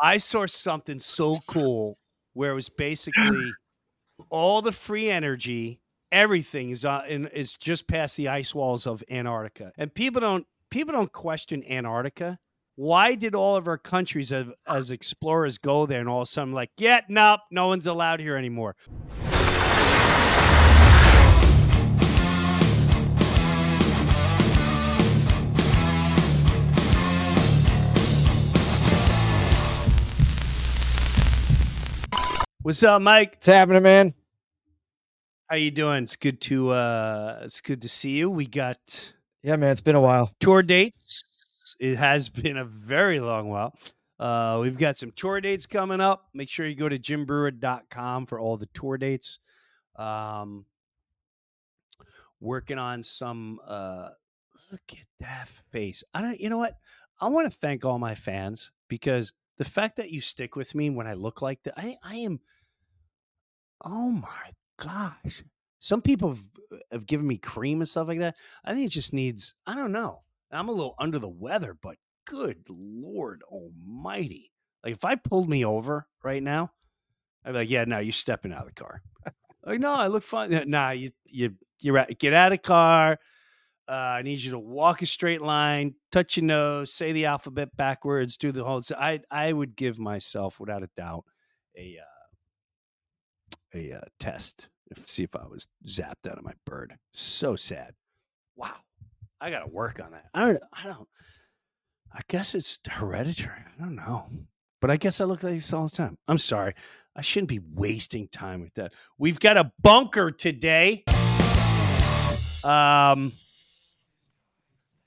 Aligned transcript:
I 0.00 0.18
saw 0.18 0.46
something 0.46 0.98
so 0.98 1.38
cool 1.46 1.98
where 2.34 2.52
it 2.52 2.54
was 2.54 2.68
basically 2.68 3.52
all 4.30 4.62
the 4.62 4.72
free 4.72 5.10
energy, 5.10 5.80
everything 6.12 6.70
is 6.70 6.84
uh, 6.84 7.02
in, 7.08 7.26
is 7.28 7.54
just 7.54 7.88
past 7.88 8.16
the 8.16 8.28
ice 8.28 8.54
walls 8.54 8.86
of 8.86 9.02
Antarctica, 9.10 9.72
and 9.78 9.92
people 9.92 10.20
don't 10.20 10.46
people 10.70 10.92
don't 10.92 11.12
question 11.12 11.64
Antarctica. 11.64 12.38
Why 12.78 13.14
did 13.14 13.34
all 13.34 13.56
of 13.56 13.68
our 13.68 13.78
countries 13.78 14.32
as, 14.32 14.48
as 14.68 14.90
explorers 14.90 15.56
go 15.56 15.86
there 15.86 16.00
and 16.00 16.10
all 16.10 16.20
of 16.20 16.28
a 16.28 16.30
sudden 16.30 16.52
like, 16.52 16.70
yeah, 16.76 17.00
nope, 17.08 17.40
no 17.50 17.68
one's 17.68 17.86
allowed 17.86 18.20
here 18.20 18.36
anymore? 18.36 18.76
What's 32.66 32.82
up, 32.82 33.00
Mike? 33.00 33.34
What's 33.34 33.46
happening, 33.46 33.84
man? 33.84 34.12
How 35.48 35.54
you 35.54 35.70
doing? 35.70 36.02
It's 36.02 36.16
good 36.16 36.40
to 36.40 36.70
uh 36.70 37.38
it's 37.44 37.60
good 37.60 37.80
to 37.82 37.88
see 37.88 38.16
you. 38.16 38.28
We 38.28 38.44
got 38.44 38.76
Yeah, 39.44 39.54
man, 39.54 39.70
it's 39.70 39.80
been 39.80 39.94
a 39.94 40.00
while. 40.00 40.32
tour 40.40 40.64
dates. 40.64 41.22
It 41.78 41.94
has 41.94 42.28
been 42.42 42.56
a 42.56 42.64
very 42.64 43.20
long 43.20 43.50
while. 43.50 43.72
Uh 44.18 44.58
we've 44.62 44.76
got 44.76 44.96
some 44.96 45.12
tour 45.12 45.40
dates 45.40 45.64
coming 45.64 46.00
up. 46.00 46.26
Make 46.34 46.48
sure 46.48 46.66
you 46.66 46.74
go 46.74 46.88
to 46.88 46.98
jimbreuer.com 46.98 48.26
for 48.26 48.40
all 48.40 48.56
the 48.56 48.66
tour 48.74 48.98
dates. 48.98 49.38
Um 49.94 50.64
working 52.40 52.78
on 52.78 53.04
some 53.04 53.60
uh 53.64 54.08
look 54.72 54.82
at 54.90 55.06
that 55.20 55.46
face. 55.70 56.02
I 56.12 56.20
don't 56.20 56.40
you 56.40 56.50
know 56.50 56.58
what? 56.58 56.74
I 57.20 57.28
want 57.28 57.48
to 57.48 57.56
thank 57.56 57.84
all 57.84 58.00
my 58.00 58.16
fans 58.16 58.72
because 58.88 59.32
the 59.56 59.64
fact 59.64 59.96
that 59.96 60.10
you 60.10 60.20
stick 60.20 60.56
with 60.56 60.74
me 60.74 60.90
when 60.90 61.06
I 61.06 61.14
look 61.14 61.42
like 61.42 61.62
that, 61.62 61.74
I 61.76 61.96
I 62.02 62.16
am 62.16 62.40
Oh 63.84 64.10
my 64.10 64.52
gosh. 64.78 65.42
Some 65.80 66.02
people 66.02 66.30
have, 66.30 66.44
have 66.90 67.06
given 67.06 67.26
me 67.26 67.36
cream 67.36 67.80
and 67.80 67.88
stuff 67.88 68.08
like 68.08 68.18
that. 68.18 68.36
I 68.64 68.72
think 68.72 68.86
it 68.86 68.92
just 68.92 69.12
needs, 69.12 69.54
I 69.66 69.74
don't 69.74 69.92
know. 69.92 70.22
I'm 70.50 70.68
a 70.68 70.72
little 70.72 70.94
under 70.98 71.18
the 71.18 71.28
weather, 71.28 71.76
but 71.80 71.96
good 72.26 72.64
Lord 72.68 73.42
almighty. 73.48 74.50
Like 74.84 74.94
if 74.94 75.04
I 75.04 75.16
pulled 75.16 75.48
me 75.48 75.64
over 75.64 76.06
right 76.22 76.42
now, 76.42 76.72
I'd 77.44 77.52
be 77.52 77.58
like, 77.58 77.70
yeah, 77.70 77.84
no, 77.84 77.98
you're 77.98 78.12
stepping 78.12 78.52
out 78.52 78.62
of 78.62 78.74
the 78.74 78.80
car. 78.80 79.02
like, 79.64 79.80
no, 79.80 79.92
I 79.92 80.06
look 80.08 80.22
fine. 80.22 80.68
Nah, 80.68 80.90
you, 80.90 81.10
you, 81.26 81.54
you're 81.80 81.98
out, 81.98 82.18
get 82.18 82.32
out 82.32 82.52
of 82.52 82.58
the 82.58 82.62
car. 82.62 83.18
Uh, 83.88 83.92
I 84.18 84.22
need 84.22 84.40
you 84.40 84.50
to 84.50 84.58
walk 84.58 85.02
a 85.02 85.06
straight 85.06 85.42
line, 85.42 85.94
touch 86.10 86.36
your 86.36 86.44
nose, 86.44 86.92
say 86.92 87.12
the 87.12 87.26
alphabet 87.26 87.76
backwards, 87.76 88.36
do 88.36 88.50
the 88.50 88.64
whole. 88.64 88.82
I 88.98 89.20
I 89.30 89.52
would 89.52 89.76
give 89.76 90.00
myself, 90.00 90.58
without 90.58 90.82
a 90.82 90.88
doubt, 90.96 91.24
a 91.76 91.98
uh, 92.02 92.15
a 93.76 93.98
uh, 93.98 94.00
test 94.18 94.68
see 95.04 95.24
if 95.24 95.34
I 95.34 95.46
was 95.46 95.66
zapped 95.86 96.30
out 96.30 96.38
of 96.38 96.44
my 96.44 96.52
bird. 96.64 96.96
So 97.12 97.56
sad. 97.56 97.94
Wow. 98.56 98.74
I 99.40 99.50
got 99.50 99.60
to 99.60 99.66
work 99.66 100.00
on 100.02 100.12
that. 100.12 100.26
I 100.32 100.46
don't 100.46 100.62
I 100.72 100.84
don't 100.84 101.08
I 102.12 102.20
guess 102.28 102.54
it's 102.54 102.80
hereditary. 102.88 103.58
I 103.58 103.80
don't 103.80 103.96
know. 103.96 104.26
But 104.80 104.90
I 104.90 104.96
guess 104.96 105.20
I 105.20 105.24
look 105.24 105.42
like 105.42 105.54
this 105.54 105.72
all 105.72 105.86
the 105.86 105.96
time. 105.96 106.16
I'm 106.28 106.38
sorry. 106.38 106.74
I 107.14 107.22
shouldn't 107.22 107.48
be 107.48 107.60
wasting 107.74 108.28
time 108.28 108.60
with 108.60 108.74
that. 108.74 108.92
We've 109.18 109.40
got 109.40 109.56
a 109.56 109.72
bunker 109.82 110.30
today. 110.30 111.04
Um 112.64 113.32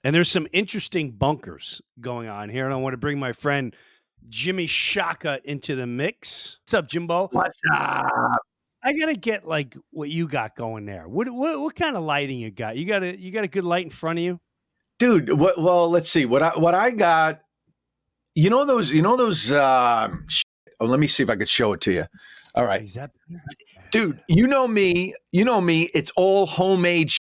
and 0.03 0.15
there's 0.15 0.29
some 0.29 0.47
interesting 0.53 1.11
bunkers 1.11 1.81
going 1.99 2.29
on 2.29 2.49
here 2.49 2.65
and 2.65 2.73
I 2.73 2.77
want 2.77 2.93
to 2.93 2.97
bring 2.97 3.19
my 3.19 3.33
friend 3.33 3.75
Jimmy 4.27 4.67
Shaka 4.67 5.39
into 5.43 5.75
the 5.75 5.87
mix. 5.87 6.59
What's 6.61 6.73
up, 6.73 6.87
Jimbo? 6.87 7.29
What's 7.31 7.59
up? 7.73 8.39
I 8.81 8.93
gotta 8.93 9.15
get 9.15 9.47
like 9.47 9.75
what 9.91 10.09
you 10.09 10.27
got 10.27 10.55
going 10.55 10.85
there. 10.85 11.07
What 11.07 11.29
what 11.29 11.59
what 11.59 11.75
kind 11.75 11.97
of 11.97 12.03
lighting 12.03 12.39
you 12.39 12.49
got? 12.49 12.77
You 12.77 12.85
got 12.85 13.03
a 13.03 13.19
you 13.19 13.31
got 13.31 13.43
a 13.43 13.47
good 13.47 13.65
light 13.65 13.83
in 13.83 13.89
front 13.89 14.19
of 14.19 14.25
you, 14.25 14.39
dude. 14.99 15.33
What, 15.33 15.61
well, 15.61 15.89
let's 15.89 16.09
see 16.09 16.25
what 16.25 16.41
I 16.41 16.49
what 16.51 16.73
I 16.73 16.91
got. 16.91 17.41
You 18.35 18.49
know 18.49 18.65
those. 18.65 18.91
You 18.91 19.01
know 19.01 19.17
those. 19.17 19.51
Um, 19.51 20.25
oh, 20.79 20.85
let 20.85 20.99
me 20.99 21.07
see 21.07 21.23
if 21.23 21.29
I 21.29 21.35
could 21.35 21.49
show 21.49 21.73
it 21.73 21.81
to 21.81 21.91
you. 21.91 22.05
All 22.55 22.65
right, 22.65 22.87
that- 22.95 23.11
dude. 23.91 24.21
You 24.29 24.47
know 24.47 24.67
me. 24.67 25.13
You 25.31 25.43
know 25.43 25.59
me. 25.59 25.89
It's 25.93 26.11
all 26.15 26.45
homemade. 26.45 27.11
Shit, 27.11 27.19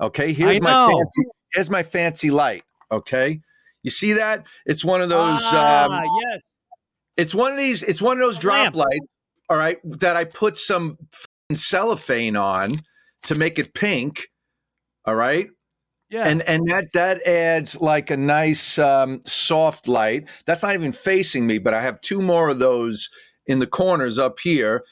okay, 0.00 0.32
here's 0.34 0.60
my 0.60 0.88
fancy. 0.88 1.30
Here's 1.54 1.70
my 1.70 1.82
fancy 1.82 2.30
light. 2.30 2.64
Okay, 2.92 3.40
you 3.82 3.90
see 3.90 4.12
that? 4.14 4.44
It's 4.66 4.84
one 4.84 5.00
of 5.00 5.08
those. 5.08 5.40
Ah, 5.44 5.86
um, 5.86 6.04
yes. 6.22 6.42
It's 7.16 7.34
one 7.34 7.52
of 7.52 7.58
these. 7.58 7.82
It's 7.82 8.02
one 8.02 8.18
of 8.18 8.20
those 8.20 8.38
drop 8.38 8.74
lamp. 8.74 8.76
lights 8.76 9.06
all 9.48 9.56
right, 9.56 9.78
that 9.84 10.16
I 10.16 10.24
put 10.24 10.56
some 10.56 10.98
cellophane 11.52 12.36
on 12.36 12.72
to 13.22 13.34
make 13.34 13.58
it 13.58 13.74
pink. 13.74 14.28
All 15.04 15.14
right. 15.14 15.48
Yeah. 16.10 16.26
And 16.26 16.42
and 16.42 16.66
that 16.70 16.92
that 16.94 17.26
adds 17.26 17.80
like 17.80 18.10
a 18.10 18.16
nice 18.16 18.78
um, 18.78 19.20
soft 19.26 19.88
light. 19.88 20.28
That's 20.46 20.62
not 20.62 20.74
even 20.74 20.92
facing 20.92 21.46
me, 21.46 21.58
but 21.58 21.74
I 21.74 21.82
have 21.82 22.00
two 22.00 22.20
more 22.20 22.48
of 22.48 22.58
those 22.58 23.10
in 23.46 23.58
the 23.58 23.66
corners 23.66 24.18
up 24.18 24.38
here, 24.40 24.84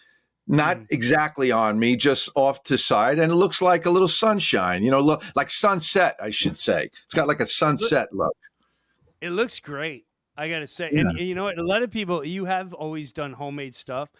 not 0.46 0.76
Mm. 0.76 0.86
exactly 0.90 1.50
on 1.50 1.78
me, 1.78 1.96
just 1.96 2.28
off 2.34 2.62
to 2.64 2.76
side, 2.78 3.18
and 3.18 3.32
it 3.32 3.34
looks 3.34 3.62
like 3.62 3.86
a 3.86 3.90
little 3.90 4.08
sunshine. 4.08 4.82
You 4.82 4.90
know, 4.90 5.00
look 5.00 5.22
like 5.34 5.50
sunset, 5.50 6.16
I 6.20 6.30
should 6.30 6.58
say. 6.58 6.90
It's 7.04 7.14
got 7.14 7.28
like 7.28 7.40
a 7.40 7.46
sunset 7.46 8.08
look. 8.12 8.36
It 9.20 9.30
looks 9.30 9.58
great. 9.58 10.04
I 10.36 10.50
gotta 10.50 10.66
say, 10.66 10.90
and, 10.90 11.08
and 11.08 11.20
you 11.20 11.34
know 11.34 11.44
what? 11.44 11.58
A 11.58 11.62
lot 11.62 11.82
of 11.82 11.90
people, 11.90 12.24
you 12.26 12.44
have 12.44 12.74
always 12.74 13.12
done 13.14 13.32
homemade 13.32 13.74
stuff. 13.74 14.10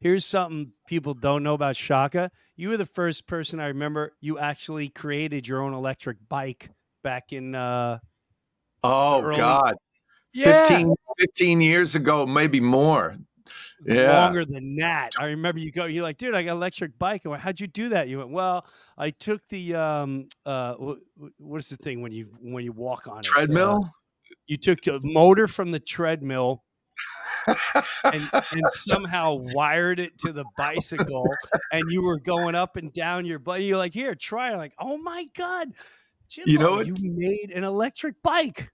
Here's 0.00 0.24
something 0.26 0.72
people 0.86 1.14
don't 1.14 1.42
know 1.42 1.54
about 1.54 1.74
Shaka. 1.76 2.30
You 2.56 2.68
were 2.68 2.76
the 2.76 2.84
first 2.86 3.26
person 3.26 3.60
I 3.60 3.68
remember 3.68 4.12
you 4.20 4.38
actually 4.38 4.88
created 4.90 5.48
your 5.48 5.62
own 5.62 5.72
electric 5.72 6.18
bike 6.28 6.70
back 7.02 7.32
in 7.32 7.54
uh 7.54 7.98
Oh 8.84 9.22
early- 9.22 9.36
God. 9.36 9.74
Yeah. 10.32 10.64
15, 10.66 10.94
15 11.18 11.60
years 11.62 11.94
ago, 11.94 12.26
maybe 12.26 12.60
more. 12.60 13.16
Yeah. 13.86 14.24
longer 14.24 14.44
than 14.44 14.76
that. 14.76 15.12
I 15.18 15.26
remember 15.26 15.60
you 15.60 15.70
go, 15.72 15.84
you're 15.86 16.02
like, 16.02 16.18
dude, 16.18 16.34
I 16.34 16.42
got 16.42 16.50
an 16.52 16.56
electric 16.56 16.98
bike. 16.98 17.22
I 17.24 17.28
went, 17.30 17.42
how'd 17.42 17.58
you 17.60 17.66
do 17.68 17.90
that? 17.90 18.08
You 18.08 18.18
went, 18.18 18.30
well, 18.30 18.66
I 18.98 19.10
took 19.10 19.40
the 19.48 19.74
um 19.76 20.28
uh 20.44 20.74
wh- 20.74 20.98
wh- 21.18 21.40
what 21.40 21.58
is 21.58 21.68
the 21.70 21.76
thing 21.76 22.02
when 22.02 22.12
you 22.12 22.28
when 22.40 22.64
you 22.64 22.72
walk 22.72 23.06
on 23.08 23.20
it? 23.20 23.26
Uh, 23.28 23.34
Treadmill? 23.34 23.90
you 24.46 24.56
took 24.56 24.80
the 24.82 25.00
motor 25.02 25.46
from 25.48 25.70
the 25.70 25.80
treadmill 25.80 26.62
and, 28.04 28.28
and 28.32 28.62
somehow 28.68 29.34
wired 29.52 30.00
it 30.00 30.18
to 30.18 30.32
the 30.32 30.44
bicycle 30.56 31.28
and 31.72 31.90
you 31.90 32.02
were 32.02 32.18
going 32.18 32.54
up 32.54 32.76
and 32.76 32.92
down 32.92 33.24
your 33.24 33.38
butt. 33.38 33.62
You're 33.62 33.78
like, 33.78 33.94
here, 33.94 34.14
try 34.14 34.52
it. 34.52 34.56
Like, 34.56 34.74
oh 34.78 34.96
my 34.98 35.28
God. 35.36 35.72
Jimbo, 36.28 36.50
You 36.50 36.58
know 36.58 36.76
what? 36.76 36.86
you 36.86 36.94
made 36.98 37.52
an 37.54 37.64
electric 37.64 38.22
bike. 38.22 38.70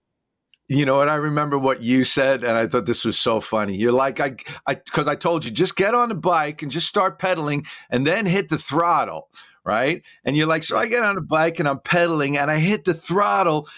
You 0.68 0.86
know 0.86 0.96
what? 0.96 1.08
I 1.08 1.16
remember 1.16 1.58
what 1.58 1.82
you 1.82 2.02
said, 2.02 2.44
and 2.44 2.56
I 2.56 2.66
thought 2.66 2.86
this 2.86 3.04
was 3.04 3.18
so 3.18 3.40
funny. 3.40 3.76
You're 3.76 3.92
like, 3.92 4.20
I, 4.20 4.36
I, 4.66 4.75
because 4.75 5.06
I 5.06 5.16
told 5.16 5.44
you, 5.44 5.50
just 5.50 5.76
get 5.76 5.94
on 5.94 6.08
the 6.08 6.14
bike 6.14 6.62
and 6.62 6.72
just 6.72 6.88
start 6.88 7.18
pedaling, 7.18 7.66
and 7.90 8.06
then 8.06 8.25
hit 8.25 8.48
the 8.48 8.56
throttle, 8.56 9.28
right? 9.64 10.02
And 10.25 10.34
you're 10.34 10.46
like, 10.46 10.62
so 10.62 10.78
I 10.78 10.86
get 10.86 11.02
on 11.02 11.16
the 11.16 11.20
bike 11.20 11.58
and 11.58 11.68
I'm 11.68 11.80
pedaling, 11.80 12.38
and 12.38 12.50
I 12.50 12.58
hit 12.58 12.86
the 12.86 12.94
throttle, 12.94 13.68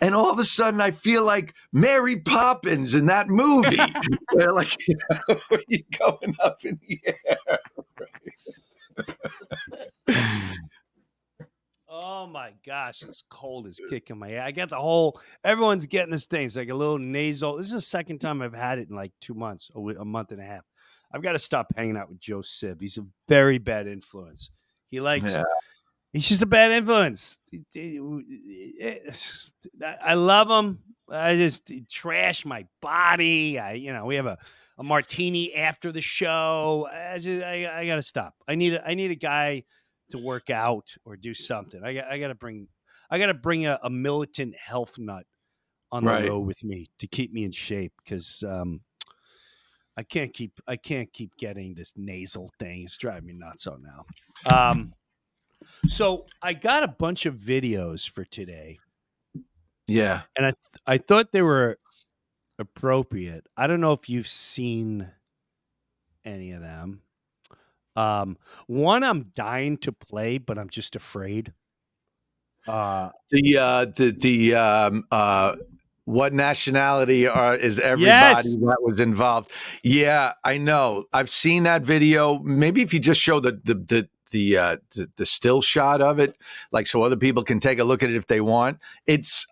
and 0.00 0.14
all 0.14 0.30
of 0.30 0.38
a 0.38 0.44
sudden 0.44 0.80
I 0.80 0.90
feel 0.90 1.24
like 1.24 1.54
Mary 1.72 2.20
Poppins 2.20 2.94
in 2.94 3.06
that 3.06 3.28
movie. 3.28 3.76
Where 4.32 4.52
like, 4.52 4.76
you 4.88 4.96
know, 5.28 5.38
you 5.68 5.82
going 5.98 6.34
up 6.40 6.64
in 6.64 6.78
the 6.86 7.00
air. 7.06 7.58
Oh 11.90 12.26
my 12.26 12.52
gosh, 12.66 13.02
it's 13.02 13.24
cold 13.30 13.66
as 13.66 13.80
kicking 13.88 14.18
my 14.18 14.32
ass. 14.32 14.48
I 14.48 14.52
got 14.52 14.68
the 14.68 14.76
whole 14.76 15.18
everyone's 15.42 15.86
getting 15.86 16.10
this 16.12 16.26
thing. 16.26 16.44
It's 16.44 16.54
like 16.54 16.68
a 16.68 16.74
little 16.74 16.98
nasal. 16.98 17.56
This 17.56 17.66
is 17.68 17.72
the 17.72 17.80
second 17.80 18.18
time 18.20 18.42
I've 18.42 18.52
had 18.54 18.78
it 18.78 18.90
in 18.90 18.94
like 18.94 19.12
two 19.20 19.34
months, 19.34 19.70
a, 19.74 19.80
a 19.80 20.04
month 20.04 20.30
and 20.30 20.40
a 20.40 20.44
half. 20.44 20.64
I've 21.12 21.22
got 21.22 21.32
to 21.32 21.38
stop 21.38 21.72
hanging 21.76 21.96
out 21.96 22.10
with 22.10 22.20
Joe 22.20 22.42
Sib. 22.42 22.80
He's 22.80 22.98
a 22.98 23.06
very 23.26 23.58
bad 23.58 23.88
influence. 23.88 24.50
He 24.90 25.00
likes 25.00 25.34
Yeah. 25.34 25.44
He's 26.12 26.28
just 26.28 26.42
a 26.42 26.46
bad 26.46 26.72
influence. 26.72 27.40
I 30.04 30.14
love 30.14 30.50
him. 30.50 30.78
I 31.10 31.36
just 31.36 31.72
trash 31.90 32.44
my 32.44 32.66
body. 32.82 33.58
I, 33.58 33.72
you 33.72 33.92
know, 33.92 34.04
we 34.04 34.16
have 34.16 34.26
a, 34.26 34.38
a 34.78 34.82
martini 34.82 35.54
after 35.54 35.90
the 35.90 36.02
show. 36.02 36.88
I, 36.92 37.18
just, 37.18 37.42
I, 37.42 37.80
I 37.80 37.86
got 37.86 37.96
to 37.96 38.02
stop. 38.02 38.34
I 38.46 38.54
need 38.56 38.74
a, 38.74 38.86
I 38.86 38.94
need 38.94 39.10
a 39.10 39.16
guy 39.16 39.64
to 40.10 40.18
work 40.18 40.50
out 40.50 40.94
or 41.04 41.16
do 41.16 41.34
something. 41.34 41.82
I 41.82 41.94
got 41.94 42.04
I 42.06 42.18
got 42.18 42.28
to 42.28 42.34
bring 42.34 42.68
I 43.10 43.18
got 43.18 43.26
to 43.26 43.34
bring 43.34 43.66
a, 43.66 43.78
a, 43.82 43.90
militant 43.90 44.56
health 44.56 44.98
nut 44.98 45.24
on 45.92 46.04
the 46.04 46.10
right. 46.10 46.28
road 46.28 46.40
with 46.40 46.62
me 46.64 46.88
to 46.98 47.06
keep 47.06 47.32
me 47.32 47.44
in 47.44 47.52
shape 47.52 47.92
because 48.04 48.42
um, 48.46 48.80
I 49.96 50.02
can't 50.02 50.32
keep 50.32 50.52
I 50.66 50.76
can't 50.76 51.12
keep 51.12 51.36
getting 51.36 51.74
this 51.74 51.94
nasal 51.96 52.50
thing. 52.58 52.82
It's 52.84 52.98
driving 52.98 53.26
me 53.26 53.34
nuts 53.34 53.66
on 53.66 53.82
now. 53.82 54.02
Um, 54.54 54.92
so 55.86 56.26
I 56.42 56.54
got 56.54 56.82
a 56.82 56.88
bunch 56.88 57.26
of 57.26 57.34
videos 57.36 58.08
for 58.08 58.24
today. 58.24 58.78
Yeah, 59.86 60.22
and 60.36 60.46
I 60.46 60.52
I 60.86 60.98
thought 60.98 61.32
they 61.32 61.42
were 61.42 61.78
appropriate. 62.58 63.46
I 63.56 63.66
don't 63.66 63.80
know 63.80 63.92
if 63.92 64.08
you've 64.08 64.28
seen 64.28 65.08
any 66.24 66.52
of 66.52 66.60
them. 66.60 67.02
Um, 67.96 68.36
one 68.66 69.02
I'm 69.02 69.32
dying 69.34 69.76
to 69.78 69.92
play, 69.92 70.38
but 70.38 70.58
I'm 70.58 70.68
just 70.68 70.94
afraid. 70.94 71.52
Uh, 72.66 73.10
the 73.30 73.58
uh, 73.58 73.84
the 73.86 74.10
the 74.10 74.54
um, 74.54 75.04
uh, 75.10 75.56
what 76.04 76.32
nationality 76.32 77.26
are 77.26 77.56
is 77.56 77.78
everybody 77.78 78.06
yes. 78.06 78.54
that 78.56 78.78
was 78.80 79.00
involved? 79.00 79.50
Yeah, 79.82 80.34
I 80.44 80.58
know. 80.58 81.04
I've 81.12 81.30
seen 81.30 81.64
that 81.64 81.82
video. 81.82 82.38
Maybe 82.40 82.82
if 82.82 82.94
you 82.94 83.00
just 83.00 83.20
show 83.20 83.40
the 83.40 83.60
the 83.64 83.74
the 83.74 84.08
the, 84.30 84.56
uh, 84.56 84.76
the, 84.94 85.10
the 85.16 85.26
still 85.26 85.60
shot 85.60 86.00
of 86.00 86.18
it, 86.18 86.36
like 86.72 86.86
so 86.86 87.02
other 87.02 87.16
people 87.16 87.42
can 87.42 87.60
take 87.60 87.78
a 87.78 87.84
look 87.84 88.02
at 88.02 88.10
it 88.10 88.16
if 88.16 88.26
they 88.26 88.40
want. 88.40 88.78
It's 89.06 89.46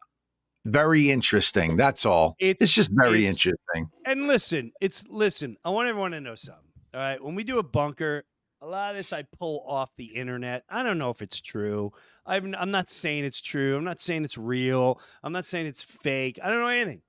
very 0.65 1.11
interesting. 1.11 1.77
That's 1.77 2.05
all. 2.05 2.37
It's, 2.39 2.63
it's 2.63 2.73
just 2.73 2.91
very 2.93 3.25
it's, 3.25 3.35
interesting. 3.35 3.91
And 4.05 4.27
listen, 4.27 4.73
it's 4.81 5.05
listen. 5.09 5.57
I 5.65 5.71
want 5.71 5.89
everyone 5.89 6.11
to 6.13 6.21
know 6.21 6.35
something. 6.35 6.63
All 6.95 7.01
right, 7.01 7.23
when 7.23 7.35
we 7.35 7.45
do 7.45 7.59
a 7.59 7.63
bunker, 7.63 8.25
a 8.63 8.67
lot 8.67 8.91
of 8.91 8.97
this 8.97 9.13
I 9.13 9.23
pull 9.39 9.65
off 9.67 9.91
the 9.97 10.07
internet. 10.07 10.65
I 10.69 10.83
don't 10.83 10.99
know 10.99 11.11
if 11.11 11.23
it's 11.23 11.41
true. 11.41 11.93
I'm, 12.25 12.55
I'm 12.59 12.71
not 12.71 12.89
saying 12.89 13.25
it's 13.25 13.41
true. 13.41 13.77
I'm 13.77 13.85
not 13.85 14.01
saying 14.01 14.25
it's 14.25 14.39
real. 14.39 15.01
I'm 15.23 15.33
not 15.33 15.45
saying 15.45 15.67
it's 15.67 15.83
fake. 15.83 16.39
I 16.43 16.49
don't 16.49 16.61
know 16.61 16.69
anything. 16.69 17.03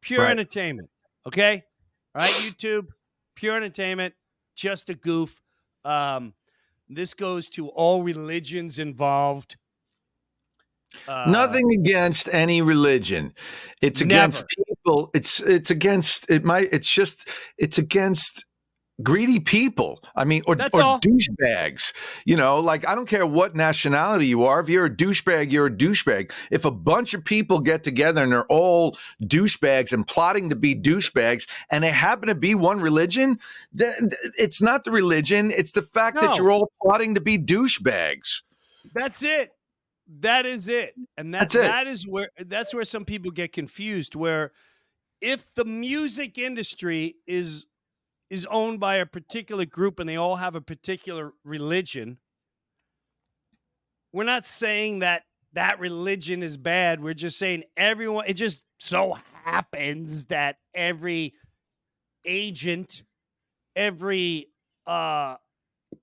Pure 0.00 0.22
right. 0.22 0.30
entertainment. 0.30 0.90
Okay. 1.26 1.64
All 2.14 2.22
right, 2.22 2.30
YouTube, 2.30 2.88
pure 3.34 3.56
entertainment, 3.56 4.14
just 4.54 4.90
a 4.90 4.94
goof. 4.94 5.40
Um, 5.84 6.34
this 6.88 7.14
goes 7.14 7.48
to 7.50 7.68
all 7.68 8.02
religions 8.02 8.78
involved. 8.78 9.56
Uh, 11.08 11.24
Nothing 11.28 11.72
against 11.80 12.28
any 12.32 12.62
religion. 12.62 13.34
It's 13.80 14.00
against 14.00 14.42
never. 14.42 14.48
people. 14.56 15.10
It's 15.14 15.40
it's 15.40 15.70
against 15.70 16.26
it 16.30 16.44
might 16.44 16.68
it's 16.72 16.92
just 16.92 17.28
it's 17.58 17.78
against 17.78 18.44
greedy 19.02 19.40
people. 19.40 20.02
I 20.14 20.24
mean, 20.24 20.42
or, 20.46 20.54
That's 20.54 20.74
or 20.74 20.82
all. 20.82 21.00
douchebags. 21.00 21.92
You 22.24 22.36
know, 22.36 22.60
like 22.60 22.86
I 22.86 22.94
don't 22.94 23.08
care 23.08 23.26
what 23.26 23.56
nationality 23.56 24.26
you 24.26 24.44
are. 24.44 24.60
If 24.60 24.68
you're 24.68 24.86
a 24.86 24.90
douchebag, 24.90 25.52
you're 25.52 25.66
a 25.66 25.70
douchebag. 25.70 26.32
If 26.50 26.64
a 26.64 26.70
bunch 26.70 27.14
of 27.14 27.24
people 27.24 27.60
get 27.60 27.82
together 27.82 28.22
and 28.22 28.32
they're 28.32 28.46
all 28.46 28.96
douchebags 29.22 29.92
and 29.92 30.06
plotting 30.06 30.50
to 30.50 30.56
be 30.56 30.74
douchebags, 30.74 31.48
and 31.70 31.82
they 31.82 31.90
happen 31.90 32.28
to 32.28 32.34
be 32.34 32.54
one 32.54 32.80
religion, 32.80 33.38
th- 33.76 33.92
it's 34.38 34.62
not 34.62 34.84
the 34.84 34.90
religion. 34.90 35.50
It's 35.50 35.72
the 35.72 35.82
fact 35.82 36.16
no. 36.16 36.22
that 36.22 36.38
you're 36.38 36.50
all 36.50 36.70
plotting 36.82 37.14
to 37.14 37.20
be 37.20 37.38
douchebags. 37.38 38.42
That's 38.94 39.22
it. 39.22 39.50
That 40.20 40.44
is 40.46 40.68
it. 40.68 40.94
And 41.16 41.32
that, 41.34 41.40
that's 41.40 41.54
it. 41.54 41.62
that 41.62 41.86
is 41.86 42.06
where 42.06 42.28
that's 42.38 42.74
where 42.74 42.84
some 42.84 43.04
people 43.04 43.30
get 43.30 43.52
confused. 43.52 44.14
Where 44.14 44.52
if 45.20 45.46
the 45.54 45.64
music 45.64 46.36
industry 46.36 47.16
is 47.26 47.66
is 48.30 48.46
owned 48.50 48.80
by 48.80 48.96
a 48.96 49.06
particular 49.06 49.64
group 49.64 50.00
and 50.00 50.08
they 50.08 50.16
all 50.16 50.36
have 50.36 50.56
a 50.56 50.60
particular 50.60 51.32
religion, 51.44 52.18
we're 54.12 54.24
not 54.24 54.44
saying 54.44 55.00
that 55.00 55.22
that 55.54 55.78
religion 55.78 56.42
is 56.42 56.56
bad. 56.56 57.02
We're 57.02 57.14
just 57.14 57.38
saying 57.38 57.64
everyone, 57.76 58.24
it 58.26 58.34
just 58.34 58.64
so 58.78 59.16
happens 59.44 60.26
that 60.26 60.56
every 60.74 61.34
agent, 62.24 63.02
every 63.76 64.48
uh 64.86 65.36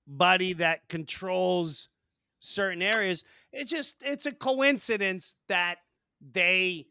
body 0.06 0.54
that 0.54 0.88
controls 0.88 1.88
certain 2.40 2.82
areas, 2.82 3.24
it's 3.52 3.70
just 3.70 3.96
it's 4.02 4.26
a 4.26 4.32
coincidence 4.32 5.36
that 5.48 5.76
they 6.32 6.86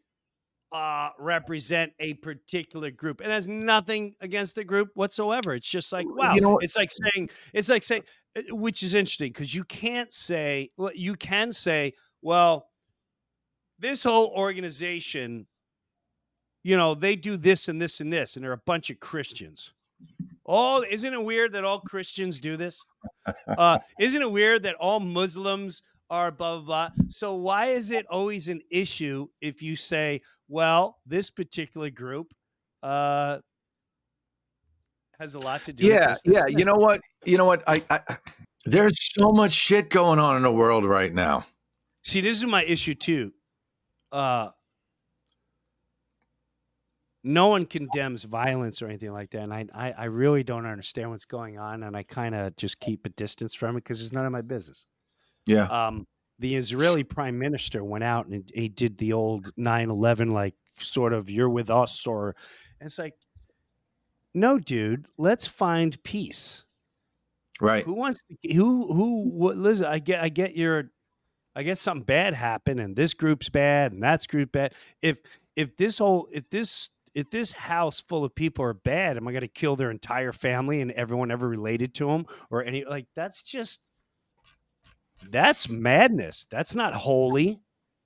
uh, 0.72 1.10
represent 1.18 1.92
a 2.00 2.14
particular 2.14 2.90
group. 2.90 3.20
It 3.20 3.28
has 3.28 3.46
nothing 3.46 4.14
against 4.20 4.54
the 4.54 4.64
group 4.64 4.90
whatsoever. 4.94 5.54
It's 5.54 5.68
just 5.68 5.92
like 5.92 6.06
wow. 6.08 6.34
You 6.34 6.40
know 6.40 6.58
it's 6.58 6.76
like 6.76 6.90
saying 6.90 7.30
it's 7.52 7.68
like 7.68 7.82
saying, 7.82 8.02
uh, 8.36 8.54
which 8.54 8.82
is 8.82 8.94
interesting 8.94 9.30
because 9.30 9.54
you 9.54 9.64
can't 9.64 10.12
say 10.12 10.70
well, 10.76 10.92
you 10.94 11.14
can 11.14 11.52
say 11.52 11.92
well, 12.22 12.68
this 13.78 14.04
whole 14.04 14.28
organization, 14.28 15.46
you 16.62 16.76
know, 16.76 16.94
they 16.94 17.16
do 17.16 17.36
this 17.36 17.68
and 17.68 17.82
this 17.82 18.00
and 18.00 18.12
this, 18.12 18.36
and 18.36 18.44
they're 18.44 18.52
a 18.52 18.58
bunch 18.58 18.90
of 18.90 19.00
Christians. 19.00 19.72
Oh, 20.46 20.84
isn't 20.88 21.12
it 21.12 21.22
weird 21.22 21.52
that 21.52 21.64
all 21.64 21.80
Christians 21.80 22.40
do 22.40 22.56
this? 22.56 22.82
Uh, 23.46 23.78
isn't 24.00 24.22
it 24.22 24.30
weird 24.30 24.62
that 24.64 24.74
all 24.76 25.00
Muslims 25.00 25.82
are 26.12 26.30
blah 26.30 26.58
blah 26.58 26.64
blah. 26.64 27.04
So 27.08 27.34
why 27.34 27.66
is 27.70 27.90
it 27.90 28.06
always 28.08 28.46
an 28.46 28.60
issue 28.70 29.26
if 29.40 29.62
you 29.62 29.74
say, 29.74 30.20
well, 30.46 30.98
this 31.06 31.30
particular 31.30 31.90
group 31.90 32.32
uh, 32.82 33.38
has 35.18 35.34
a 35.34 35.38
lot 35.38 35.64
to 35.64 35.72
do. 35.72 35.86
Yeah, 35.86 36.08
this, 36.08 36.22
this, 36.22 36.36
yeah. 36.36 36.42
This. 36.46 36.54
You 36.58 36.64
know 36.64 36.74
what? 36.74 37.00
You 37.24 37.38
know 37.38 37.46
what? 37.46 37.62
I, 37.66 37.82
I 37.88 38.00
there's 38.64 38.98
so 39.20 39.32
much 39.32 39.52
shit 39.52 39.88
going 39.88 40.18
on 40.18 40.36
in 40.36 40.42
the 40.42 40.52
world 40.52 40.84
right 40.84 41.12
now. 41.12 41.46
See, 42.02 42.20
this 42.20 42.36
is 42.36 42.44
my 42.44 42.64
issue 42.64 42.94
too. 42.94 43.32
Uh, 44.10 44.50
no 47.24 47.46
one 47.48 47.64
condemns 47.64 48.24
violence 48.24 48.82
or 48.82 48.86
anything 48.86 49.12
like 49.12 49.30
that, 49.30 49.42
and 49.42 49.54
I, 49.54 49.66
I, 49.72 49.92
I 49.92 50.04
really 50.04 50.42
don't 50.42 50.66
understand 50.66 51.10
what's 51.10 51.24
going 51.24 51.56
on, 51.56 51.84
and 51.84 51.96
I 51.96 52.02
kind 52.02 52.34
of 52.34 52.56
just 52.56 52.80
keep 52.80 53.06
a 53.06 53.10
distance 53.10 53.54
from 53.54 53.76
it 53.76 53.84
because 53.84 54.02
it's 54.02 54.12
none 54.12 54.26
of 54.26 54.32
my 54.32 54.42
business. 54.42 54.84
Yeah. 55.46 55.64
Um, 55.64 56.06
the 56.38 56.56
Israeli 56.56 57.04
prime 57.04 57.38
minister 57.38 57.84
went 57.84 58.04
out 58.04 58.26
and 58.26 58.50
he 58.54 58.68
did 58.68 58.98
the 58.98 59.12
old 59.12 59.54
9/11 59.56 60.32
like 60.32 60.54
sort 60.78 61.12
of 61.12 61.30
you're 61.30 61.50
with 61.50 61.70
us 61.70 62.06
or 62.06 62.34
it's 62.80 62.98
like 62.98 63.14
no 64.34 64.58
dude, 64.58 65.06
let's 65.18 65.46
find 65.46 66.02
peace. 66.02 66.64
Right. 67.60 67.84
Who 67.84 67.94
wants 67.94 68.22
to, 68.42 68.54
who 68.54 68.92
who 68.92 69.28
what 69.30 69.56
listen, 69.56 69.86
I 69.86 69.98
get 69.98 70.22
I 70.22 70.28
get 70.28 70.56
your 70.56 70.90
I 71.54 71.62
guess 71.62 71.80
something 71.80 72.04
bad 72.04 72.34
happened 72.34 72.80
and 72.80 72.96
this 72.96 73.14
group's 73.14 73.48
bad 73.48 73.92
and 73.92 74.02
that's 74.02 74.26
group 74.26 74.52
bad. 74.52 74.74
If 75.00 75.18
if 75.54 75.76
this 75.76 75.98
whole 75.98 76.28
if 76.32 76.48
this 76.50 76.90
if 77.14 77.30
this 77.30 77.52
house 77.52 78.00
full 78.00 78.24
of 78.24 78.34
people 78.34 78.64
are 78.64 78.74
bad, 78.74 79.16
am 79.16 79.28
I 79.28 79.32
going 79.32 79.42
to 79.42 79.48
kill 79.48 79.76
their 79.76 79.90
entire 79.90 80.32
family 80.32 80.80
and 80.80 80.90
everyone 80.92 81.30
ever 81.30 81.46
related 81.46 81.94
to 81.96 82.06
them 82.06 82.24
or 82.50 82.64
any 82.64 82.84
like 82.84 83.06
that's 83.14 83.42
just 83.42 83.82
that's 85.30 85.68
madness. 85.68 86.46
That's 86.50 86.74
not 86.74 86.94
holy. 86.94 87.60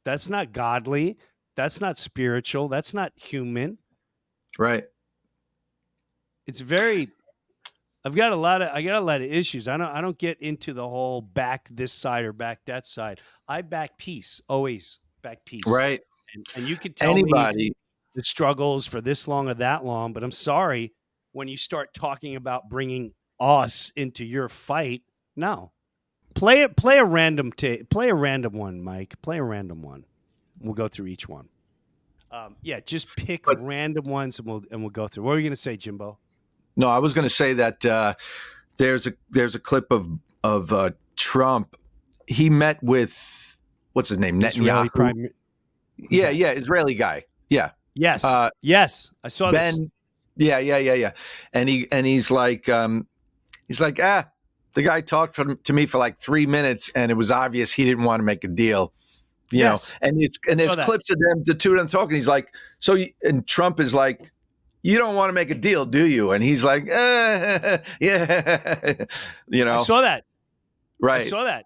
That's 0.05 0.29
not 0.29 0.53
godly. 0.53 1.19
That's 1.57 1.81
not 1.81 1.97
spiritual. 1.97 2.69
That's 2.69 2.95
not 2.95 3.13
human. 3.17 3.79
Right. 4.59 4.85
It's 6.47 6.61
very 6.61 7.09
I've 8.05 8.15
got 8.15 8.31
a 8.31 8.37
lot 8.37 8.63
of 8.63 8.69
I 8.73 8.83
got 8.83 9.03
a 9.03 9.05
lot 9.05 9.21
of 9.21 9.33
issues. 9.33 9.67
I 9.67 9.77
don't 9.77 9.89
I 9.89 10.01
don't 10.01 10.17
get 10.17 10.41
into 10.41 10.73
the 10.73 10.89
whole 10.89 11.21
back 11.21 11.69
this 11.73 11.93
side 11.93 12.25
or 12.25 12.33
back 12.33 12.61
that 12.67 12.87
side. 12.87 13.21
I 13.49 13.63
back 13.63 13.99
peace, 13.99 14.41
always 14.49 15.01
back 15.23 15.45
peace. 15.45 15.65
Right. 15.67 16.01
And, 16.35 16.47
and 16.55 16.69
you 16.69 16.77
could 16.77 16.95
tell 16.95 17.11
anybody 17.11 17.73
the 18.15 18.23
struggles 18.23 18.87
for 18.87 19.01
this 19.01 19.27
long 19.27 19.49
or 19.49 19.55
that 19.55 19.85
long, 19.85 20.13
but 20.13 20.23
I'm 20.23 20.31
sorry 20.31 20.93
when 21.33 21.49
you 21.49 21.57
start 21.57 21.93
talking 21.95 22.37
about 22.37 22.69
bringing 22.69 23.13
us 23.41 23.93
into 23.97 24.25
your 24.25 24.49
fight. 24.49 25.03
No, 25.35 25.73
Play 26.37 26.61
it. 26.61 26.77
Play 26.77 26.99
a 26.99 27.05
random. 27.05 27.51
Ta- 27.51 27.85
play 27.91 28.11
a 28.11 28.15
random 28.15 28.53
one, 28.53 28.83
Mike. 28.83 29.15
Play 29.23 29.39
a 29.39 29.43
random 29.43 29.83
one. 29.83 30.05
We'll 30.61 30.75
go 30.75 30.87
through 30.87 31.07
each 31.07 31.29
one. 31.29 31.49
Um, 32.31 32.57
yeah, 32.63 32.81
just 32.81 33.09
pick 33.17 33.47
but, 33.47 33.61
random 33.61 34.05
ones 34.05 34.39
and 34.39 34.47
we'll 34.47 34.63
and 34.71 34.83
we'll 34.83 34.91
go 34.91 35.09
through. 35.09 35.25
What 35.25 35.31
were 35.31 35.39
you 35.39 35.45
going 35.45 35.53
to 35.53 35.57
say, 35.57 35.77
Jimbo? 35.77 36.19
No, 36.77 36.89
I 36.89 36.99
was 36.99 37.15
going 37.15 37.27
to 37.27 37.35
say 37.35 37.55
that 37.55 37.85
uh, 37.85 38.15
there's 38.77 39.07
a 39.07 39.15
there's 39.31 39.55
a 39.55 39.59
clip 39.59 39.91
of 39.91 40.09
of 40.45 40.73
uh, 40.73 40.91
Trump. 41.17 41.75
He 42.27 42.51
met 42.51 42.83
with 42.83 43.59
what's 43.95 44.11
his 44.11 44.19
name, 44.19 44.41
Netanyahu. 44.41 44.93
Prime, 44.93 45.31
yeah, 45.97 46.29
yeah, 46.29 46.51
Israeli 46.51 46.95
guy. 46.95 47.25
Yeah. 47.49 47.71
Yes. 47.95 48.25
Uh, 48.25 48.51
yes, 48.61 49.11
I 49.25 49.29
saw 49.29 49.51
ben, 49.51 49.75
this. 49.75 49.89
Yeah, 50.37 50.59
yeah, 50.59 50.77
yeah, 50.77 50.95
yeah. 50.95 51.13
And 51.55 51.69
he 51.69 51.89
and 51.91 52.05
he's 52.05 52.31
like, 52.31 52.69
um, 52.69 53.07
he's 53.69 53.81
like, 53.81 53.99
ah, 54.03 54.27
the 54.77 54.83
guy 54.83 55.01
talked 55.01 55.37
to 55.65 55.73
me 55.73 55.87
for 55.87 55.97
like 55.97 56.19
three 56.21 56.45
minutes, 56.45 56.91
and 56.95 57.11
it 57.11 57.15
was 57.15 57.31
obvious 57.31 57.73
he 57.73 57.87
didn't 57.87 58.05
want 58.05 58.21
to 58.21 58.25
make 58.25 58.45
a 58.45 58.49
deal. 58.49 58.93
You 59.51 59.61
Yes. 59.61 59.93
know, 60.03 60.09
and 60.09 60.23
it's 60.23 60.39
and 60.51 60.61
there's 60.61 60.77
clips 60.77 61.09
of 61.09 61.19
them, 61.19 61.45
the 61.47 61.55
two 61.55 61.73
of 61.73 61.79
them 61.79 61.89
talking. 61.89 62.15
He's 62.15 62.27
like, 62.29 62.55
so, 62.79 62.93
you- 62.95 63.11
and 63.23 63.47
Trump 63.47 63.81
is 63.81 63.95
like, 63.95 64.31
you 64.83 64.99
don't 64.99 65.15
want 65.17 65.31
to 65.31 65.33
make 65.33 65.49
a 65.51 65.55
deal, 65.55 65.87
do 65.87 66.05
you? 66.05 66.33
And 66.33 66.45
he's 66.45 66.63
like, 66.63 66.87
eh, 66.91 67.79
yeah, 68.01 69.05
you 69.49 69.65
know. 69.65 69.79
I 69.79 69.83
saw 69.83 70.03
that. 70.03 70.25
Right. 71.01 71.23
I 71.23 71.29
saw 71.29 71.45
that 71.45 71.65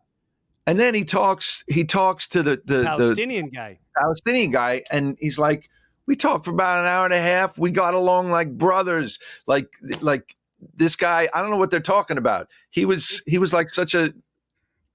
And 0.69 0.79
then 0.79 0.95
he 0.95 1.05
talks, 1.05 1.65
he 1.69 1.85
talks 1.85 2.29
to 2.29 2.45
the 2.45 2.63
the, 2.65 2.79
the 2.79 2.85
Palestinian 2.85 3.49
guy. 3.49 3.81
Palestinian 4.01 4.53
guy, 4.53 4.85
and 4.93 5.17
he's 5.19 5.37
like, 5.39 5.69
"We 6.07 6.15
talked 6.15 6.45
for 6.45 6.53
about 6.53 6.79
an 6.79 6.87
hour 6.87 7.05
and 7.07 7.15
a 7.15 7.21
half. 7.21 7.59
We 7.59 7.73
got 7.73 7.95
along 7.95 8.31
like 8.31 8.57
brothers. 8.57 9.19
Like, 9.49 9.67
like 10.01 10.37
this 10.75 10.97
guy. 10.97 11.29
I 11.35 11.41
don't 11.41 11.51
know 11.51 11.57
what 11.57 11.71
they're 11.71 11.81
talking 11.81 12.19
about. 12.19 12.49
He 12.71 12.85
was, 12.85 13.23
he 13.27 13.39
was 13.39 13.53
like 13.53 13.71
such 13.71 13.95
a 13.95 14.13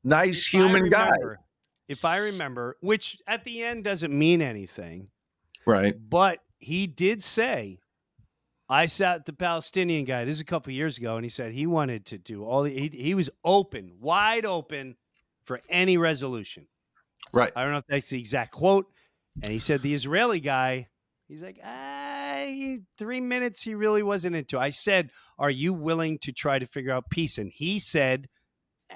nice 0.03 0.45
If 0.45 0.48
human 0.48 0.89
guy, 0.89 1.12
If 1.88 2.05
I 2.05 2.17
remember, 2.17 2.77
which 2.81 3.17
at 3.27 3.43
the 3.43 3.63
end 3.63 3.84
doesn't 3.84 4.17
mean 4.17 4.41
anything, 4.41 5.10
right? 5.65 5.95
but 6.10 6.39
he 6.57 6.88
did 6.88 7.22
say, 7.22 7.79
I 8.67 8.88
sat 8.88 9.25
the 9.25 9.34
Palestinian 9.34 10.05
guy. 10.05 10.25
This 10.25 10.36
is 10.36 10.41
a 10.41 10.45
couple 10.45 10.74
years 10.74 10.98
ago, 10.98 11.15
and 11.17 11.24
he 11.24 11.29
said 11.29 11.51
he 11.51 11.67
wanted 11.67 12.05
to 12.07 12.17
do 12.17 12.43
all 12.43 12.63
the. 12.63 12.72
He, 12.72 12.89
he 12.89 13.13
was 13.13 13.29
open, 13.43 13.91
wide 14.00 14.45
open 14.45 14.95
for 15.45 15.62
any 15.69 15.98
resolution. 15.98 16.65
Right. 17.31 17.51
I 17.55 17.63
don't 17.63 17.72
know 17.72 17.77
if 17.79 17.88
that's 17.88 18.10
the 18.10 18.19
exact 18.19 18.51
quote. 18.51 18.88
And 19.43 19.51
he 19.51 19.60
said 19.60 19.81
the 19.81 19.93
Israeli 19.93 20.39
guy, 20.39 20.88
he's 21.27 21.43
like, 21.43 21.60
ah, 21.63 22.05
he- 22.65 22.81
three 22.98 23.22
minutes 23.22 23.62
he 23.62 23.75
really 23.75 24.03
wasn't 24.03 24.36
into. 24.36 24.60
I 24.60 24.69
said, 24.69 25.12
are 25.38 25.50
you 25.50 25.74
willing 25.74 26.17
to 26.19 26.31
try 26.31 26.60
to 26.60 26.65
figure 26.65 26.91
out 26.91 27.10
peace? 27.10 27.38
And 27.38 27.50
he 27.51 27.79
said, 27.79 28.27
eh, 28.89 28.95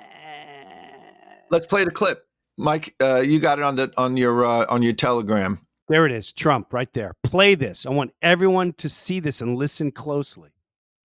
Let's 1.49 1.65
play 1.67 1.83
the 1.83 1.91
clip, 1.91 2.25
Mike. 2.57 2.95
Uh, 3.01 3.21
you 3.21 3.39
got 3.39 3.59
it 3.59 3.63
on 3.63 3.75
the 3.75 3.91
on 3.97 4.17
your 4.17 4.45
uh, 4.45 4.65
on 4.69 4.83
your 4.83 4.93
Telegram. 4.93 5.59
there 5.87 6.05
it 6.05 6.11
is, 6.11 6.31
Trump, 6.33 6.73
right 6.73 6.91
there. 6.93 7.13
Play 7.23 7.55
this. 7.55 7.85
I 7.85 7.89
want 7.89 8.11
everyone 8.21 8.73
to 8.73 8.89
see 8.89 9.19
this 9.19 9.41
and 9.41 9.55
listen 9.57 9.91
closely. 9.91 10.49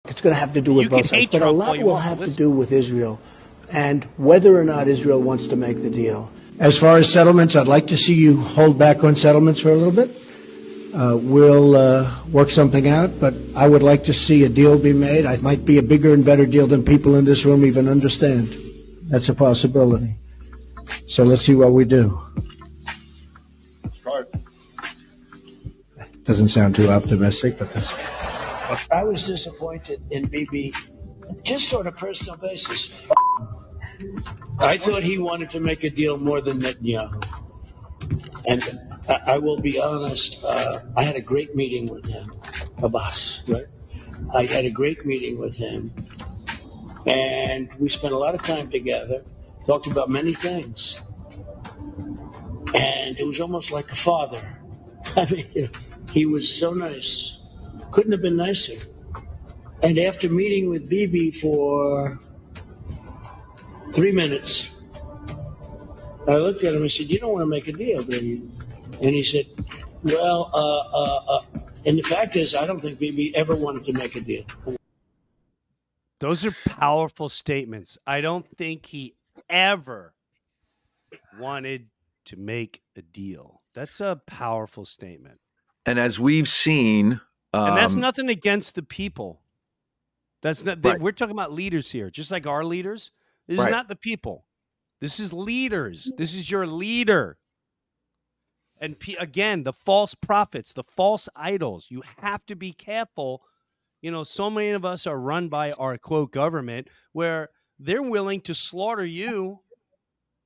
It's 0.06 0.20
going 0.20 0.34
to 0.34 0.40
have 0.40 0.52
to 0.52 0.60
do 0.60 0.74
with 0.74 0.84
You 0.84 0.88
can 0.90 0.98
both 0.98 1.08
sides, 1.08 1.26
but 1.30 1.36
a 1.36 1.38
Trump 1.38 1.52
all 1.52 1.54
lot 1.76 1.78
will 1.78 1.96
have 1.96 2.18
to 2.18 2.24
listen. 2.24 2.36
do 2.36 2.50
with 2.50 2.72
Israel 2.72 3.18
and 3.70 4.04
whether 4.18 4.54
or 4.60 4.64
not 4.64 4.86
Israel 4.86 5.22
wants 5.22 5.46
to 5.46 5.56
make 5.56 5.82
the 5.82 5.88
deal. 5.88 6.30
As 6.60 6.78
far 6.78 6.98
as 6.98 7.10
settlements, 7.10 7.56
I'd 7.56 7.66
like 7.66 7.86
to 7.86 7.96
see 7.96 8.14
you 8.14 8.36
hold 8.42 8.78
back 8.78 9.02
on 9.02 9.16
settlements 9.16 9.60
for 9.60 9.70
a 9.70 9.74
little 9.74 9.90
bit. 9.92 10.10
Uh, 10.94 11.18
we'll 11.20 11.74
uh, 11.74 12.08
work 12.30 12.50
something 12.50 12.86
out, 12.86 13.10
but 13.18 13.34
I 13.56 13.68
would 13.68 13.82
like 13.82 14.04
to 14.04 14.14
see 14.14 14.44
a 14.44 14.48
deal 14.48 14.78
be 14.78 14.92
made. 14.92 15.24
It 15.24 15.42
might 15.42 15.64
be 15.64 15.78
a 15.78 15.82
bigger 15.82 16.14
and 16.14 16.24
better 16.24 16.46
deal 16.46 16.68
than 16.68 16.84
people 16.84 17.16
in 17.16 17.24
this 17.24 17.44
room 17.44 17.64
even 17.64 17.88
understand. 17.88 18.54
That's 19.10 19.28
a 19.28 19.34
possibility. 19.34 20.14
So 21.08 21.24
let's 21.24 21.42
see 21.42 21.56
what 21.56 21.72
we 21.72 21.84
do. 21.84 22.20
Doesn't 26.22 26.48
sound 26.48 26.76
too 26.76 26.88
optimistic, 26.88 27.58
but 27.58 27.72
that's. 27.74 27.92
I 28.90 29.02
was 29.02 29.26
disappointed 29.26 30.00
in 30.10 30.26
Bibi, 30.30 30.72
just 31.42 31.74
on 31.74 31.88
a 31.88 31.92
personal 31.92 32.36
basis. 32.36 32.94
I 34.60 34.78
thought 34.78 35.02
he 35.02 35.18
wanted 35.18 35.50
to 35.50 35.60
make 35.60 35.82
a 35.82 35.90
deal 35.90 36.16
more 36.18 36.40
than 36.40 36.60
Netanyahu. 36.60 37.26
And 38.46 38.62
I, 39.08 39.20
I 39.26 39.38
will 39.38 39.58
be 39.58 39.78
honest, 39.78 40.44
uh, 40.44 40.80
I 40.96 41.04
had 41.04 41.16
a 41.16 41.20
great 41.20 41.54
meeting 41.54 41.86
with 41.88 42.06
him, 42.06 42.26
Abbas, 42.82 43.44
right? 43.48 43.66
I 44.32 44.46
had 44.46 44.64
a 44.64 44.70
great 44.70 45.04
meeting 45.04 45.38
with 45.38 45.56
him. 45.56 45.92
And 47.06 47.72
we 47.78 47.88
spent 47.88 48.14
a 48.14 48.18
lot 48.18 48.34
of 48.34 48.42
time 48.42 48.70
together, 48.70 49.22
talked 49.66 49.86
about 49.86 50.08
many 50.08 50.32
things. 50.32 51.00
And 52.74 53.18
it 53.18 53.26
was 53.26 53.40
almost 53.40 53.70
like 53.70 53.92
a 53.92 53.96
father. 53.96 54.42
I 55.16 55.30
mean, 55.30 55.46
you 55.54 55.62
know, 55.62 55.68
he 56.12 56.26
was 56.26 56.52
so 56.52 56.72
nice. 56.72 57.38
Couldn't 57.90 58.12
have 58.12 58.22
been 58.22 58.36
nicer. 58.36 58.78
And 59.82 59.98
after 59.98 60.30
meeting 60.30 60.70
with 60.70 60.88
Bibi 60.88 61.30
for 61.30 62.18
three 63.92 64.12
minutes, 64.12 64.70
I 66.26 66.36
looked 66.36 66.64
at 66.64 66.74
him 66.74 66.80
and 66.82 66.90
said, 66.90 67.10
"You 67.10 67.18
don't 67.18 67.32
want 67.32 67.42
to 67.42 67.46
make 67.46 67.68
a 67.68 67.72
deal, 67.72 68.02
do 68.02 68.26
you?" 68.26 68.50
And 69.02 69.14
he 69.14 69.22
said, 69.22 69.46
"Well, 70.02 70.50
uh, 70.52 70.96
uh, 70.96 71.38
uh, 71.38 71.44
and 71.86 71.98
the 71.98 72.02
fact 72.02 72.36
is, 72.36 72.54
I 72.54 72.66
don't 72.66 72.80
think 72.80 72.98
Bibi 72.98 73.34
ever 73.36 73.54
wanted 73.56 73.84
to 73.86 73.92
make 73.92 74.16
a 74.16 74.20
deal." 74.20 74.44
Those 76.20 76.46
are 76.46 76.52
powerful 76.66 77.28
statements. 77.28 77.98
I 78.06 78.20
don't 78.20 78.46
think 78.56 78.86
he 78.86 79.14
ever 79.50 80.14
wanted 81.38 81.88
to 82.26 82.36
make 82.36 82.82
a 82.96 83.02
deal. 83.02 83.60
That's 83.74 84.00
a 84.00 84.20
powerful 84.26 84.84
statement. 84.84 85.40
And 85.84 85.98
as 85.98 86.18
we've 86.18 86.48
seen, 86.48 87.20
um, 87.52 87.68
And 87.68 87.76
that's 87.76 87.96
nothing 87.96 88.28
against 88.30 88.74
the 88.74 88.82
people. 88.82 89.42
That's 90.40 90.64
not. 90.64 90.80
they- 90.82 90.90
Right. 90.90 91.00
We're 91.00 91.12
talking 91.12 91.34
about 91.34 91.52
leaders 91.52 91.90
here, 91.90 92.10
just 92.10 92.30
like 92.30 92.46
our 92.46 92.64
leaders. 92.64 93.10
This 93.46 93.58
Right. 93.58 93.66
is 93.68 93.70
not 93.72 93.88
the 93.88 93.96
people. 93.96 94.46
This 95.00 95.20
is 95.20 95.32
leaders. 95.32 96.10
This 96.16 96.34
is 96.34 96.50
your 96.50 96.66
leader. 96.66 97.36
And 98.84 99.00
pe- 99.00 99.14
again, 99.14 99.62
the 99.62 99.72
false 99.72 100.14
prophets, 100.14 100.74
the 100.74 100.84
false 100.84 101.26
idols. 101.34 101.86
You 101.88 102.02
have 102.18 102.44
to 102.46 102.54
be 102.54 102.72
careful. 102.72 103.40
You 104.02 104.10
know, 104.10 104.24
so 104.24 104.50
many 104.50 104.72
of 104.72 104.84
us 104.84 105.06
are 105.06 105.18
run 105.18 105.48
by 105.48 105.72
our 105.72 105.96
quote 105.96 106.32
government 106.32 106.88
where 107.12 107.48
they're 107.78 108.02
willing 108.02 108.42
to 108.42 108.54
slaughter 108.54 109.06
you. 109.06 109.60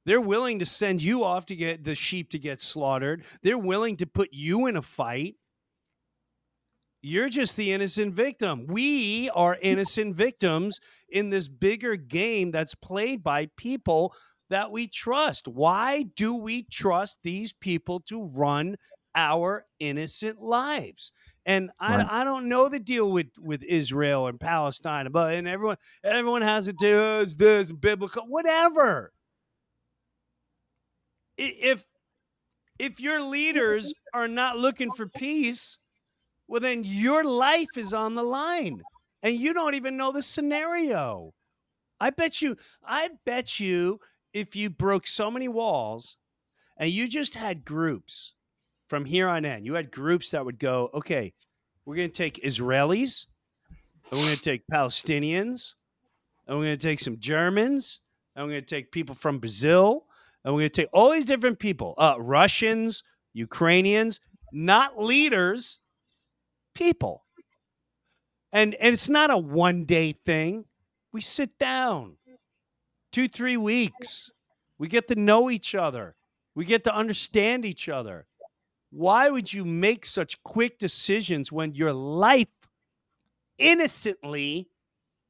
They're 0.06 0.20
willing 0.20 0.60
to 0.60 0.66
send 0.66 1.02
you 1.02 1.24
off 1.24 1.46
to 1.46 1.56
get 1.56 1.82
the 1.82 1.96
sheep 1.96 2.30
to 2.30 2.38
get 2.38 2.60
slaughtered. 2.60 3.24
They're 3.42 3.58
willing 3.58 3.96
to 3.96 4.06
put 4.06 4.28
you 4.30 4.66
in 4.66 4.76
a 4.76 4.82
fight. 4.82 5.34
You're 7.02 7.28
just 7.28 7.56
the 7.56 7.72
innocent 7.72 8.14
victim. 8.14 8.66
We 8.68 9.30
are 9.30 9.58
innocent 9.60 10.14
victims 10.14 10.78
in 11.08 11.30
this 11.30 11.48
bigger 11.48 11.96
game 11.96 12.52
that's 12.52 12.76
played 12.76 13.24
by 13.24 13.48
people 13.56 14.14
that 14.50 14.70
we 14.70 14.88
trust. 14.88 15.48
Why 15.48 16.02
do 16.02 16.34
we 16.34 16.64
trust 16.64 17.18
these 17.22 17.52
people 17.52 18.00
to 18.00 18.24
run 18.36 18.76
our 19.14 19.66
innocent 19.80 20.40
lives? 20.40 21.12
And 21.46 21.70
I, 21.80 21.96
Right. 21.96 22.06
I 22.08 22.24
don't 22.24 22.48
know 22.48 22.68
the 22.68 22.78
deal 22.80 23.10
with, 23.10 23.28
with 23.38 23.62
Israel 23.64 24.26
and 24.26 24.38
Palestine, 24.38 25.10
but 25.10 25.34
and 25.34 25.48
everyone 25.48 25.76
everyone 26.04 26.42
has 26.42 26.68
it 26.68 26.78
to 26.80 26.92
"Oh, 26.92 27.20
it's 27.22 27.36
this 27.36 27.72
biblical 27.72 28.24
whatever. 28.26 29.12
If 31.36 31.86
if 32.78 33.00
your 33.00 33.20
leaders 33.22 33.92
are 34.14 34.28
not 34.28 34.58
looking 34.58 34.90
for 34.92 35.06
peace, 35.08 35.78
well 36.48 36.60
then 36.60 36.84
your 36.84 37.24
life 37.24 37.76
is 37.76 37.92
on 37.94 38.14
the 38.14 38.22
line 38.24 38.82
and 39.22 39.34
you 39.34 39.52
don't 39.52 39.74
even 39.74 39.96
know 39.96 40.12
the 40.12 40.22
scenario 40.22 41.32
i 42.00 42.10
bet 42.10 42.42
you 42.42 42.56
i 42.84 43.10
bet 43.26 43.60
you 43.60 44.00
if 44.40 44.56
you 44.56 44.70
broke 44.70 45.06
so 45.06 45.30
many 45.30 45.48
walls 45.48 46.16
and 46.76 46.90
you 46.90 47.08
just 47.08 47.34
had 47.34 47.64
groups 47.64 48.34
from 48.88 49.04
here 49.04 49.28
on 49.28 49.44
in 49.44 49.64
you 49.64 49.74
had 49.74 49.90
groups 49.90 50.30
that 50.30 50.44
would 50.44 50.58
go 50.58 50.90
okay 50.94 51.32
we're 51.84 51.96
going 51.96 52.10
to 52.10 52.16
take 52.16 52.42
israelis 52.44 53.26
and 54.10 54.18
we're 54.18 54.26
going 54.26 54.36
to 54.36 54.42
take 54.42 54.62
palestinians 54.72 55.74
and 56.46 56.56
we're 56.56 56.64
going 56.64 56.78
to 56.78 56.86
take 56.86 57.00
some 57.00 57.18
germans 57.18 58.00
and 58.36 58.44
we're 58.44 58.52
going 58.52 58.64
to 58.64 58.74
take 58.74 58.90
people 58.92 59.14
from 59.14 59.38
brazil 59.38 60.06
and 60.44 60.54
we're 60.54 60.60
going 60.60 60.70
to 60.70 60.82
take 60.82 60.90
all 60.92 61.10
these 61.10 61.24
different 61.24 61.58
people 61.58 61.94
uh, 61.98 62.14
russians 62.18 63.02
ukrainians 63.34 64.20
not 64.52 64.98
leaders 64.98 65.80
people. 66.78 67.24
And 68.52 68.74
and 68.76 68.94
it's 68.94 69.10
not 69.10 69.30
a 69.30 69.36
one 69.36 69.84
day 69.84 70.12
thing. 70.24 70.64
We 71.12 71.20
sit 71.20 71.58
down. 71.58 72.16
2-3 73.18 73.56
weeks. 73.56 74.30
We 74.78 74.86
get 74.86 75.08
to 75.08 75.16
know 75.16 75.50
each 75.50 75.74
other. 75.74 76.14
We 76.54 76.64
get 76.64 76.84
to 76.84 76.94
understand 76.94 77.64
each 77.64 77.88
other. 77.88 78.26
Why 78.90 79.28
would 79.28 79.52
you 79.52 79.64
make 79.64 80.06
such 80.06 80.40
quick 80.44 80.78
decisions 80.78 81.50
when 81.50 81.74
your 81.74 81.92
life 81.92 82.46
innocently 83.58 84.68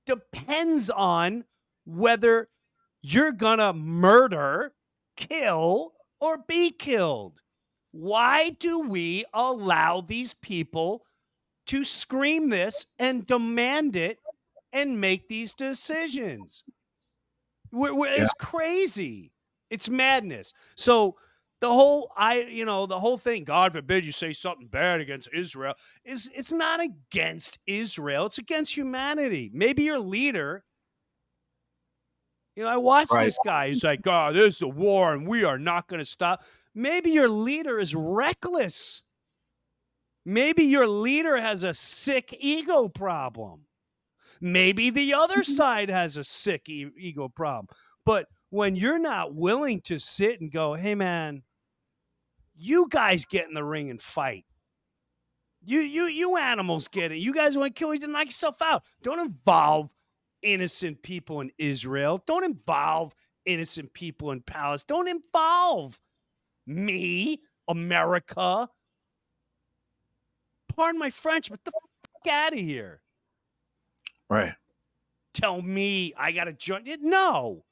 depends 0.05 0.91
on 0.91 1.45
whether 1.87 2.51
you're 3.01 3.33
going 3.33 3.59
to 3.59 3.73
murder, 3.73 4.75
kill 5.17 5.95
or 6.21 6.37
be 6.47 6.71
killed? 6.71 7.41
Why 7.93 8.51
do 8.51 8.81
we 8.81 9.25
allow 9.33 10.03
these 10.03 10.35
people 10.35 11.05
to 11.69 11.85
scream 11.85 12.51
this 12.51 12.87
and 12.99 13.27
demand 13.27 13.97
it 13.97 14.19
and 14.73 15.01
make 15.01 15.29
these 15.29 15.53
decisions. 15.55 16.65
We're, 17.73 17.95
we're- 17.95 18.17
It's 18.17 18.33
crazy. 18.35 19.33
It's 19.71 19.89
madness. 19.91 20.53
So 20.77 21.17
the 21.61 21.69
whole 21.69 22.13
I 22.17 22.43
you 22.43 22.65
know 22.65 22.87
the 22.87 22.99
whole 23.01 23.19
thing. 23.19 23.45
God 23.45 23.73
forbid 23.73 24.05
you 24.07 24.13
say 24.13 24.33
something 24.33 24.69
bad 24.69 25.01
against 25.01 25.29
Israel. 25.33 25.75
Is 26.05 26.31
it's 26.35 26.53
not 26.53 26.81
against 26.81 27.59
Israel. 27.67 28.27
It's 28.27 28.39
against 28.39 28.77
humanity. 28.77 29.51
Maybe 29.53 29.83
your 29.85 29.99
leader 29.99 30.65
You 32.57 32.65
know, 32.65 32.71
I 32.71 32.77
watched 32.77 33.13
Right. 33.13 33.27
this 33.27 33.39
guy. 33.45 33.69
He's 33.69 33.85
like, 33.85 34.01
"Oh, 34.07 34.33
this 34.33 34.57
is 34.57 34.63
a 34.63 34.67
war, 34.69 35.15
and 35.15 35.29
we 35.29 35.45
are 35.45 35.61
not 35.61 35.87
going 35.87 36.01
to 36.01 36.05
stop." 36.05 36.43
Maybe 36.75 37.13
your 37.13 37.29
leader 37.29 37.79
is 37.79 37.95
reckless. 37.95 39.03
Maybe 40.25 40.65
your 40.65 40.89
leader 40.89 41.37
has 41.37 41.63
a 41.63 41.73
sick 41.73 42.35
ego 42.41 42.89
problem. 42.89 43.68
Maybe 44.41 44.91
the 44.91 45.15
other 45.15 45.43
side 45.45 45.91
has 45.91 46.17
a 46.17 46.25
sick 46.25 46.69
e- 46.69 46.91
ego 46.97 47.29
problem. 47.29 47.69
But 48.05 48.27
when 48.51 48.77
you're 48.77 48.99
not 48.99 49.35
willing 49.35 49.81
to 49.83 49.99
sit 49.99 50.41
and 50.41 50.51
go, 50.51 50.75
"Hey, 50.75 50.95
man, 50.95 51.43
you 52.57 52.89
guys 52.89 53.25
get 53.25 53.49
in 53.49 53.55
the 53.55 53.65
ring 53.65 53.91
and 53.91 54.01
fight." 54.01 54.45
You 55.65 55.81
you 55.81 56.05
you 56.05 56.37
animals 56.37 56.89
get 56.89 57.13
it. 57.13 57.19
You 57.19 57.35
guys 57.35 57.57
want 57.57 57.75
to 57.75 57.79
kill 57.79 57.93
each 57.93 58.03
other, 58.03 58.13
knock 58.13 58.27
yourself 58.27 58.63
out. 58.63 58.85
Don't 59.03 59.21
involve 59.21 59.91
innocent 60.43 61.03
people 61.03 61.41
in 61.41 61.51
Israel. 61.59 62.23
Don't 62.27 62.45
involve 62.45 63.15
innocent 63.45 63.93
people 63.93 64.31
in 64.31 64.41
Palace. 64.41 64.85
Don't 64.85 65.09
involve 65.09 65.99
me, 66.67 67.41
America. 67.67 68.69
Pardon 70.75 70.99
my 70.99 71.11
French, 71.11 71.51
but 71.51 71.65
the 71.65 71.73
fuck 71.73 72.33
out 72.33 72.53
of 72.53 72.59
here. 72.59 73.01
Right. 74.31 74.55
Tell 75.35 75.61
me 75.63 76.13
I 76.19 76.33
gotta 76.33 76.53
join 76.53 76.87
it. 76.87 77.01
No. 77.03 77.65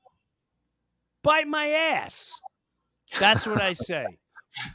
Bite 1.22 1.48
my 1.48 1.68
ass. 1.68 2.38
That's 3.18 3.46
what 3.46 3.60
I 3.60 3.72
say. 3.72 4.06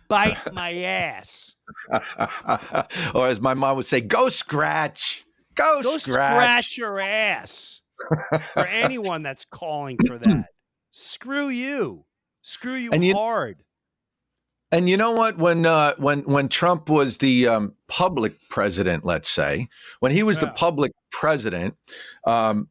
Bite 0.09 0.53
my 0.53 0.73
ass. 0.73 1.55
or 3.15 3.27
as 3.27 3.39
my 3.41 3.53
mom 3.53 3.77
would 3.77 3.85
say, 3.85 4.01
go 4.01 4.29
scratch. 4.29 5.25
Go, 5.55 5.81
Go 5.81 5.97
scratch. 5.97 6.27
scratch 6.33 6.77
your 6.77 6.99
ass 6.99 7.81
for 8.53 8.65
anyone 8.65 9.21
that's 9.23 9.45
calling 9.45 9.97
for 10.07 10.17
that. 10.17 10.45
Screw 10.91 11.49
you. 11.49 12.05
Screw 12.41 12.73
you 12.75 12.91
And 12.91 13.03
you- 13.03 13.15
hard. 13.15 13.63
And 14.71 14.87
you 14.87 14.95
know 14.95 15.11
what? 15.11 15.37
When 15.37 15.65
uh, 15.65 15.95
when 15.97 16.21
when 16.21 16.47
Trump 16.47 16.89
was 16.89 17.17
the 17.17 17.47
um, 17.47 17.73
public 17.87 18.37
president, 18.49 19.03
let's 19.03 19.29
say, 19.29 19.67
when 19.99 20.13
he 20.13 20.23
was 20.23 20.39
the 20.39 20.47
public 20.47 20.93
president, 21.11 21.75
um, 22.25 22.69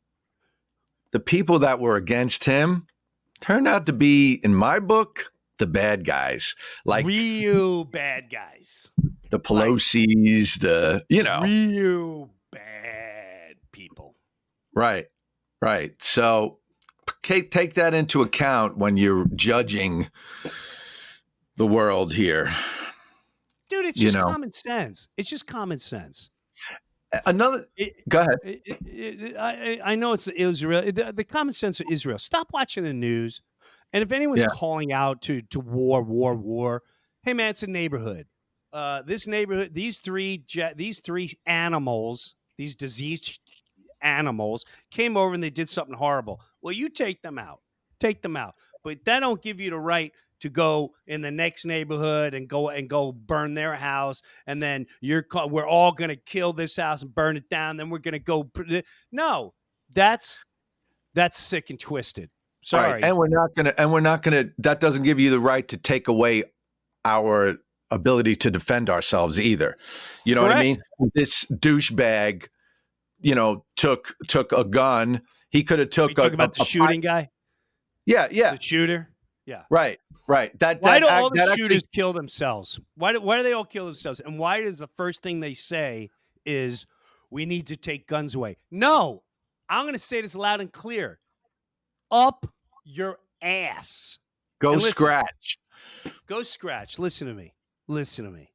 the 1.13 1.21
people 1.21 1.59
that 1.59 1.79
were 1.79 1.97
against 1.97 2.45
him 2.45 2.87
turned 3.41 3.69
out 3.69 3.87
to 3.87 3.93
be, 3.93 4.35
in 4.43 4.55
my 4.55 4.79
book, 4.79 5.31
the 5.59 5.67
bad 5.67 6.05
guys, 6.05 6.55
like 6.87 7.05
real 7.05 7.85
bad 7.85 8.31
guys. 8.31 8.93
the 9.31 9.39
Pelosi's, 9.39 10.57
the 10.57 11.05
you 11.09 11.23
know, 11.23 11.41
Real 11.43 12.31
bad 12.51 13.57
people. 13.73 14.17
right, 14.75 15.07
right. 15.61 15.93
So 16.03 16.59
take 17.23 17.51
take 17.51 17.75
that 17.75 17.93
into 17.93 18.23
account 18.23 18.79
when 18.79 18.97
you're 18.97 19.27
judging 19.35 20.09
the 21.61 21.67
world 21.67 22.15
here. 22.15 22.51
Dude, 23.69 23.85
it's 23.85 23.99
You 23.99 24.05
just 24.05 24.17
know. 24.17 24.33
common 24.33 24.51
sense. 24.51 25.09
It's 25.19 25.29
just 25.29 25.47
common 25.47 25.79
sense. 25.79 26.31
Another, 27.27 27.67
It, 27.77 27.97
go 28.09 28.21
ahead. 28.21 28.39
it, 28.43 28.63
it, 28.65 29.37
I, 29.37 29.79
I 29.85 29.95
know 29.95 30.15
it's 30.15 30.27
Israel. 30.27 30.91
The, 30.91 31.13
the 31.15 31.23
common 31.23 31.53
sense 31.53 31.79
of 31.79 31.87
Israel. 31.91 32.17
Stop 32.17 32.49
watching 32.55 32.85
the 32.85 32.95
news. 32.95 33.43
And 33.93 34.03
if 34.03 34.11
anyone's 34.11 34.41
Yeah. 34.41 34.47
calling 34.55 34.91
out 34.93 35.21
to 35.23 35.43
to 35.43 35.61
war, 35.61 36.03
war, 36.03 36.35
war, 36.35 36.83
hey 37.25 37.35
man, 37.35 37.51
it's 37.51 37.63
a 37.63 37.67
neighborhood. 37.67 38.27
Uh, 38.73 39.03
this 39.03 39.27
neighborhood, 39.27 39.75
these 39.75 39.99
three 39.99 40.43
these 40.77 41.01
three 41.01 41.31
animals, 41.45 42.37
these 42.57 42.75
diseased 42.75 43.39
animals, 44.01 44.65
came 44.91 45.15
over 45.19 45.35
and 45.35 45.43
they 45.43 45.51
did 45.51 45.69
something 45.69 45.95
horrible. 45.95 46.41
Well, 46.63 46.73
you 46.73 46.89
take 46.89 47.21
them 47.21 47.39
out, 47.39 47.61
take 47.99 48.23
them 48.23 48.35
out, 48.35 48.55
but 48.83 49.05
that 49.05 49.21
don't 49.21 49.43
give 49.43 49.61
you 49.61 49.69
the 49.69 49.79
right 49.79 50.15
to 50.41 50.49
go 50.49 50.91
in 51.07 51.21
the 51.21 51.31
next 51.31 51.65
neighborhood 51.65 52.35
and 52.35 52.49
go 52.49 52.69
and 52.69 52.89
go 52.89 53.13
burn 53.13 53.55
their 53.55 53.75
house 53.75 54.23
and 54.47 54.63
then 54.63 54.87
you're 55.01 55.25
we're 55.49 55.67
all 55.67 55.93
going 55.93 56.11
to 56.11 56.17
kill 56.17 56.53
this 56.53 56.77
house 56.77 57.03
and 57.03 57.15
burn 57.15 57.37
it 57.37 57.49
down 57.49 57.77
then 57.77 57.91
we're 57.91 57.99
going 57.99 58.13
to 58.13 58.19
go 58.19 58.51
no 59.13 59.53
that's 59.93 60.43
that's 61.15 61.39
sick 61.39 61.71
and 61.71 61.79
twisted 61.81 62.31
sorry 62.63 62.93
Right. 62.93 63.05
And 63.05 63.17
we're 63.17 63.29
not 63.29 63.55
gonna 63.57 63.75
and 63.79 63.93
we're 63.93 64.01
not 64.01 64.23
gonna 64.23 64.47
that 64.59 64.81
doesn't 64.81 65.03
give 65.05 65.19
you 65.19 65.31
the 65.31 65.41
right 65.41 65.67
to 65.69 65.77
take 65.77 66.09
away 66.09 66.45
our 67.05 67.57
ability 67.91 68.37
to 68.37 68.51
defend 68.51 68.89
ourselves 68.89 69.41
either. 69.41 69.77
You 70.25 70.35
know 70.35 70.43
what 70.43 70.53
I 70.53 70.61
mean? 70.61 70.77
This 71.15 71.45
douchebag, 71.47 72.47
you 73.21 73.35
know, 73.35 73.65
took 73.77 74.15
took 74.29 74.53
a 74.53 74.65
gun. 74.65 75.23
He 75.51 75.65
could 75.65 75.79
have 75.81 75.91
took 75.91 76.17
a, 76.19 76.23
about 76.27 76.55
a- 76.55 76.59
the 76.59 76.63
a- 76.63 76.67
shooting 76.67 77.01
guy 77.01 77.31
Yeah, 78.07 78.29
yeah. 78.31 78.53
the 78.53 78.61
shooter 78.61 79.11
Right. 79.71 79.99
Right. 80.27 80.57
That, 80.61 80.81
why 80.81 80.95
that 80.95 81.01
do 81.01 81.07
act- 81.09 81.23
all 81.23 81.31
the 81.31 81.37
that 81.37 81.49
actually- 81.49 81.63
shooters 81.63 81.83
kill 81.93 82.13
themselves 82.13 82.81
why 82.97 83.13
do, 83.13 83.21
why 83.21 83.37
do 83.37 83.43
they 83.43 83.53
all 83.53 83.65
kill 83.65 83.85
themselves 83.85 84.21
and 84.21 84.39
why 84.39 84.59
is 84.59 84.79
the 84.79 84.87
first 84.97 85.23
thing 85.23 85.41
they 85.41 85.55
say 85.55 86.09
is 86.47 86.87
we 87.31 87.47
need 87.47 87.67
to 87.67 87.77
take 87.77 88.07
guns 88.07 88.35
away 88.35 88.57
no 88.71 89.23
i'm 89.69 89.85
going 89.85 89.93
to 89.95 89.99
say 89.99 90.21
this 90.21 90.35
loud 90.37 90.61
and 90.61 90.73
clear 90.73 91.19
up 92.11 92.47
your 92.85 93.19
ass 93.43 94.19
go 94.61 94.73
listen. 94.73 94.91
scratch. 94.91 95.59
Go 96.27 96.43
scratch. 96.43 96.99
Listen 96.99 97.27
to 97.27 97.35
me. 97.35 97.55
Listen 97.89 98.25
to 98.25 98.31
me. 98.31 98.53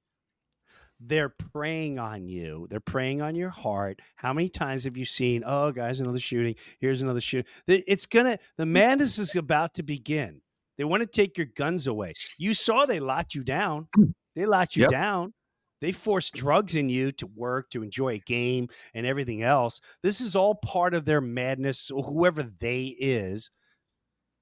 They're 1.00 1.30
preying 1.30 2.00
on 2.00 2.28
you. 2.28 2.68
They're 2.70 2.80
preying 2.80 3.22
on 3.22 3.36
your 3.36 3.50
heart. 3.50 4.00
How 4.16 4.32
many 4.32 4.48
times 4.48 4.86
have 4.86 4.96
you 4.96 5.04
seen, 5.06 5.44
oh, 5.46 5.72
guys, 5.72 6.00
another 6.00 6.20
shooting? 6.20 6.56
Here's 6.80 7.02
another 7.02 7.20
shooting. 7.22 7.52
It's 7.68 8.06
going 8.06 8.26
to, 8.26 8.40
the 8.58 8.66
madness 8.66 9.20
is 9.20 9.36
about 9.36 9.74
to 9.76 9.84
begin. 9.84 10.42
They 10.78 10.84
want 10.84 11.02
to 11.04 11.08
take 11.08 11.38
your 11.38 11.48
guns 11.56 11.88
away. 11.88 12.14
You 12.38 12.54
saw 12.54 12.86
they 12.86 13.00
locked 13.00 13.34
you 13.36 13.44
down. 13.44 13.88
They 14.36 14.46
locked 14.46 14.76
you 14.76 14.84
Yep. 14.84 14.92
down. 14.92 15.34
They 15.82 15.92
forced 15.92 16.34
drugs 16.34 16.76
in 16.76 16.90
you 16.90 17.12
to 17.14 17.28
work, 17.28 17.70
to 17.72 17.84
enjoy 17.84 18.14
a 18.16 18.20
game, 18.20 18.70
and 18.94 19.06
everything 19.06 19.44
else. 19.44 19.82
This 20.04 20.20
is 20.22 20.36
all 20.36 20.56
part 20.56 20.94
of 20.94 21.06
their 21.06 21.22
madness, 21.22 21.90
whoever 21.90 22.44
they 22.44 22.96
is. 23.00 23.52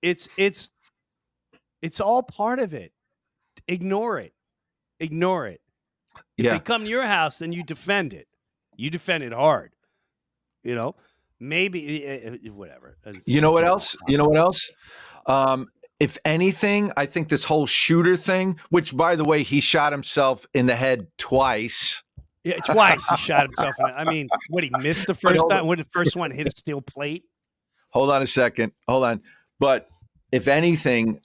It's, 0.02 0.30
it's, 0.38 0.72
it's 1.82 2.00
all 2.00 2.24
part 2.24 2.60
of 2.60 2.74
it. 2.74 2.94
Ignore 3.68 4.20
it. 4.20 4.34
Ignore 5.00 5.48
it. 5.48 5.62
If 6.38 6.46
Yeah. 6.46 6.54
they 6.54 6.60
come 6.60 6.84
to 6.84 6.90
your 6.90 7.06
house, 7.06 7.38
then 7.40 7.52
you 7.52 7.64
defend 7.64 8.14
it. 8.14 8.28
You 8.76 8.90
defend 8.90 9.24
it 9.24 9.34
hard. 9.34 9.74
You 10.64 10.76
know, 10.76 10.96
maybe 11.40 12.06
eh, 12.06 12.38
eh, 12.46 12.50
whatever. 12.50 12.98
It's- 13.06 13.28
You 13.28 13.42
know 13.42 13.52
what 13.52 13.66
else? 13.66 13.96
You 14.08 14.18
know 14.18 14.28
what 14.28 14.38
else? 14.38 14.72
Um, 15.26 15.70
if 16.00 16.18
anything, 16.26 16.92
I 16.98 17.06
think 17.06 17.30
this 17.30 17.44
whole 17.44 17.66
shooter 17.66 18.18
thing, 18.18 18.60
which 18.70 18.96
by 18.96 19.16
the 19.16 19.24
way, 19.24 19.44
he 19.44 19.62
shot 19.62 19.92
himself 19.92 20.46
in 20.54 20.66
the 20.66 20.76
head 20.76 21.08
twice. 21.18 22.04
Yeah, 22.44 22.58
twice 22.58 23.08
he 23.08 23.16
shot 23.18 23.44
himself. 23.44 23.76
In. 23.80 23.86
I 23.86 24.04
mean, 24.04 24.28
what 24.50 24.64
he 24.64 24.72
missed 24.80 25.08
the 25.08 25.14
first 25.14 25.44
time? 25.50 25.66
What 25.66 25.78
the 25.78 25.86
first 25.86 26.16
one 26.16 26.32
hit 26.32 26.48
a 26.48 26.52
steel 26.52 26.82
plate? 26.82 27.24
Hold 27.92 28.12
on 28.12 28.22
a 28.22 28.28
second. 28.28 28.74
Hold 28.88 29.04
on. 29.06 29.22
But 29.60 29.88
if 30.32 30.48
anything, 30.48 31.22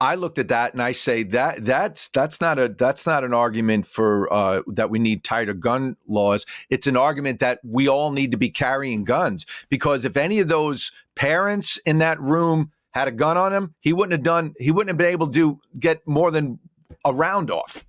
I 0.00 0.14
looked 0.14 0.38
at 0.38 0.48
that 0.48 0.72
and 0.72 0.82
I 0.82 0.92
say 0.92 1.22
that 1.24 1.64
that's 1.64 2.08
that's 2.08 2.40
not 2.40 2.58
a 2.58 2.68
that's 2.68 3.06
not 3.06 3.24
an 3.24 3.34
argument 3.34 3.86
for 3.86 4.32
uh, 4.32 4.62
that 4.68 4.90
we 4.90 4.98
need 4.98 5.24
tighter 5.24 5.54
gun 5.54 5.96
laws. 6.06 6.46
It's 6.68 6.86
an 6.86 6.96
argument 6.96 7.40
that 7.40 7.60
we 7.64 7.88
all 7.88 8.12
need 8.12 8.30
to 8.32 8.38
be 8.38 8.50
carrying 8.50 9.04
guns 9.04 9.46
because 9.68 10.04
if 10.04 10.16
any 10.16 10.38
of 10.38 10.48
those 10.48 10.92
parents 11.16 11.76
in 11.78 11.98
that 11.98 12.20
room 12.20 12.70
had 12.92 13.08
a 13.08 13.12
gun 13.12 13.36
on 13.36 13.52
him, 13.52 13.74
he 13.80 13.92
wouldn't 13.92 14.12
have 14.12 14.22
done. 14.22 14.54
He 14.58 14.70
wouldn't 14.70 14.88
have 14.88 14.98
been 14.98 15.12
able 15.12 15.28
to 15.28 15.60
get 15.78 16.06
more 16.06 16.30
than 16.30 16.58
a 17.04 17.12
round 17.12 17.50
off. 17.50 17.84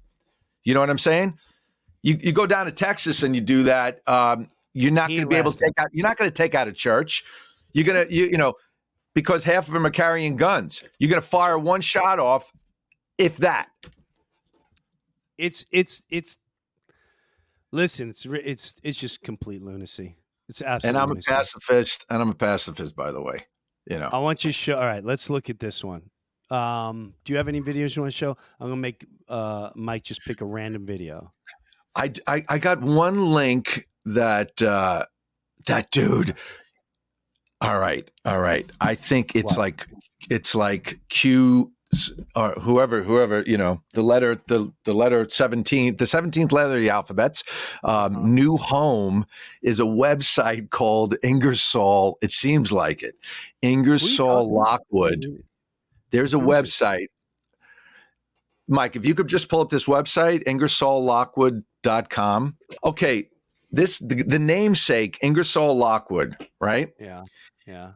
You 0.63 0.73
know 0.73 0.79
what 0.79 0.89
I'm 0.89 0.97
saying? 0.97 1.37
You 2.03 2.17
you 2.21 2.31
go 2.31 2.45
down 2.45 2.65
to 2.65 2.71
Texas 2.71 3.23
and 3.23 3.35
you 3.35 3.41
do 3.41 3.63
that. 3.63 4.07
Um, 4.07 4.47
you're 4.73 4.91
not 4.91 5.09
going 5.09 5.21
to 5.21 5.27
be 5.27 5.35
able 5.35 5.51
to 5.51 5.57
take 5.57 5.73
out. 5.77 5.87
You're 5.91 6.07
not 6.07 6.17
going 6.17 6.29
to 6.29 6.35
take 6.35 6.55
out 6.55 6.67
a 6.67 6.73
church. 6.73 7.23
You're 7.73 7.85
gonna 7.85 8.05
you 8.09 8.25
you 8.25 8.37
know 8.37 8.53
because 9.13 9.43
half 9.43 9.67
of 9.67 9.73
them 9.73 9.85
are 9.85 9.91
carrying 9.91 10.35
guns. 10.35 10.83
You're 10.99 11.09
going 11.09 11.21
to 11.21 11.27
fire 11.27 11.57
one 11.57 11.81
shot 11.81 12.19
off, 12.19 12.51
if 13.17 13.37
that. 13.37 13.69
It's 15.37 15.65
it's 15.71 16.03
it's. 16.09 16.37
Listen, 17.71 18.09
it's 18.09 18.25
it's 18.25 18.75
it's 18.83 18.99
just 18.99 19.21
complete 19.21 19.61
lunacy. 19.61 20.15
It's 20.49 20.61
absolute. 20.61 20.89
And 20.89 20.97
I'm 20.97 21.11
a 21.11 21.15
pacifist, 21.15 22.05
and 22.09 22.21
I'm 22.21 22.29
a 22.29 22.35
pacifist, 22.35 22.95
by 22.95 23.11
the 23.11 23.21
way. 23.21 23.45
You 23.89 23.99
know, 23.99 24.09
I 24.11 24.19
want 24.19 24.43
you 24.43 24.49
to 24.49 24.53
show. 24.53 24.75
All 24.77 24.85
right, 24.85 25.03
let's 25.03 25.29
look 25.29 25.49
at 25.49 25.59
this 25.59 25.83
one. 25.83 26.03
Um, 26.49 27.13
do 27.23 27.33
you 27.33 27.37
have 27.37 27.47
any 27.47 27.61
videos 27.61 27.95
you 27.95 28.01
want 28.01 28.11
to 28.13 28.17
show? 28.17 28.37
I'm 28.59 28.67
gonna 28.67 28.75
make 28.75 29.05
uh, 29.27 29.69
Mike 29.75 30.03
just 30.03 30.21
pick 30.25 30.41
a 30.41 30.45
random 30.45 30.85
video. 30.85 31.31
I, 31.95 32.11
I 32.27 32.45
I 32.47 32.57
got 32.59 32.81
one 32.81 33.31
link 33.33 33.87
that 34.05 34.61
uh 34.61 35.05
that 35.67 35.91
dude. 35.91 36.35
All 37.61 37.79
right, 37.79 38.09
all 38.25 38.39
right. 38.39 38.69
I 38.81 38.95
think 38.95 39.35
it's 39.35 39.53
What? 39.53 39.59
like 39.59 39.87
it's 40.29 40.55
like 40.55 40.99
Q 41.09 41.71
or 42.35 42.51
whoever, 42.53 43.03
whoever, 43.03 43.43
you 43.45 43.57
know, 43.57 43.81
the 43.93 44.01
letter, 44.01 44.41
the 44.47 44.71
the 44.85 44.93
letter 44.93 45.27
seventeen, 45.29 45.97
the 45.97 46.07
seventeenth 46.07 46.51
letter 46.51 46.75
of 46.75 46.79
the 46.79 46.89
alphabets. 46.89 47.43
Um, 47.83 48.33
New 48.33 48.57
home 48.57 49.25
is 49.61 49.79
a 49.79 49.83
website 49.83 50.69
called 50.69 51.15
Ingersoll. 51.23 52.17
It 52.21 52.31
seems 52.31 52.71
like 52.71 53.03
it, 53.03 53.15
Ingersoll 53.61 54.53
Lockwood. 54.53 55.43
There's 56.11 56.33
a 56.33 56.39
Who 56.39 56.51
is 56.51 56.59
it? 56.59 56.63
website. 56.65 57.07
Mike, 58.67 58.95
if 58.95 59.05
you 59.05 59.13
could 59.15 59.27
just 59.27 59.49
pull 59.49 59.59
up 59.59 59.69
this 59.69 59.85
website, 59.85 60.43
ingersolllockwood.com. 60.45 62.55
Okay, 62.85 63.27
this 63.71 63.99
the, 63.99 64.23
the 64.23 64.39
namesake 64.39 65.17
Ingersoll 65.21 65.77
Lockwood, 65.77 66.37
right? 66.59 66.93
Yeah. 66.99 67.23
Yeah. 67.67 67.91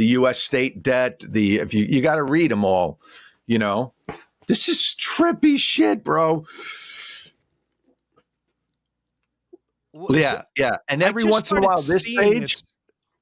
the 0.00 0.06
U.S. 0.06 0.38
state 0.38 0.82
debt. 0.82 1.20
The 1.28 1.58
if 1.58 1.74
you 1.74 1.84
you 1.84 2.00
got 2.00 2.14
to 2.14 2.22
read 2.22 2.50
them 2.50 2.64
all, 2.64 2.98
you 3.46 3.58
know. 3.58 3.92
This 4.46 4.66
is 4.66 4.96
trippy 4.98 5.58
shit, 5.58 6.02
bro. 6.02 6.46
Wh- 9.94 10.16
Yeah, 10.16 10.42
yeah. 10.56 10.78
And 10.88 11.02
every 11.02 11.24
once 11.24 11.50
in 11.52 11.58
a 11.58 11.60
while, 11.60 11.82
this 11.82 12.04
page, 12.04 12.40
this- 12.40 12.64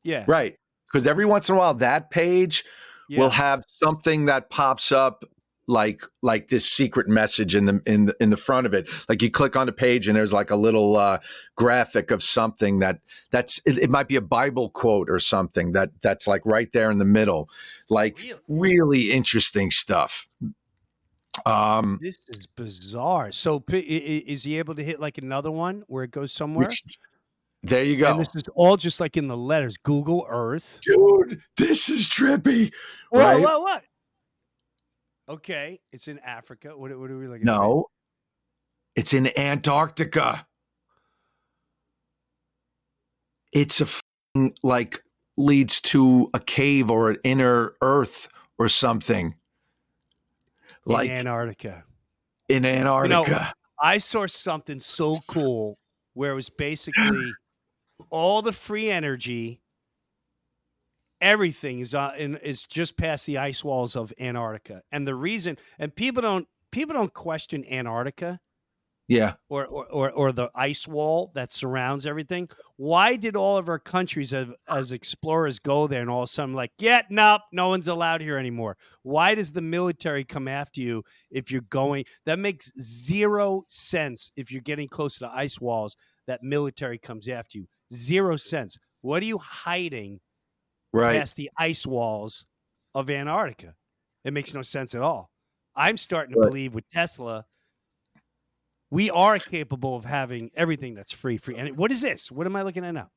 yeah, 0.04 0.24
right? 0.28 0.56
Because 0.86 1.08
every 1.08 1.24
once 1.24 1.48
in 1.48 1.56
a 1.56 1.58
while, 1.58 1.74
that 1.74 2.10
page 2.12 2.64
yeah. 3.08 3.18
will 3.18 3.30
have 3.30 3.64
something 3.66 4.26
that 4.26 4.48
pops 4.48 4.92
up 4.92 5.24
like 5.68 6.02
like 6.22 6.48
this 6.48 6.68
secret 6.68 7.06
message 7.08 7.54
in 7.54 7.66
the 7.66 7.80
in 7.86 8.06
the, 8.06 8.16
in 8.20 8.30
the 8.30 8.36
front 8.38 8.66
of 8.66 8.72
it 8.74 8.88
like 9.08 9.20
you 9.22 9.30
click 9.30 9.54
on 9.54 9.66
the 9.66 9.72
page 9.72 10.08
and 10.08 10.16
there's 10.16 10.32
like 10.32 10.50
a 10.50 10.56
little 10.56 10.96
uh 10.96 11.18
graphic 11.56 12.10
of 12.10 12.22
something 12.22 12.78
that 12.78 12.98
that's 13.30 13.60
it, 13.66 13.76
it 13.78 13.90
might 13.90 14.08
be 14.08 14.16
a 14.16 14.20
bible 14.22 14.70
quote 14.70 15.10
or 15.10 15.18
something 15.18 15.72
that 15.72 15.90
that's 16.00 16.26
like 16.26 16.40
right 16.46 16.72
there 16.72 16.90
in 16.90 16.96
the 16.98 17.04
middle 17.04 17.50
like 17.90 18.18
Really? 18.18 18.40
really 18.48 19.12
interesting 19.12 19.70
stuff 19.70 20.26
um 21.46 21.98
This 22.02 22.18
is 22.28 22.46
bizarre. 22.46 23.30
So 23.30 23.60
p- 23.60 23.76
i- 23.76 23.80
i- 23.80 24.24
is 24.32 24.42
he 24.42 24.58
able 24.58 24.74
to 24.74 24.82
hit 24.82 24.98
like 24.98 25.18
another 25.18 25.50
one 25.52 25.84
where 25.86 26.02
it 26.04 26.10
goes 26.10 26.32
somewhere? 26.32 26.66
which- 26.68 26.82
there 27.62 27.84
you 27.84 27.96
go 27.96 28.10
And 28.12 28.20
this 28.20 28.34
is 28.34 28.44
all 28.54 28.76
just 28.76 29.00
like 29.00 29.16
in 29.16 29.28
the 29.28 29.36
letters. 29.36 29.76
Google 29.76 30.26
Earth. 30.28 30.80
dude 30.82 31.40
this 31.56 31.88
is 31.88 32.08
trippy 32.08 32.72
Whoa, 33.10 33.20
right 33.20 33.40
what, 33.40 33.60
what? 33.62 33.84
Okay, 35.28 35.80
it's 35.92 36.08
in 36.08 36.18
Africa. 36.20 36.70
What, 36.76 36.96
what 36.98 37.10
are 37.10 37.18
we 37.18 37.26
looking 37.26 37.48
at? 37.48 37.52
no 37.54 37.86
it's 38.96 39.12
in 39.14 39.30
antarctica 39.38 40.44
it's 43.52 43.80
a 43.80 43.84
f***ing, 43.84 44.54
like 44.62 45.02
leads 45.36 45.80
to 45.80 46.28
a 46.34 46.40
cave 46.40 46.90
or 46.90 47.10
an 47.10 47.16
inner 47.22 47.74
earth 47.80 48.28
or 48.58 48.68
something 48.68 49.34
In 50.86 50.92
like 50.92 51.10
Antarctica. 51.10 51.84
in 52.48 52.64
antarctica 52.64 53.52
I 53.80 53.98
saw 53.98 54.26
something 54.26 54.80
so 54.80 55.18
cool 55.28 55.78
where 56.14 56.32
it 56.32 56.34
was 56.34 56.48
basically 56.50 57.32
all 58.10 58.42
the 58.42 58.52
free 58.52 58.90
energy, 58.90 59.60
everything 61.20 61.80
is 61.80 61.94
uh, 61.94 62.12
in, 62.16 62.36
is 62.36 62.62
just 62.62 62.96
past 62.96 63.26
the 63.26 63.38
ice 63.38 63.64
walls 63.64 63.96
of 63.96 64.12
Antarctica, 64.18 64.82
and 64.92 65.06
the 65.06 65.14
reason 65.14 65.56
and 65.78 65.94
people 65.94 66.22
don't 66.22 66.46
people 66.70 66.94
don't 66.94 67.12
question 67.12 67.64
Antarctica 67.70 68.40
yeah 69.08 69.32
or 69.48 69.66
or, 69.66 69.86
or, 69.86 70.10
or 70.10 70.32
the 70.32 70.50
ice 70.54 70.86
wall 70.86 71.32
that 71.34 71.50
surrounds 71.50 72.06
everything. 72.06 72.48
Why 72.76 73.16
did 73.16 73.34
all 73.34 73.56
of 73.56 73.68
our 73.68 73.78
countries 73.78 74.32
as, 74.32 74.48
as 74.68 74.92
explorers 74.92 75.58
go 75.58 75.86
there 75.86 76.02
and 76.02 76.10
all 76.10 76.22
of 76.22 76.28
a 76.28 76.32
sudden 76.32 76.54
like, 76.54 76.72
yeah, 76.78 77.02
nope, 77.10 77.40
no 77.50 77.70
one's 77.70 77.88
allowed 77.88 78.20
here 78.20 78.38
anymore? 78.38 78.76
Why 79.02 79.34
does 79.34 79.52
the 79.52 79.62
military 79.62 80.24
come 80.24 80.46
after 80.46 80.80
you 80.80 81.02
if 81.30 81.50
you're 81.50 81.62
going? 81.62 82.04
That 82.26 82.38
makes 82.38 82.70
zero 82.80 83.64
sense 83.66 84.30
if 84.36 84.52
you're 84.52 84.62
getting 84.62 84.88
close 84.88 85.14
to 85.14 85.20
the 85.20 85.30
ice 85.30 85.60
walls. 85.60 85.96
That 86.26 86.42
military 86.42 86.98
comes 86.98 87.28
after 87.28 87.58
you. 87.58 87.66
Zero 87.92 88.36
sense. 88.36 88.76
What 89.00 89.22
are 89.22 89.26
you 89.26 89.38
hiding 89.38 90.20
right 90.98 91.18
past 91.18 91.36
the 91.36 91.50
ice 91.56 91.86
walls 91.86 92.44
of 92.94 93.08
Antarctica? 93.10 93.74
It 94.24 94.32
makes 94.32 94.54
no 94.54 94.62
sense 94.62 94.94
at 94.94 95.00
all. 95.02 95.30
I'm 95.76 95.96
starting 95.96 96.34
to 96.34 96.40
Right. 96.40 96.50
believe 96.50 96.74
with 96.74 96.88
Tesla, 96.88 97.44
we 98.90 99.10
are 99.10 99.38
capable 99.38 99.94
of 99.96 100.04
having 100.04 100.50
everything 100.56 100.94
that's 100.94 101.12
free. 101.12 101.36
Free. 101.38 101.56
And 101.56 101.76
what 101.76 101.90
is 101.92 102.00
this? 102.00 102.30
What 102.32 102.46
am 102.46 102.56
I 102.56 102.62
looking 102.62 102.84
at 102.84 102.92
now? 102.92 103.10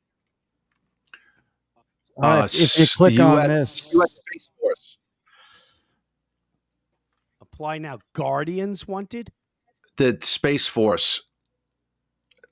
All 2.17 2.23
right, 2.29 2.41
Uh, 2.41 2.45
if, 2.45 2.53
if 2.53 2.77
you 2.77 2.83
s- 2.83 2.95
click 2.95 3.19
on 3.19 3.37
US 3.37 3.47
this, 3.47 3.93
US 3.95 4.11
Space 4.11 4.49
Force. 4.59 4.97
Apply 7.41 7.77
now. 7.77 7.99
Guardians 8.13 8.87
wanted. 8.87 9.31
the 9.97 10.17
Space 10.21 10.67
Force. 10.67 11.21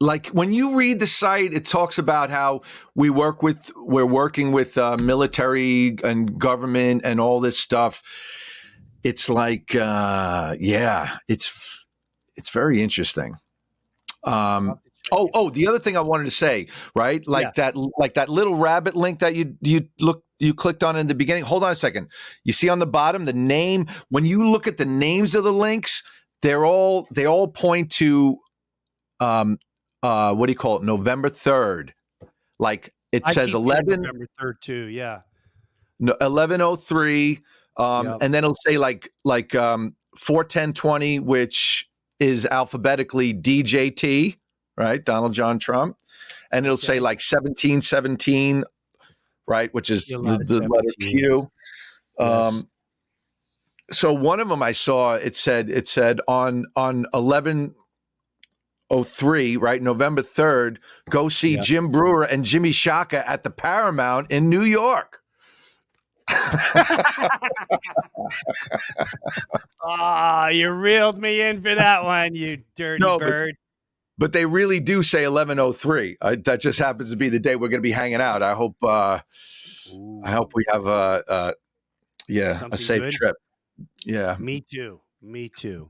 Like 0.02 0.28
when 0.28 0.52
you 0.52 0.78
read 0.78 1.00
the 1.00 1.08
site, 1.08 1.54
it 1.54 1.66
talks 1.66 1.98
about 1.98 2.30
how 2.30 2.62
we 2.96 3.10
work 3.10 3.44
with, 3.44 3.72
we're 3.76 4.06
working 4.06 4.52
with 4.54 4.78
uh, 4.78 4.98
military 4.98 5.98
and 6.04 6.40
government 6.40 7.02
and 7.04 7.20
all 7.20 7.42
this 7.42 7.60
stuff. 7.60 8.02
It's 9.04 9.30
like, 9.30 9.76
uh, 9.76 10.56
yeah, 10.60 11.18
it's 11.28 11.86
it's 12.36 12.50
very 12.50 12.82
interesting. 12.82 13.36
Um, 14.24 14.80
oh, 15.12 15.30
oh, 15.34 15.50
the 15.50 15.68
other 15.68 15.80
thing 15.80 15.98
I 15.98 16.02
wanted 16.02 16.26
to 16.26 16.32
say, 16.32 16.68
right? 16.96 17.26
Like 17.28 17.56
that, 17.56 17.76
like 17.98 18.14
that 18.14 18.30
little 18.30 18.56
rabbit 18.56 18.96
link 18.96 19.20
that 19.20 19.36
you 19.36 19.56
you 19.62 19.88
look 20.00 20.24
you 20.40 20.54
clicked 20.54 20.84
on 20.84 20.96
in 20.96 21.08
the 21.08 21.16
beginning. 21.16 21.44
Hold 21.44 21.64
on 21.64 21.72
a 21.72 21.76
second. 21.76 22.08
You 22.44 22.54
see 22.54 22.70
on 22.70 22.80
the 22.80 22.88
bottom 22.88 23.26
the 23.26 23.34
name. 23.34 23.88
When 24.10 24.26
you 24.26 24.50
look 24.50 24.68
at 24.68 24.78
the 24.78 24.86
names 24.86 25.36
of 25.36 25.44
the 25.44 25.54
links, 25.54 26.04
they're 26.42 26.66
all 26.66 27.08
they 27.12 27.26
all 27.26 27.48
point 27.48 27.92
to 27.94 28.38
um 29.20 29.58
uh 30.04 30.34
what 30.34 30.48
do 30.48 30.52
you 30.54 30.58
call 30.58 30.78
it 30.78 30.84
november 30.84 31.30
3rd 31.30 31.92
like 32.60 32.94
it 33.12 33.24
I 33.26 33.34
says 33.34 33.54
11 33.54 34.02
November 34.02 34.28
third 34.40 34.62
too. 34.62 34.86
Yeah. 34.86 35.22
no, 36.00 36.14
1103 36.22 37.40
um 37.78 38.06
Yep. 38.08 38.18
and 38.22 38.34
then 38.34 38.44
it'll 38.44 38.56
say 38.66 38.78
like 38.78 39.12
like 39.24 39.56
um 39.56 39.96
41020 40.18 41.20
which 41.20 41.90
is 42.20 42.46
alphabetically 42.46 43.34
djt 43.34 44.38
right 44.78 45.04
donald 45.06 45.34
john 45.34 45.58
trump 45.60 45.98
and 46.52 46.66
it'll 46.66 46.78
say 46.78 46.94
Okay. 46.94 47.00
like 47.00 47.18
1717 47.20 48.64
right 49.48 49.74
which 49.74 49.90
is 49.90 50.06
the, 50.08 50.40
the 50.46 50.60
letter 50.68 50.94
q 51.00 51.50
Yes. 52.20 52.46
um 52.48 52.70
so 53.92 54.14
one 54.14 54.40
of 54.40 54.50
them 54.50 54.62
I 54.62 54.72
saw 54.74 55.16
it 55.16 55.36
said 55.36 55.70
it 55.70 55.88
said 55.88 56.20
on 56.28 56.66
on 56.76 57.06
1103 58.89 59.58
right 59.58 59.82
November 59.82 60.21
3rd 60.21 60.78
go 61.10 61.30
see 61.30 61.56
Yeah. 61.56 61.62
Jim 61.62 61.91
Breuer 61.91 62.23
and 62.23 62.43
Jimmy 62.43 62.71
Shaka 62.71 63.28
at 63.30 63.43
the 63.43 63.49
Paramount 63.49 64.30
in 64.32 64.49
New 64.49 64.63
York. 64.63 65.21
Ah, 69.82 70.49
you 70.49 70.69
reeled 70.69 71.19
me 71.19 71.41
in 71.41 71.62
for 71.62 71.73
that 71.73 72.04
one, 72.04 72.36
you 72.36 72.62
dirty 72.75 73.04
No, 73.04 73.17
bird. 73.17 73.56
But 74.17 74.34
they 74.34 74.45
really 74.45 74.80
do 74.82 75.02
say 75.02 75.21
1103. 75.28 76.17
Uh, 76.19 76.36
that 76.45 76.60
just 76.60 76.78
happens 76.80 77.10
to 77.12 77.15
be 77.15 77.30
the 77.30 77.39
day 77.39 77.56
we're 77.56 77.69
going 77.69 77.80
to 77.82 77.88
be 77.88 77.91
hanging 77.91 78.19
out. 78.21 78.43
I 78.43 78.54
hope 78.54 78.75
uh 78.84 79.19
I 80.23 80.32
hope 80.32 80.52
we 80.54 80.65
have 80.71 80.86
a 80.88 81.23
uh 81.28 81.52
yeah, 82.28 82.54
Something 82.56 82.73
a 82.75 82.78
safe 82.78 83.02
good? 83.04 83.12
trip. 83.13 83.36
Yeah. 84.06 84.36
Me 84.39 84.62
too. 84.62 84.99
Me 85.21 85.49
too. 85.49 85.89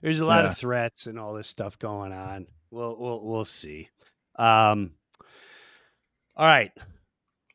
There's 0.00 0.20
a 0.20 0.24
lot 0.26 0.44
Yeah. 0.44 0.50
of 0.50 0.58
threats 0.58 1.06
and 1.06 1.18
all 1.18 1.34
this 1.34 1.48
stuff 1.48 1.78
going 1.78 2.12
on. 2.12 2.46
We'll 2.70 2.96
we'll 2.98 3.24
we'll 3.24 3.44
see. 3.44 3.88
Um 4.36 4.92
all 6.36 6.46
right. 6.46 6.72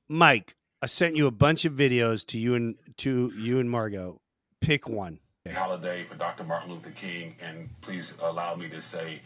Mike, 0.07 0.55
I 0.81 0.85
sent 0.85 1.15
you 1.15 1.25
a 1.25 1.31
bunch 1.31 1.65
of 1.65 1.73
videos 1.73 2.25
to 2.27 2.37
you 2.39 2.53
and 2.55 2.75
to 2.97 3.31
you 3.35 3.59
and 3.59 3.69
Margot. 3.69 4.21
Pick 4.61 4.87
one. 4.87 5.19
holiday 5.51 6.03
for 6.03 6.15
Dr. 6.15 6.43
Martin 6.43 6.71
Luther 6.71 6.91
King, 6.91 7.35
and 7.41 7.69
please 7.81 8.13
allow 8.21 8.55
me 8.55 8.69
to 8.69 8.81
say 8.81 9.21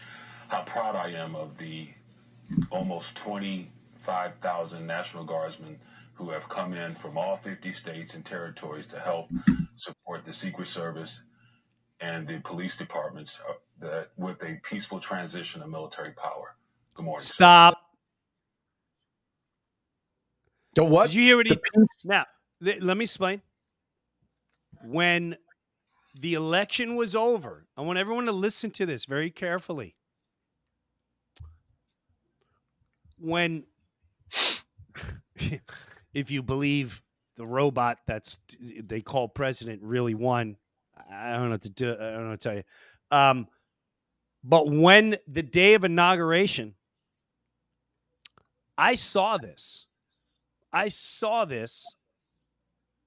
how 0.47 0.61
proud 0.63 0.95
I 0.95 1.09
am 1.11 1.35
of 1.35 1.57
the 1.57 1.89
almost 2.71 3.15
25,000 3.17 4.85
National 4.87 5.23
Guardsmen 5.23 5.77
who 6.13 6.29
have 6.29 6.47
come 6.49 6.73
in 6.73 6.95
from 6.95 7.17
all 7.17 7.37
50 7.37 7.71
states 7.73 8.15
and 8.15 8.25
territories 8.25 8.87
to 8.87 8.99
help 8.99 9.29
support 9.77 10.25
the 10.25 10.33
Secret 10.33 10.67
Service 10.67 11.23
and 12.01 12.27
the 12.27 12.39
police 12.41 12.77
departments 12.77 13.39
uh, 13.47 13.53
that 13.79 14.09
with 14.17 14.41
a 14.43 14.59
peaceful 14.63 14.99
transition 14.99 15.61
of 15.61 15.69
military 15.69 16.11
power. 16.13 16.55
Good 16.93 17.05
morning. 17.05 17.21
sir. 17.21 17.33
Stop. 17.35 17.77
The 20.75 20.83
what? 20.83 21.07
Did 21.07 21.15
you 21.15 21.23
hear 21.23 21.37
what 21.37 21.47
he 21.47 21.53
The 21.55 21.59
peace- 21.61 21.87
Now, 22.05 22.25
th- 22.63 22.81
let 22.81 22.97
me 22.97 23.03
explain. 23.03 23.41
When 24.83 25.35
the 26.19 26.35
election 26.35 26.95
was 26.95 27.15
over, 27.15 27.65
I 27.75 27.81
want 27.81 27.99
everyone 27.99 28.25
to 28.25 28.31
listen 28.31 28.71
to 28.71 28.85
this 28.85 29.05
very 29.05 29.29
carefully. 29.29 29.95
When, 33.17 33.65
if 36.13 36.31
you 36.31 36.41
believe 36.41 37.03
the 37.35 37.45
robot 37.45 37.99
that's 38.07 38.39
they 38.81 39.01
call 39.01 39.27
president 39.27 39.81
really 39.83 40.13
won, 40.15 40.55
I 41.11 41.33
don't 41.33 41.45
know 41.45 41.51
what 41.51 41.61
to 41.63 41.69
do. 41.69 41.91
I 41.93 42.11
don't 42.11 42.25
know 42.25 42.35
to 42.35 42.37
tell 42.37 42.55
you. 42.55 42.63
Um, 43.11 43.47
but 44.43 44.69
when 44.69 45.17
the 45.27 45.43
day 45.43 45.73
of 45.73 45.83
inauguration, 45.83 46.75
I 48.77 48.93
saw 48.93 49.37
this. 49.37 49.87
I 50.71 50.87
saw 50.87 51.45
this 51.45 51.95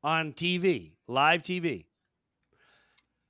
on 0.02 0.32
TV, 0.32 0.92
live 1.06 1.42
TV. 1.42 1.86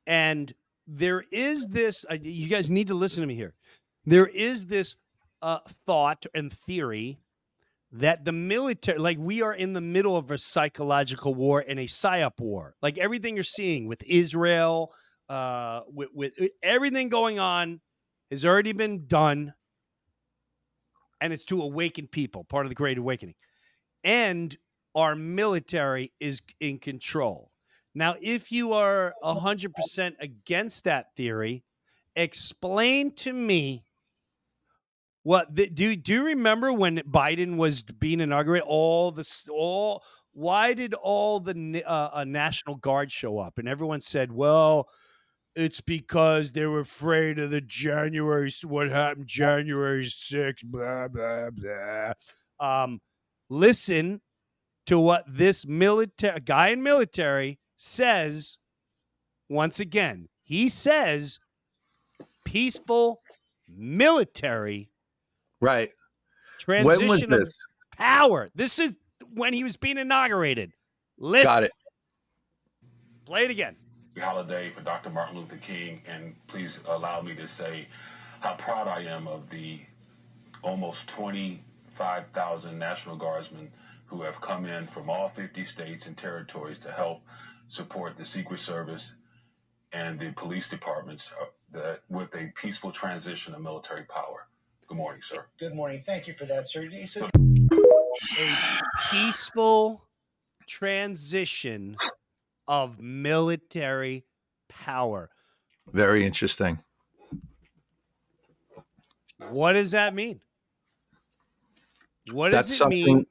And 0.07 0.53
there 0.87 1.25
is 1.31 1.67
this, 1.67 2.05
uh, 2.11 2.17
you 2.21 2.49
guys 2.49 2.71
need 2.71 2.89
to 2.89 2.95
listen 2.95 3.21
to 3.21 3.27
me 3.27 3.35
here. 3.35 3.55
There 4.05 4.27
is 4.27 4.67
this 4.67 4.97
uh, 5.43 5.59
thought 5.87 6.27
and 6.35 6.53
theory 6.53 7.21
that 7.93 8.25
the 8.25 8.33
military, 8.33 8.99
like 8.99 9.19
we 9.19 9.43
are 9.43 9.55
in 9.55 9.73
the 9.73 9.81
middle 9.81 10.17
of 10.17 10.31
a 10.31 10.39
psychological 10.39 11.35
war 11.35 11.65
and 11.67 11.79
a 11.79 11.85
psyop 11.85 12.41
war. 12.41 12.75
Like 12.81 12.99
everything 12.99 13.37
you're 13.37 13.45
seeing 13.45 13.87
with 13.87 14.03
Israel, 14.05 14.93
uh, 15.29 15.81
with, 15.93 16.09
with 16.15 16.33
everything 16.63 17.09
going 17.09 17.39
on 17.39 17.81
has 18.31 18.45
already 18.45 18.73
been 18.73 19.07
done. 19.07 19.55
And 21.21 21.33
it's 21.33 21.45
to 21.47 21.63
awaken 21.63 22.09
people, 22.09 22.45
part 22.45 22.67
of 22.67 22.71
the 22.71 22.75
Great 22.75 22.99
Awakening 22.99 23.35
and 24.05 24.57
our 24.95 25.15
military 25.15 26.13
is 26.21 26.41
in 26.61 26.79
control. 26.79 27.51
Now, 27.95 28.17
if 28.21 28.53
you 28.53 28.73
are 28.73 29.15
100% 29.23 30.13
against 30.21 30.85
that 30.85 31.07
theory, 31.17 31.65
explain 32.17 33.15
to 33.17 33.33
me 33.33 33.85
what 35.23 35.55
the, 35.55 35.69
do 35.69 35.95
do 35.97 36.13
you 36.15 36.25
remember 36.25 36.73
when 36.73 36.99
Biden 36.99 37.57
was 37.57 37.83
being 37.83 38.21
inaugurated 38.21 38.67
all 38.67 39.11
the 39.11 39.29
all 39.51 40.03
why 40.33 40.73
did 40.73 40.95
all 40.95 41.41
the 41.41 41.83
uh, 41.87 42.11
uh, 42.13 42.25
national 42.25 42.77
guard 42.77 43.13
show 43.13 43.39
up 43.39 43.59
and 43.59 43.69
everyone 43.69 44.01
said 44.01 44.33
well 44.33 44.89
it's 45.55 45.83
because 45.83 46.51
they 46.51 46.65
were 46.65 46.81
afraid 46.81 47.39
of 47.39 47.51
the 47.51 47.61
January 47.61 48.51
what 48.65 48.89
happened 48.91 49.27
January 49.27 50.05
6th 50.05 50.65
blah 50.65 51.09
blah 51.09 51.51
blah 51.51 52.13
um 52.59 53.01
listen 53.49 54.21
to 54.87 54.99
what 54.99 55.25
this 55.29 55.67
military 55.67 56.41
guy 56.41 56.69
in 56.69 56.83
military 56.83 57.59
says 57.77 58.59
once 59.49 59.81
again. 59.81 60.29
He 60.43 60.69
says 60.69 61.39
peaceful 62.45 63.21
military 63.69 64.92
Right. 65.63 65.93
When 66.67 66.83
transition 66.83 67.31
was 67.31 67.49
of 67.49 67.55
power. 67.97 68.51
This 68.55 68.81
is 68.81 68.93
when 69.33 69.55
he 69.55 69.63
was 69.63 69.77
being 69.77 69.97
inaugurated. 69.97 70.73
Listen, 71.19 71.47
Got 71.47 71.63
it. 71.63 71.73
play 73.25 73.45
it 73.45 73.51
again. 73.51 73.77
holiday 74.19 74.71
for 74.71 74.81
Dr. 74.81 75.11
Martin 75.11 75.39
Luther 75.39 75.57
King, 75.57 76.03
and 76.07 76.35
please 76.49 76.81
allow 76.89 77.23
me 77.23 77.35
to 77.37 77.47
say 77.47 77.87
how 78.41 78.55
proud 78.55 78.89
I 78.89 79.03
am 79.03 79.29
of 79.29 79.49
the 79.51 79.81
almost 80.63 81.09
25,000 81.09 82.77
National 82.77 83.17
Guardsmen 83.17 83.71
who 84.07 84.23
have 84.23 84.41
come 84.41 84.67
in 84.67 84.89
from 84.89 85.09
all 85.09 85.29
50 85.29 85.65
states 85.65 86.07
and 86.07 86.17
territories 86.17 86.81
to 86.81 86.91
help 86.91 87.23
support 87.69 88.17
the 88.17 88.25
Secret 88.25 88.59
Service 88.61 89.15
and 89.93 90.19
the 90.19 90.33
police 90.33 90.69
departments 90.69 91.33
uh, 91.41 91.45
that 91.73 92.03
with 92.09 92.35
a 92.35 92.53
peaceful 92.57 92.91
transition 92.91 93.55
of 93.55 93.63
military 93.63 94.05
power. 94.05 94.49
Good 94.89 94.97
morning, 94.97 95.23
sir. 95.23 95.47
Good 95.59 95.75
morning. 95.75 96.03
Thank 96.05 96.27
you 96.27 96.35
for 96.35 96.45
that, 96.47 96.69
sir. 96.69 96.83
You 96.83 97.07
said 97.07 97.31
A 98.39 98.57
peaceful 99.11 100.07
transition 100.67 101.97
of 102.69 103.01
military 103.01 104.25
power. 104.69 105.31
Very 105.93 106.25
interesting. 106.25 106.83
What 109.51 109.73
does 109.75 109.91
that 109.93 110.15
mean? 110.15 110.41
What 112.31 112.51
does 112.51 112.69
That's 112.69 112.81
it 112.81 112.89
mean? 112.89 113.27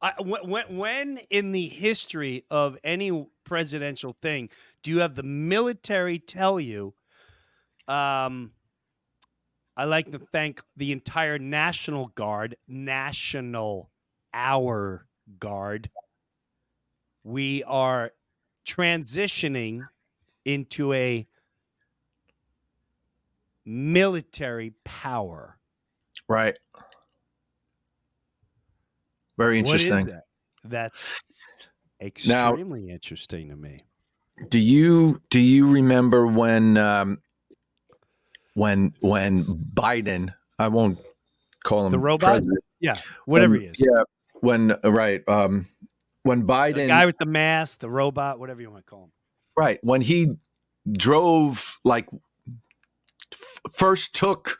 I, 0.00 0.14
when, 0.20 0.48
when, 0.48 0.76
when 0.76 1.18
in 1.30 1.52
the 1.52 1.68
history 1.68 2.44
of 2.50 2.76
any 2.82 3.26
presidential 3.44 4.16
thing 4.20 4.48
do 4.82 4.90
you 4.90 4.98
have 4.98 5.14
the 5.14 5.22
military 5.22 6.18
tell 6.18 6.58
you, 6.58 6.94
um, 7.86 8.52
I 9.76 9.84
like 9.84 10.10
to 10.12 10.18
thank 10.18 10.60
the 10.76 10.92
entire 10.92 11.38
National 11.38 12.08
Guard, 12.08 12.56
National 12.68 13.90
Our 14.34 15.06
Guard. 15.38 15.90
We 17.24 17.64
are 17.64 18.12
transitioning 18.66 19.86
into 20.44 20.92
a 20.92 21.26
military 23.64 24.74
power. 24.84 25.56
Right. 26.28 26.58
Very 29.38 29.62
What 29.62 29.76
is 29.76 29.86
interesting. 29.86 30.06
that? 30.06 30.24
That's 30.64 31.20
extremely 32.00 32.90
interesting 32.90 33.48
to 33.48 33.56
me. 33.56 33.78
Do 34.48 34.58
you 34.58 35.20
do 35.30 35.38
you 35.38 35.70
remember 35.70 36.26
when 36.26 36.76
um, 36.76 37.18
when 38.54 38.92
when 39.00 39.42
Biden? 39.42 40.30
I 40.58 40.68
won't 40.68 40.98
call 41.64 41.86
him 41.86 41.92
The 41.92 41.98
robot? 41.98 42.30
president, 42.30 42.58
Yeah, 42.80 42.94
whatever 43.26 43.52
when- 43.54 43.60
he 43.62 43.66
is. 43.68 43.76
Yeah, 43.80 44.02
when 44.40 44.76
right 44.84 45.22
um, 45.28 45.66
when 46.24 46.46
Biden, 46.46 46.74
The 46.74 46.86
guy 46.88 47.06
with 47.06 47.18
the 47.18 47.26
mask, 47.26 47.80
the 47.80 47.90
robot, 47.90 48.38
whatever 48.38 48.60
you 48.60 48.70
want 48.70 48.84
to 48.84 48.90
call 48.90 49.04
him. 49.04 49.12
right 49.56 49.78
when 49.82 50.00
he 50.00 50.28
drove 50.90 51.78
like 51.84 52.08
f- 53.32 53.60
first 53.72 54.14
took 54.14 54.58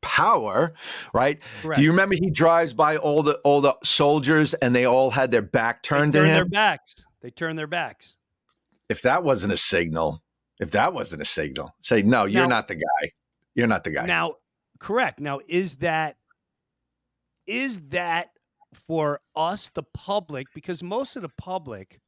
power 0.00 0.74
right 1.14 1.40
Correct. 1.62 1.76
do 1.78 1.84
you 1.84 1.90
remember 1.92 2.16
he 2.16 2.30
drives 2.30 2.74
by 2.74 2.96
all 2.96 3.22
the 3.22 3.34
all 3.44 3.60
the 3.60 3.76
soldiers 3.84 4.54
and 4.54 4.74
they 4.74 4.84
all 4.84 5.10
had 5.12 5.30
their 5.30 5.42
back 5.42 5.82
they 5.82 5.88
turned 5.88 6.12
to 6.14 6.18
turn 6.18 6.28
their 6.28 6.42
him 6.42 6.48
backs. 6.48 7.06
They 7.20 7.30
turn 7.30 7.54
their 7.54 7.68
backs. 7.68 8.16
if 8.88 9.02
that 9.02 9.22
wasn't 9.22 9.52
a 9.52 9.56
signal 9.56 10.20
if 10.58 10.72
that 10.72 10.92
wasn't 10.92 11.22
a 11.22 11.24
signal 11.24 11.76
say 11.82 12.02
no 12.02 12.24
you're 12.24 12.48
not 12.48 12.66
the 12.66 12.74
guy 12.74 13.10
you're 13.54 13.66
not 13.66 13.84
the 13.84 13.90
guy 13.90 14.06
Now, 14.06 14.36
correct. 14.78 15.20
Now, 15.20 15.40
is 15.48 15.76
that 15.76 16.16
is 17.46 17.80
that 17.88 18.30
for 18.72 19.20
us, 19.36 19.68
the 19.70 19.82
public? 19.82 20.46
Because 20.54 20.82
most 20.82 21.16
of 21.16 21.22
the 21.22 21.28
public 21.28 22.00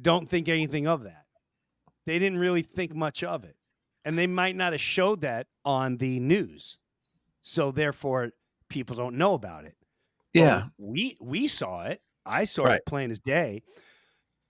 don't 0.00 0.28
think 0.28 0.48
anything 0.48 0.86
of 0.86 1.02
that. 1.04 1.24
They 2.06 2.18
didn't 2.18 2.38
really 2.38 2.62
think 2.62 2.94
much 2.94 3.22
of 3.22 3.44
it, 3.44 3.56
and 4.04 4.18
they 4.18 4.26
might 4.26 4.56
not 4.56 4.72
have 4.72 4.80
showed 4.80 5.20
that 5.22 5.46
on 5.64 5.96
the 5.98 6.18
news. 6.20 6.78
So 7.42 7.70
therefore, 7.72 8.30
people 8.68 8.96
don't 8.96 9.16
know 9.16 9.34
about 9.34 9.64
it. 9.64 9.76
But 10.32 10.40
yeah 10.40 10.62
we 10.78 11.16
we 11.20 11.48
saw 11.48 11.84
it. 11.86 12.00
I 12.24 12.44
saw 12.44 12.64
Right. 12.64 12.76
it 12.76 12.86
plain 12.86 13.10
as 13.10 13.18
day. 13.18 13.62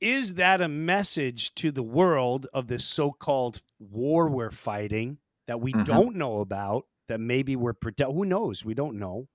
Is 0.01 0.35
that 0.35 0.61
a 0.61 0.69
message 0.69 1.55
to 1.57 1.71
the 1.71 1.83
world 1.83 2.47
of 2.55 2.67
this 2.69 2.85
so-called 2.85 3.61
war 3.79 4.29
we're 4.29 4.51
fighting 4.51 5.19
that 5.47 5.61
we 5.61 5.73
Mhm. 5.73 5.85
don't 5.85 6.17
know 6.17 6.41
about? 6.41 6.87
That 7.09 7.21
maybe 7.21 7.57
we're 7.57 7.73
protect. 7.75 8.13
Who 8.13 8.25
knows? 8.25 8.65
We 8.65 8.75
don't 8.75 8.99
know. 8.99 9.29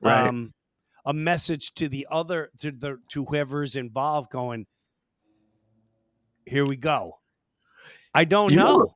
Right. 0.00 0.26
Um, 0.26 0.52
a 1.04 1.12
message 1.12 1.72
to 1.74 1.88
the 1.88 2.06
other 2.10 2.50
to 2.58 2.72
the 2.72 2.98
to 3.10 3.24
whoever's 3.24 3.76
involved, 3.76 4.30
going, 4.30 4.66
here 6.46 6.66
we 6.66 6.76
go. 6.76 7.20
I 8.14 8.24
don't 8.24 8.50
You 8.50 8.56
know. 8.56 8.72
remember- 8.72 8.92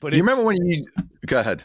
But 0.00 0.12
you 0.14 0.20
remember 0.22 0.44
when 0.44 0.56
you 0.64 0.86
go 1.26 1.40
ahead? 1.40 1.64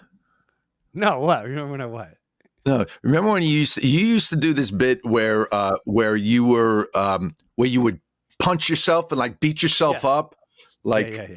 No, 0.94 1.20
what? 1.22 1.44
Remember 1.46 1.72
when 1.72 1.82
I 1.82 1.86
what? 1.86 2.18
No, 2.66 2.86
remember 3.04 3.32
when 3.32 3.44
you 3.44 3.50
used 3.50 3.76
to, 3.76 3.88
you 3.88 4.06
used 4.06 4.30
to 4.30 4.36
do 4.36 4.52
this 4.54 4.72
bit 4.72 5.06
where 5.06 5.54
uh, 5.54 5.78
where 5.86 6.16
you 6.16 6.46
were 6.46 6.90
um, 6.96 7.36
where 7.56 7.68
you 7.70 7.82
would 7.82 8.02
punch 8.40 8.70
yourself 8.70 9.12
and 9.12 9.20
like 9.20 9.40
beat 9.40 9.62
yourself 9.64 10.00
Yeah. 10.04 10.10
up, 10.10 10.36
like 10.84 11.12
yeah, 11.12 11.28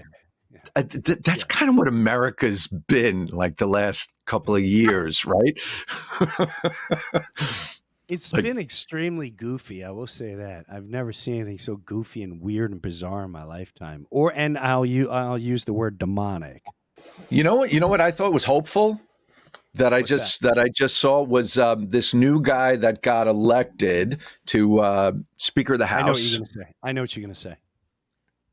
yeah, 0.53 0.59
uh, 0.77 0.83
th- 0.83 1.05
th- 1.05 1.19
that's 1.25 1.45
kind 1.45 1.69
of 1.71 1.77
what 1.77 1.89
America's 1.89 2.67
been 2.67 3.27
like 3.27 3.57
the 3.57 3.67
last 3.67 4.13
couple 4.27 4.55
of 4.55 4.63
years, 4.63 5.25
right? 5.25 5.59
It's 8.09 8.33
Like- 8.33 8.43
been 8.45 8.57
extremely 8.59 9.29
goofy. 9.29 9.85
I 9.85 9.91
will 9.91 10.07
say 10.07 10.35
that. 10.37 10.65
I've 10.73 10.87
never 10.87 11.13
seen 11.13 11.35
anything 11.43 11.59
so 11.59 11.77
goofy 11.77 12.23
and 12.23 12.41
weird 12.41 12.71
and 12.73 12.81
bizarre 12.81 13.25
in 13.25 13.31
my 13.31 13.45
lifetime. 13.45 14.07
Or 14.09 14.33
and 14.35 14.57
I'll 14.57 14.87
u- 14.87 15.11
I'll 15.11 15.37
use 15.37 15.67
the 15.67 15.75
word 15.75 15.99
demonic. 15.99 16.63
you 17.29 17.43
know 17.45 17.57
what? 17.57 17.71
You 17.71 17.81
know 17.81 17.87
what 17.89 18.01
I 18.01 18.11
thought 18.11 18.33
was 18.33 18.45
hopeful 18.45 18.99
that 19.79 19.93
I 19.95 19.99
What's 20.01 20.11
that? 20.11 20.17
just 20.19 20.43
that? 20.43 20.59
I 20.59 20.69
just 20.69 20.99
saw 20.99 21.23
was 21.23 21.59
um, 21.59 21.89
this 21.89 22.15
new 22.15 22.41
guy 22.41 22.77
that 22.77 23.03
got 23.03 23.27
elected 23.27 24.19
to 24.47 24.81
uh, 24.81 25.13
Speaker 25.39 25.73
of 25.73 25.79
the 25.79 25.87
House. 25.87 26.03
I 26.03 26.07
know 26.07 26.13
what 26.13 26.23
you're 26.31 26.39
gonna 26.39 26.47
say. 26.47 26.75
I 26.83 26.93
know 26.93 27.01
what 27.03 27.17
you're 27.17 27.23
gonna 27.23 27.35
say. 27.35 27.57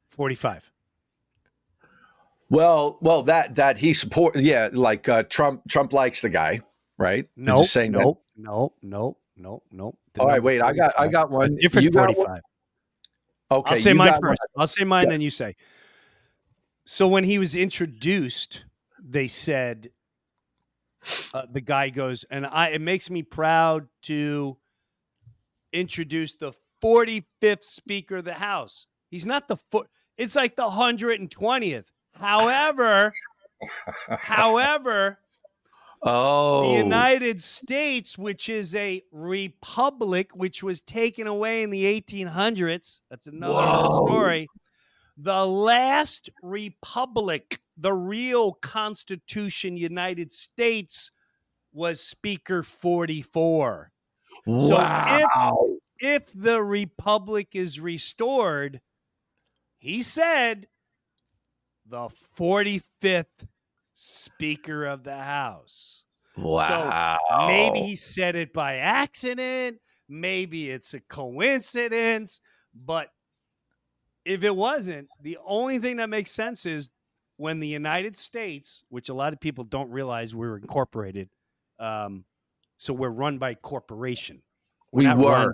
Forty-five. 0.10 0.72
Well, 2.50 2.98
well, 3.02 3.24
that 3.24 3.56
that 3.56 3.78
he 3.78 3.94
support, 3.94 4.36
yeah, 4.38 4.70
like 4.72 5.10
uh, 5.10 5.24
Trump. 5.24 5.62
Trump 5.68 5.94
likes 5.94 6.22
the 6.22 6.30
guy, 6.30 6.62
right? 6.98 7.28
No, 7.36 7.58
just 7.58 7.74
saying 7.74 7.92
no, 7.92 8.20
no, 8.38 8.74
no, 8.82 9.18
no, 9.36 9.64
no. 9.72 9.98
All 10.20 10.28
right, 10.28 10.42
wait, 10.42 10.62
I 10.62 10.72
got, 10.74 10.92
I 10.98 11.10
45. 11.10 11.12
got 11.12 11.32
one. 11.32 11.56
different 11.58 11.84
You 11.84 11.92
got 11.92 12.08
one? 12.08 12.16
forty-five. 12.16 12.42
Okay, 13.52 13.76
I'll 13.76 13.82
say 13.82 13.94
mine 13.94 14.12
got 14.12 14.22
one. 14.22 14.32
first. 14.32 14.42
I'll 14.58 14.68
say 14.68 14.84
mine, 14.84 15.04
Go. 15.06 15.10
then 15.10 15.22
you 15.22 15.30
say. 15.30 15.56
So 16.86 17.08
when 17.08 17.24
he 17.24 17.40
was 17.40 17.56
introduced, 17.56 18.66
they 19.04 19.28
said, 19.28 19.90
uh, 21.34 21.44
the 21.52 21.62
guy 21.62 21.90
goes, 21.90 22.24
and 22.30 22.46
I. 22.46 22.70
It 22.70 22.82
makes 22.82 23.10
me 23.10 23.24
proud 23.24 23.88
to 24.04 24.58
introduce 25.74 26.36
the 26.36 26.54
45th 26.84 27.64
Speaker 27.64 28.18
of 28.18 28.26
the 28.26 28.34
House. 28.34 28.88
He's 29.10 29.26
not 29.26 29.48
the 29.48 29.58
foot. 29.58 29.88
It's 30.18 30.36
like 30.36 30.56
the 30.56 30.64
120th. 30.64 31.86
However, 32.14 33.14
however, 34.10 35.20
Oh, 36.08 36.72
the 36.72 36.78
United 36.84 37.42
States, 37.42 38.16
which 38.16 38.48
is 38.48 38.76
a 38.76 39.02
republic, 39.12 40.30
which 40.36 40.62
was 40.62 40.84
taken 40.84 41.26
away 41.26 41.64
in 41.64 41.72
the 41.72 41.84
1800s. 41.84 43.02
That's 43.10 43.26
another 43.26 43.54
Whoa. 43.56 44.06
story. 44.06 44.48
The 45.18 45.46
last 45.46 46.30
republic, 46.44 47.60
the 47.78 47.94
real 47.94 48.54
Constitution, 48.54 49.78
United 49.78 50.32
States, 50.32 51.12
was 51.74 52.00
Speaker 52.00 52.64
44. 52.64 53.92
So 54.46 54.76
wow. 54.76 55.78
If 56.00 56.32
the 56.34 56.62
republic 56.62 57.50
is 57.54 57.80
restored, 57.80 58.82
he 59.80 60.02
said, 60.02 60.68
the 61.88 62.10
45th 62.38 63.48
Speaker 63.94 64.86
of 64.86 65.04
the 65.04 65.18
House. 65.18 66.04
wow. 66.38 67.18
So 67.30 67.48
Maybe 67.48 67.80
he 67.80 67.96
said 67.96 68.36
it 68.36 68.54
by 68.54 68.78
accident. 68.78 69.80
Maybe 70.10 70.70
it's 70.70 70.94
a 70.94 71.02
coincidence. 71.02 72.42
But 72.74 73.10
if 74.26 74.44
it 74.44 74.56
wasn't, 74.56 75.08
the 75.22 75.38
only 75.46 75.80
thing 75.80 75.98
that 75.98 76.10
makes 76.10 76.32
sense 76.32 76.66
is 76.66 76.90
when 77.38 77.60
the 77.60 77.68
United 77.68 78.16
States, 78.16 78.84
which 78.90 79.10
a 79.10 79.14
lot 79.14 79.34
of 79.34 79.40
people 79.40 79.64
don't 79.64 79.90
realize 79.90 80.34
we're 80.34 80.58
incorporated, 80.58 81.30
um, 81.80 82.26
so 82.78 82.94
we're 82.94 83.10
run 83.10 83.38
by 83.38 83.56
corporation. 83.56 84.42
We're 84.92 85.16
we 85.16 85.24
were. 85.24 85.32
run- 85.32 85.54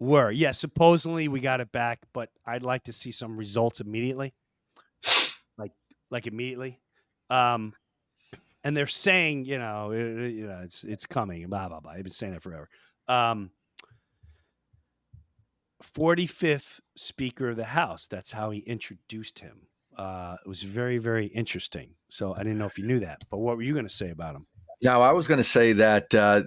were 0.00 0.30
yeah. 0.30 0.50
Supposedly 0.50 1.28
we 1.28 1.40
got 1.40 1.60
it 1.60 1.72
back, 1.72 2.00
but 2.12 2.30
I'd 2.46 2.62
like 2.62 2.84
to 2.84 2.92
see 2.92 3.10
some 3.10 3.36
results 3.36 3.80
immediately, 3.80 4.34
like 5.58 5.72
like 6.10 6.26
immediately. 6.26 6.80
Um, 7.30 7.74
and 8.64 8.76
they're 8.76 8.86
saying, 8.86 9.44
you 9.44 9.58
know, 9.58 9.90
uh, 9.90 9.94
you 9.94 10.46
know, 10.46 10.60
it's 10.62 10.84
it's 10.84 11.06
coming. 11.06 11.46
Blah 11.48 11.68
blah 11.68 11.80
blah. 11.80 11.94
They've 11.94 12.04
been 12.04 12.12
saying 12.12 12.32
that 12.32 12.42
forever. 12.42 12.68
Um, 13.06 13.50
45th 15.82 16.80
Speaker 16.96 17.50
of 17.50 17.56
the 17.56 17.64
House. 17.64 18.06
That's 18.06 18.32
how 18.32 18.50
he 18.50 18.60
introduced 18.60 19.40
him. 19.40 19.66
Uh, 19.96 20.36
it 20.44 20.48
was 20.48 20.62
very 20.62 20.98
very 20.98 21.26
interesting. 21.26 21.90
So 22.08 22.34
I 22.34 22.38
didn't 22.38 22.58
know 22.58 22.66
if 22.66 22.78
you 22.78 22.86
knew 22.86 23.00
that, 23.00 23.22
but 23.30 23.38
what 23.38 23.56
were 23.56 23.62
you 23.62 23.72
going 23.72 23.86
to 23.86 23.92
say 23.92 24.10
about 24.10 24.36
him? 24.36 24.46
Now, 24.82 25.00
I 25.02 25.12
was 25.12 25.26
going 25.26 25.38
to 25.38 25.44
say 25.44 25.72
that 25.72 26.14
uh, 26.14 26.42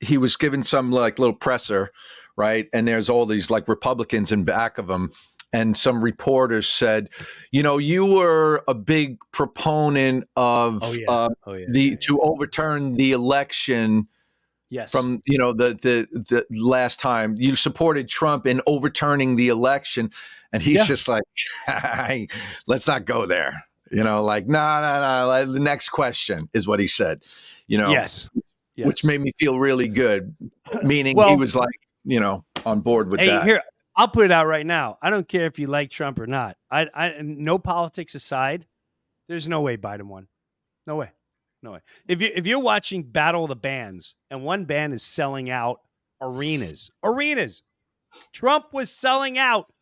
he 0.00 0.18
was 0.18 0.36
given 0.36 0.62
some 0.62 0.90
like 0.90 1.18
little 1.18 1.34
presser, 1.34 1.90
right? 2.36 2.68
And 2.72 2.86
there's 2.86 3.08
all 3.08 3.26
these 3.26 3.50
like 3.50 3.68
Republicans 3.68 4.32
in 4.32 4.44
back 4.44 4.78
of 4.78 4.88
him. 4.88 5.12
And 5.50 5.76
some 5.76 6.04
reporters 6.04 6.68
said, 6.68 7.08
you 7.52 7.62
know, 7.62 7.78
you 7.78 8.04
were 8.04 8.62
a 8.68 8.74
big 8.74 9.16
proponent 9.32 10.28
of 10.36 10.80
Oh 10.82 10.92
yeah. 10.92 11.06
uh, 11.08 11.28
oh 11.46 11.54
yeah. 11.54 11.66
the 11.70 11.82
yeah. 11.82 11.96
to 12.02 12.20
overturn 12.20 12.96
the 12.96 13.12
election 13.12 14.08
yes. 14.70 14.90
from 14.90 15.22
you 15.26 15.38
know 15.38 15.52
the 15.52 15.78
the 15.80 16.08
the 16.12 16.46
last 16.50 17.00
time 17.00 17.36
you 17.36 17.56
supported 17.56 18.08
Trump 18.08 18.46
in 18.46 18.60
overturning 18.66 19.36
the 19.36 19.48
election, 19.48 20.10
and 20.52 20.62
he's 20.62 20.78
Yeah. 20.78 20.84
just 20.84 21.08
like, 21.08 21.24
let's 22.66 22.86
not 22.86 23.04
go 23.04 23.26
there. 23.26 23.64
You 23.90 24.04
know, 24.04 24.22
like 24.22 24.46
no, 24.46 24.80
no, 24.80 25.00
no. 25.00 25.52
The 25.52 25.60
next 25.60 25.90
question 25.90 26.48
is 26.52 26.66
what 26.66 26.80
he 26.80 26.86
said. 26.86 27.22
You 27.66 27.78
know, 27.78 27.90
yes. 27.90 28.28
yes. 28.76 28.86
which 28.86 29.04
made 29.04 29.20
me 29.20 29.32
feel 29.38 29.58
really 29.58 29.88
good. 29.88 30.34
Meaning 30.82 31.16
he 31.18 31.36
was 31.36 31.54
like, 31.54 31.68
you 32.04 32.20
know, 32.20 32.44
on 32.64 32.80
board 32.80 33.10
with 33.10 33.20
hey, 33.20 33.28
that. 33.28 33.44
here 33.44 33.62
I'll 33.98 34.08
put 34.08 34.24
it 34.24 34.30
out 34.30 34.46
right 34.46 34.64
now. 34.64 34.96
I 35.02 35.10
don't 35.10 35.26
care 35.26 35.46
if 35.46 35.58
you 35.58 35.66
like 35.66 35.90
Trump 35.90 36.20
or 36.20 36.26
not. 36.28 36.56
I, 36.70 36.86
I, 36.94 37.14
no 37.20 37.58
politics 37.58 38.14
aside, 38.14 38.64
there's 39.28 39.48
no 39.48 39.60
way 39.60 39.76
Biden 39.76 40.04
won. 40.04 40.28
No 40.86 40.94
way, 40.94 41.10
no 41.62 41.72
way. 41.72 41.80
If 42.06 42.22
you 42.22 42.30
if 42.34 42.46
you're 42.46 42.60
watching 42.60 43.02
Battle 43.02 43.44
of 43.44 43.48
the 43.48 43.56
Bands 43.56 44.14
and 44.30 44.44
one 44.44 44.64
band 44.64 44.92
is 44.92 45.02
selling 45.02 45.50
out 45.50 45.80
arenas, 46.20 46.90
arenas, 47.02 47.62
Trump 48.32 48.72
was 48.72 48.90
selling 48.90 49.38
out 49.38 49.72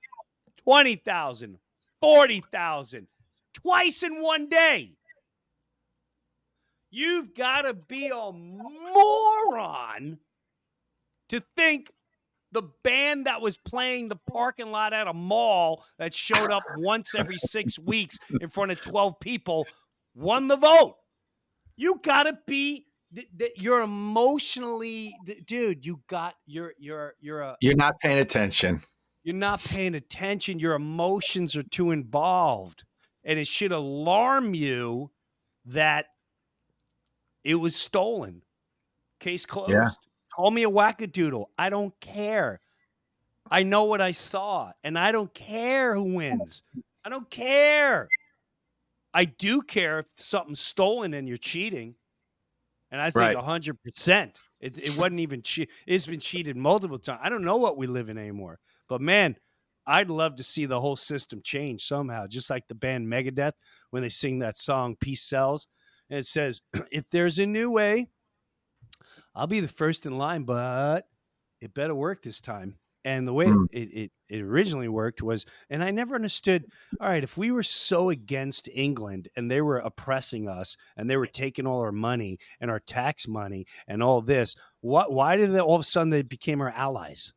20,000, 0.65 1.59
40,000 2.01 3.07
twice 3.55 4.03
in 4.03 4.23
one 4.23 4.49
day. 4.49 4.93
You've 6.91 7.35
got 7.35 7.63
to 7.63 7.75
be 7.75 8.09
a 8.09 8.33
moron 8.33 10.19
to 11.29 11.43
think 11.57 11.93
the 12.53 12.63
band 12.83 13.27
that 13.27 13.41
was 13.41 13.57
playing 13.59 14.09
the 14.09 14.19
parking 14.31 14.71
lot 14.71 14.93
at 14.93 15.09
a 15.09 15.13
mall 15.13 15.85
that 15.99 16.15
showed 16.15 16.51
up 16.51 16.63
once 16.79 17.15
every 17.15 17.37
six 17.37 17.79
weeks 17.79 18.19
in 18.41 18.49
front 18.49 18.71
of 18.71 18.81
12 18.81 19.21
people 19.21 19.67
won 20.15 20.49
the 20.49 20.57
vote. 20.57 20.97
You 21.77 22.01
gotta 22.03 22.39
be 22.47 22.87
th- 23.15 23.29
th- 23.39 23.53
you're 23.57 23.83
emotionally 23.83 25.15
d- 25.25 25.41
dude, 25.45 25.85
you 25.85 26.01
got 26.07 26.35
you're 26.47 26.75
you're 26.79 27.15
you're 27.21 27.41
a 27.43 27.57
You're 27.61 27.77
not 27.77 27.99
paying 28.01 28.19
attention. 28.19 28.83
you're 29.23 29.35
not 29.35 29.61
paying 29.63 29.95
attention. 29.95 30.59
Your 30.59 30.75
emotions 30.75 31.57
are 31.57 31.63
too 31.63 31.91
involved. 31.91 32.85
And 33.25 33.39
it 33.39 33.47
should 33.47 33.73
alarm 33.73 34.55
you 34.55 35.11
that 35.67 36.07
it 37.45 37.57
was 37.57 37.75
stolen. 37.77 38.43
Case 39.21 39.45
closed. 39.47 39.71
Yeah. 39.71 39.91
Call 40.35 40.51
me 40.51 40.63
a 40.65 40.71
wackadoodle. 40.71 41.47
I 41.59 41.69
don't 41.71 41.99
care. 42.01 42.61
I 43.51 43.63
know 43.63 43.85
what 43.85 44.01
I 44.01 44.13
saw, 44.13 44.73
and 44.85 44.99
I 44.99 45.13
don't 45.13 45.33
care 45.33 45.95
who 45.95 46.15
wins. 46.15 46.63
I 47.05 47.09
don't 47.09 47.31
care. 47.31 48.09
I 49.17 49.25
do 49.25 49.63
care 49.63 50.01
if 50.01 50.07
something's 50.19 50.61
stolen 50.61 51.15
and 51.15 51.27
you're 51.27 51.39
cheating. 51.39 51.97
And 52.91 53.01
I 53.01 53.11
think 53.11 53.35
Right. 53.35 53.37
hundred 53.37 53.79
percent. 53.83 54.39
It, 54.61 54.79
it 54.79 54.91
wasn't 54.91 55.21
even 55.21 55.43
cheat. 55.43 55.71
It's 55.87 56.07
been 56.07 56.21
cheated 56.21 56.57
multiple 56.57 56.99
times. 56.99 57.21
I 57.23 57.29
don't 57.29 57.45
know 57.45 57.57
what 57.57 57.77
we 57.77 57.87
live 57.87 58.09
in 58.09 58.19
anymore. 58.19 58.61
But 58.89 59.01
man, 59.01 59.37
I'd 59.87 60.11
love 60.11 60.37
to 60.37 60.45
see 60.45 60.67
the 60.67 60.81
whole 60.81 60.97
system 60.97 61.43
change 61.43 61.85
somehow. 61.87 62.27
Just 62.27 62.51
like 62.51 62.69
the 62.69 62.75
band 62.75 63.09
Megadeth 63.09 63.55
when 63.91 64.03
they 64.03 64.09
sing 64.09 64.41
that 64.41 64.57
song 64.57 64.97
"Peace 65.01 65.23
Sells," 65.23 65.67
and 66.11 66.19
it 66.19 66.27
says, 66.27 66.61
"If 66.93 67.11
there's 67.11 67.39
a 67.39 67.47
new 67.47 67.71
way, 67.71 68.09
I'll 69.35 69.47
be 69.47 69.61
the 69.61 69.69
first 69.69 70.07
in 70.07 70.17
line, 70.19 70.45
but 70.45 71.09
it 71.61 71.75
better 71.75 71.95
work 71.95 72.23
this 72.23 72.41
time." 72.41 72.77
And 73.07 73.27
the 73.27 73.33
way 73.33 73.47
Mm. 73.47 73.69
it, 73.71 73.89
it 73.93 74.11
it 74.29 74.43
originally 74.43 74.89
worked 74.89 75.23
was, 75.23 75.47
and 75.71 75.85
I 75.85 75.93
never 75.93 76.17
understood. 76.17 76.65
All 77.01 77.09
right, 77.09 77.23
if 77.23 77.39
we 77.39 77.53
were 77.53 77.63
so 77.63 78.11
against 78.11 78.69
England 78.75 79.29
and 79.37 79.49
they 79.49 79.61
were 79.63 79.79
oppressing 79.79 80.49
us 80.49 80.77
and 80.97 81.09
they 81.09 81.17
were 81.17 81.29
taking 81.29 81.69
all 81.69 81.81
our 81.83 81.93
money 81.93 82.39
and 82.61 82.69
our 82.69 82.81
tax 82.81 83.29
money 83.29 83.67
and 83.87 84.03
all 84.03 84.21
this, 84.23 84.57
what? 84.81 85.13
Why 85.13 85.37
did 85.37 85.53
they 85.53 85.61
all 85.61 85.77
of 85.77 85.83
a 85.83 85.85
sudden 85.85 86.11
they 86.11 86.23
became 86.23 86.61
our 86.61 86.71
allies? 86.71 87.33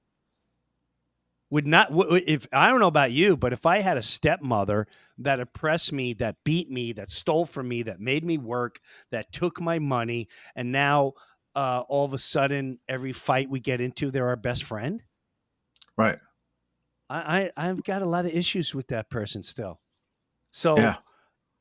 would 1.52 1.68
not 1.68 1.90
if 2.28 2.48
I 2.54 2.70
don't 2.70 2.80
know 2.80 2.88
about 2.88 3.12
you, 3.12 3.38
but 3.38 3.54
if 3.54 3.66
I 3.66 3.82
had 3.82 3.98
a 3.98 4.02
stepmother 4.02 4.88
that 5.20 5.40
oppressed 5.40 5.92
me, 5.92 6.14
that 6.16 6.38
beat 6.44 6.70
me, 6.70 6.94
that 6.94 7.10
stole 7.10 7.46
from 7.46 7.68
me, 7.68 7.84
that 7.84 8.00
made 8.00 8.24
me 8.24 8.38
work, 8.38 8.80
that 9.12 9.32
took 9.32 9.60
my 9.60 9.80
money, 9.80 10.28
and 10.56 10.72
now 10.72 11.14
uh, 11.56 11.84
all 11.88 12.06
of 12.06 12.14
a 12.14 12.18
sudden 12.18 12.80
every 12.88 13.14
fight 13.14 13.50
we 13.50 13.60
get 13.60 13.82
into, 13.82 14.12
they're 14.12 14.28
our 14.28 14.36
best 14.36 14.64
friend. 14.64 15.02
Right. 16.00 16.18
I, 17.10 17.52
I 17.58 17.68
I've 17.70 17.84
got 17.84 18.02
a 18.02 18.06
lot 18.06 18.26
of 18.26 18.32
issues 18.32 18.74
with 18.74 18.88
that 18.88 19.10
person 19.10 19.44
still. 19.44 19.78
So 20.52 20.78
Yeah. 20.78 20.96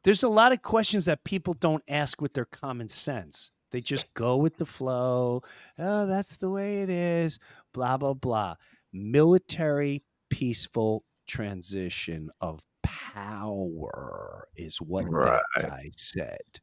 there's 0.04 0.22
a 0.22 0.28
lot 0.28 0.52
of 0.52 0.62
questions 0.62 1.04
that 1.06 1.24
people 1.24 1.54
don't 1.54 1.82
ask 1.88 2.20
with 2.20 2.32
their 2.34 2.44
common 2.44 2.88
sense. 2.88 3.50
They 3.72 3.80
just 3.80 4.12
go 4.14 4.36
with 4.36 4.56
the 4.56 4.64
flow. 4.66 5.42
Oh, 5.78 6.06
that's 6.06 6.36
the 6.38 6.48
way 6.50 6.82
it 6.82 6.88
is. 6.90 7.38
Blah 7.74 7.96
blah 7.98 8.14
blah. 8.14 8.54
Military 8.92 10.04
peaceful 10.30 11.04
transition 11.26 12.30
of 12.40 12.62
power 12.82 14.48
is 14.54 14.80
what 14.80 15.04
Right. 15.10 15.40
that 15.56 15.68
guy 15.68 15.90
said. 15.96 16.60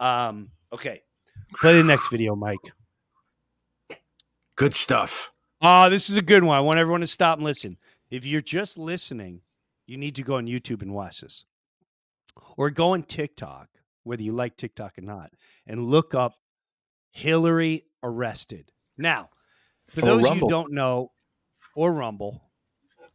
Um, 0.00 0.50
okay. 0.72 1.02
Play 1.60 1.76
the 1.76 1.84
next 1.84 2.08
video, 2.10 2.34
Mike. 2.34 2.72
Good 4.56 4.74
stuff. 4.74 5.32
Oh, 5.62 5.90
this 5.90 6.08
is 6.08 6.16
a 6.16 6.22
good 6.22 6.42
one. 6.42 6.56
I 6.56 6.60
want 6.60 6.78
everyone 6.78 7.02
to 7.02 7.06
stop 7.06 7.38
and 7.38 7.44
listen. 7.44 7.76
If 8.10 8.24
you're 8.24 8.40
just 8.40 8.78
listening, 8.78 9.42
you 9.86 9.98
need 9.98 10.16
to 10.16 10.22
go 10.22 10.36
on 10.36 10.46
YouTube 10.46 10.82
and 10.82 10.94
watch 10.94 11.20
this. 11.20 11.44
Or 12.56 12.70
go 12.70 12.94
on 12.94 13.02
TikTok, 13.02 13.68
whether 14.04 14.22
you 14.22 14.32
like 14.32 14.56
TikTok 14.56 14.98
or 14.98 15.02
not, 15.02 15.32
and 15.66 15.84
look 15.84 16.14
up 16.14 16.36
Hillary 17.10 17.84
arrested. 18.02 18.72
Now, 18.96 19.28
for 19.88 20.00
Or 20.00 20.04
those 20.06 20.26
of 20.26 20.36
you 20.36 20.40
who 20.42 20.48
don't 20.48 20.72
know, 20.72 21.12
or 21.74 21.92
Rumble, 21.92 22.40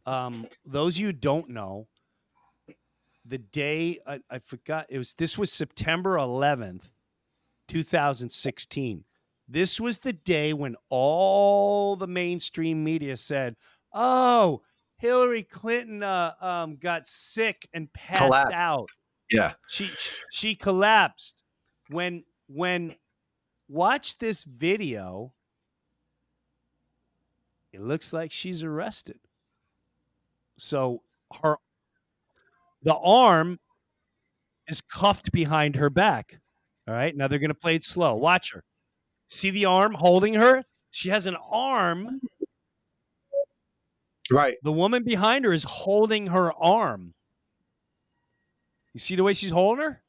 um, 0.04 0.46
those 0.64 0.96
of 0.96 1.00
you 1.00 1.12
don't 1.12 1.48
know, 1.50 1.88
the 3.24 3.38
day 3.38 3.98
I, 4.06 4.20
I 4.30 4.38
forgot 4.38 4.86
it 4.88 4.98
was 4.98 5.14
this 5.14 5.36
was 5.36 5.50
September 5.52 6.16
11th, 6.16 6.90
2016. 7.66 9.04
This 9.48 9.80
was 9.80 9.98
the 10.00 10.12
day 10.12 10.52
when 10.52 10.76
all 10.88 11.96
the 11.96 12.06
mainstream 12.08 12.82
media 12.82 13.16
said, 13.16 13.56
"Oh, 13.92 14.62
Hillary 14.98 15.44
Clinton 15.44 16.02
uh, 16.02 16.32
um, 16.40 16.76
got 16.76 17.06
sick 17.06 17.68
and 17.72 17.92
passed 17.92 18.22
Collapsed. 18.22 18.52
out. 18.54 18.88
Yeah. 19.30 19.52
She 19.68 19.88
she 20.30 20.54
collapsed." 20.54 21.42
When 21.90 22.24
when 22.48 22.96
watch 23.68 24.18
this 24.18 24.42
video, 24.42 25.32
it 27.72 27.80
looks 27.80 28.12
like 28.12 28.32
she's 28.32 28.64
arrested. 28.64 29.20
So 30.58 31.02
her 31.42 31.58
the 32.82 32.96
arm 32.96 33.60
is 34.66 34.80
cuffed 34.80 35.30
behind 35.30 35.76
her 35.76 35.90
back. 35.90 36.38
All 36.88 36.94
right. 36.94 37.14
Now 37.16 37.28
they're 37.28 37.38
going 37.38 37.50
to 37.50 37.54
play 37.54 37.74
it 37.76 37.84
slow. 37.84 38.14
Watch 38.14 38.52
her. 38.52 38.64
See 39.28 39.50
the 39.50 39.64
arm 39.64 39.94
holding 39.94 40.34
her? 40.34 40.64
She 40.90 41.08
has 41.08 41.26
an 41.26 41.36
arm. 41.50 42.20
Right. 44.30 44.56
The 44.62 44.72
woman 44.72 45.04
behind 45.04 45.44
her 45.44 45.52
is 45.52 45.64
holding 45.64 46.28
her 46.28 46.52
arm. 46.52 47.14
You 48.92 49.00
see 49.00 49.14
the 49.14 49.22
way 49.22 49.34
she's 49.34 49.50
holding 49.50 49.84
her? 49.84 50.02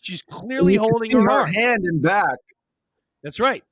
She's 0.00 0.22
clearly 0.22 0.74
holding 0.74 1.10
her, 1.12 1.22
her 1.22 1.30
arm. 1.30 1.52
hand 1.52 1.84
and 1.84 2.02
back. 2.02 2.36
That's 3.22 3.40
right. 3.40 3.64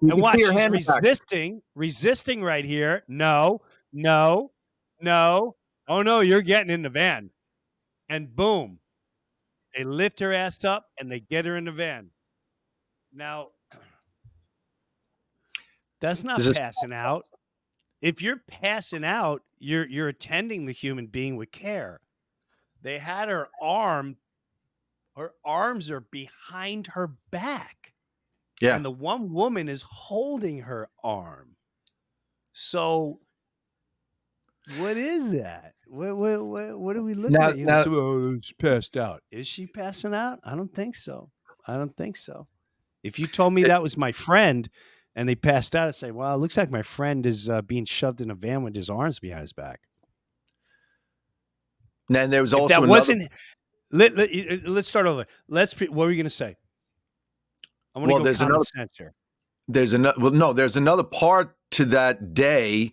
You 0.00 0.12
and 0.12 0.22
watch, 0.22 0.36
she's 0.36 0.50
hand 0.50 0.72
back. 0.72 1.00
resisting, 1.02 1.62
resisting 1.74 2.42
right 2.42 2.64
here. 2.64 3.02
No, 3.08 3.60
no, 3.92 4.52
no. 5.00 5.56
Oh 5.88 6.02
no, 6.02 6.20
you're 6.20 6.42
getting 6.42 6.70
in 6.70 6.82
the 6.82 6.88
van. 6.88 7.30
And 8.08 8.34
boom, 8.34 8.78
they 9.76 9.84
lift 9.84 10.20
her 10.20 10.32
ass 10.32 10.64
up 10.64 10.86
and 10.98 11.10
they 11.10 11.20
get 11.20 11.44
her 11.44 11.56
in 11.56 11.64
the 11.64 11.72
van. 11.72 12.10
Now, 13.12 13.48
that's 16.00 16.24
not 16.24 16.38
This 16.38 16.48
is- 16.48 16.58
passing 16.58 16.92
out. 16.92 17.26
If 18.00 18.22
you're 18.22 18.42
passing 18.48 19.04
out, 19.04 19.42
you're 19.58 19.86
you're 19.86 20.08
attending 20.08 20.64
the 20.64 20.72
human 20.72 21.06
being 21.06 21.36
with 21.36 21.50
care. 21.52 22.00
They 22.80 22.98
had 22.98 23.28
her 23.28 23.50
arm, 23.60 24.16
her 25.16 25.34
arms 25.44 25.90
are 25.90 26.00
behind 26.00 26.86
her 26.88 27.08
back 27.30 27.92
Yeah. 28.60 28.74
and 28.76 28.84
the 28.84 28.90
one 28.90 29.32
woman 29.34 29.68
is 29.68 29.82
holding 29.82 30.60
her 30.60 30.88
arm. 31.04 31.56
So, 32.52 33.20
what 34.78 34.96
is 34.96 35.30
that? 35.32 35.74
What 35.86 36.16
what 36.16 36.42
what, 36.46 36.78
what 36.80 36.96
are 36.96 37.02
we 37.02 37.12
looking 37.12 37.38
Now- 37.38 37.50
at? 37.50 37.58
You 37.58 37.66
know, 37.66 37.74
now- 37.74 37.84
so, 37.84 37.94
oh, 37.94 38.40
she's 38.40 38.54
passed 38.54 38.96
out. 38.96 39.22
Is 39.30 39.46
she 39.46 39.66
passing 39.66 40.14
out? 40.14 40.40
I 40.42 40.54
don't 40.56 40.74
think 40.74 40.94
so. 40.94 41.30
I 41.66 41.74
don't 41.76 41.94
think 41.94 42.16
so. 42.16 42.48
If 43.02 43.18
you 43.18 43.26
told 43.26 43.54
me 43.54 43.62
that 43.64 43.82
was 43.82 43.96
my 43.96 44.12
friend 44.12 44.68
and 45.16 45.28
they 45.28 45.34
passed 45.34 45.74
out, 45.74 45.88
I'd 45.88 45.94
say, 45.94 46.10
well, 46.10 46.34
it 46.34 46.38
looks 46.38 46.56
like 46.56 46.70
my 46.70 46.82
friend 46.82 47.24
is 47.26 47.48
uh, 47.48 47.62
being 47.62 47.84
shoved 47.84 48.20
in 48.20 48.30
a 48.30 48.34
van 48.34 48.62
with 48.62 48.74
his 48.76 48.90
arms 48.90 49.18
behind 49.18 49.40
his 49.42 49.52
back. 49.52 49.80
And 52.08 52.16
then 52.16 52.30
there 52.30 52.42
was 52.42 52.52
If 52.52 52.58
also 52.58 52.68
that 52.74 52.78
another, 52.78 52.90
wasn't. 52.90 53.28
Let, 53.92 54.16
let, 54.16 54.30
us 54.30 54.86
start 54.88 55.06
over. 55.06 55.26
Let's. 55.48 55.78
What 55.80 55.90
were 55.92 56.10
you 56.10 56.16
going 56.16 56.24
to 56.24 56.30
say? 56.30 56.56
I 57.94 57.98
want 57.98 58.08
to 58.10 58.14
Well, 58.14 58.18
go 58.20 58.24
there's 58.24 58.40
another- 58.40 58.64
sense 58.64 58.96
here. 58.96 59.14
there's 59.68 59.92
another 59.92 60.18
well 60.20 60.30
no 60.32 60.52
there's 60.52 60.76
another 60.76 61.02
part 61.04 61.56
to 61.72 61.84
that 61.86 62.34
day 62.34 62.90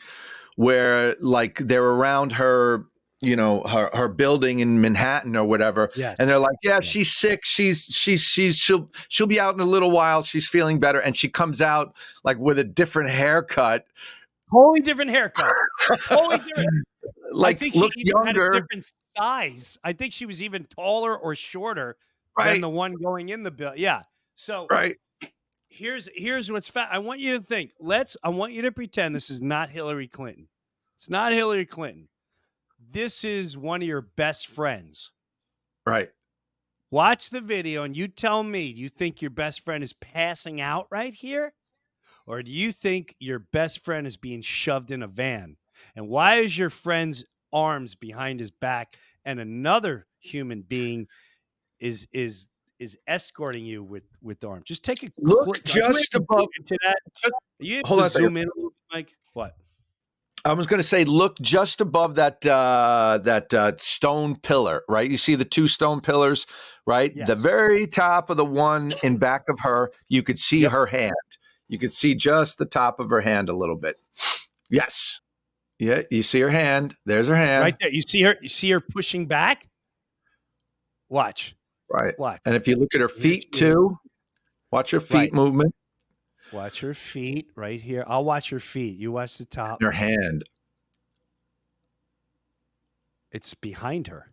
where 0.56 1.16
like 1.20 1.60
they're 1.60 1.84
around 1.84 2.32
her 2.34 2.86
you 3.22 3.36
know 3.36 3.62
her 3.64 3.90
her 3.94 4.08
building 4.08 4.60
in 4.60 4.80
manhattan 4.80 5.36
or 5.36 5.44
whatever 5.44 5.90
Yes. 5.96 6.18
and 6.20 6.30
they're 6.30 6.38
like 6.40 6.58
yeah 6.64 6.80
she's 6.82 7.12
sick 7.16 7.42
she's 7.44 7.84
she's 7.86 8.22
she's 8.22 8.56
she'll 8.56 8.92
she'll 9.10 9.26
be 9.28 9.40
out 9.40 9.56
in 9.56 9.60
a 9.60 9.66
little 9.66 9.90
while 9.90 10.22
she's 10.22 10.48
feeling 10.48 10.80
better 10.80 11.00
and 11.00 11.18
she 11.18 11.28
comes 11.28 11.60
out 11.62 11.96
like 12.24 12.38
with 12.38 12.60
a 12.60 12.64
different 12.64 13.10
haircut 13.10 13.86
totally 14.52 14.80
different 14.82 15.12
haircut. 15.12 15.52
Wholly 16.08 16.38
different. 16.38 16.70
like 17.32 17.56
I 17.56 17.60
think 17.60 17.76
look 17.76 17.94
she 17.94 18.02
even 18.02 18.26
had 18.26 18.36
a 18.36 18.40
younger 18.40 18.50
different 18.62 18.94
size. 19.18 19.78
I 19.84 19.94
think 19.94 20.14
she 20.14 20.26
was 20.26 20.42
even 20.42 20.64
taller 20.66 21.18
or 21.18 21.36
shorter 21.36 21.98
right 22.38 22.52
than 22.54 22.62
the 22.62 22.70
one 22.70 22.94
going 22.94 23.30
in 23.30 23.44
the 23.44 23.52
bill. 23.52 23.74
Yeah. 23.76 24.04
So 24.36 24.68
right 24.70 24.96
here's 25.70 26.08
here's 26.16 26.52
what's 26.52 26.70
fa- 26.70 26.88
I 26.90 27.00
want 27.00 27.20
you 27.20 27.34
to 27.38 27.44
think. 27.44 27.72
Let's. 27.80 28.16
I 28.24 28.30
want 28.30 28.54
you 28.54 28.62
to 28.64 28.72
pretend 28.72 29.14
this 29.16 29.30
is 29.30 29.42
not 29.42 29.70
Hillary 29.70 30.08
Clinton. 30.08 30.48
It's 30.96 31.10
not 31.10 31.34
Hillary 31.34 31.66
Clinton. 31.66 32.08
This 32.90 33.24
is 33.24 33.58
one 33.58 33.82
of 33.82 33.88
your 33.88 34.02
best 34.02 34.48
friends. 34.48 35.12
right 35.86 36.10
Watch 36.90 37.30
the 37.32 37.42
video 37.42 37.84
and 37.84 37.98
you 37.98 38.08
tell 38.08 38.44
me. 38.44 38.72
Do 38.72 38.80
you 38.82 38.88
think 38.88 39.22
your 39.22 39.30
best 39.32 39.60
friend 39.66 39.84
is 39.84 39.92
passing 39.92 40.62
out 40.62 40.88
right 40.90 41.14
here, 41.14 41.54
or 42.26 42.42
do 42.42 42.50
you 42.52 42.72
think 42.72 43.14
your 43.20 43.40
best 43.40 43.84
friend 43.84 44.08
is 44.08 44.16
being 44.16 44.42
shoved 44.42 44.92
in 44.92 45.04
a 45.04 45.08
van? 45.08 45.58
And 45.98 46.08
why 46.08 46.36
is 46.36 46.58
your 46.58 46.70
friend's 46.70 47.26
arms 47.52 47.96
behind 47.96 48.40
his 48.40 48.52
back 48.52 48.96
and 49.26 49.40
another 49.42 50.08
human 50.20 50.62
being 50.62 51.08
is 51.80 52.08
is 52.14 52.48
is 52.80 52.98
escorting 53.06 53.66
you 53.66 53.84
with 53.84 54.04
with 54.22 54.40
the 54.40 54.48
arm? 54.48 54.62
Just 54.66 54.86
take 54.86 55.04
a 55.04 55.08
Look 55.18 55.44
quick- 55.44 55.66
just 55.66 56.16
above- 56.16 56.48
into 56.58 56.78
that. 56.84 56.96
just- 57.18 57.34
you 57.60 57.82
hold 57.84 58.02
on 58.02 58.10
zoom 58.10 58.38
in 58.38 58.46
a 58.48 58.52
little 58.56 58.70
bit, 58.70 58.78
Mike? 58.94 59.16
What? 59.34 59.58
I 60.48 60.54
was 60.54 60.66
going 60.66 60.80
to 60.80 60.88
say, 60.88 61.04
look 61.04 61.38
just 61.42 61.82
above 61.82 62.16
that 62.16 62.46
uh, 62.46 63.20
that 63.24 63.54
uh, 63.54 63.74
stone 63.78 64.36
pillar, 64.38 64.84
right? 64.88 65.10
You 65.10 65.18
see 65.18 65.36
the 65.36 65.44
two 65.46 65.68
stone 65.68 66.00
pillars, 66.00 66.46
right? 66.86 67.12
The 67.26 67.36
very 67.36 67.86
top 67.86 68.30
of 68.30 68.38
the 68.38 68.46
one 68.46 68.94
in 69.04 69.18
back 69.18 69.50
of 69.50 69.60
her, 69.62 69.92
you 70.08 70.24
could 70.24 70.40
see 70.40 70.62
Yep. 70.62 70.72
her 70.72 70.86
hand. 70.86 71.14
You 71.68 71.78
could 71.78 71.92
see 71.92 72.16
just 72.16 72.60
the 72.60 72.66
top 72.66 73.02
of 73.02 73.10
her 73.10 73.20
hand 73.20 73.50
a 73.50 73.54
little 73.56 73.76
bit. 73.78 73.98
Yes, 74.70 75.20
yeah, 75.80 76.04
you 76.10 76.24
see 76.24 76.40
her 76.40 76.50
hand. 76.50 76.96
There's 77.06 77.28
her 77.28 77.36
hand, 77.36 77.64
Right 77.64 77.76
there. 77.80 77.90
You 77.90 78.02
see 78.02 78.22
her. 78.22 78.36
You 78.42 78.48
see 78.50 78.70
her 78.72 78.80
pushing 78.80 79.26
back. 79.28 79.68
Watch. 81.10 81.56
right? 81.92 82.18
Watch. 82.18 82.40
And 82.46 82.56
if 82.56 82.68
you 82.70 82.78
look 82.78 82.94
at 82.96 83.02
her 83.02 83.10
feet 83.10 83.52
too, 83.52 83.98
watch 84.72 84.92
her 84.92 85.00
feet 85.02 85.16
Right. 85.16 85.34
movement. 85.34 85.74
Watch 86.54 86.80
her 86.82 86.94
feet 86.94 87.50
right 87.56 87.80
here. 87.82 88.04
I'll 88.08 88.24
watch 88.24 88.50
her 88.50 88.60
feet. 88.60 88.98
You 88.98 89.12
watch 89.12 89.38
the 89.38 89.46
top. 89.46 89.82
Her 89.82 89.92
hand, 89.92 90.44
It's 93.32 93.54
behind 93.54 94.08
her. 94.08 94.32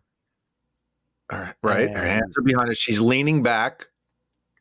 All 1.31 1.45
right? 1.61 1.89
Her 1.89 2.05
hands 2.05 2.37
are 2.37 2.41
behind 2.41 2.69
her. 2.69 2.75
She's 2.75 2.99
leaning 3.01 3.43
back. 3.43 3.87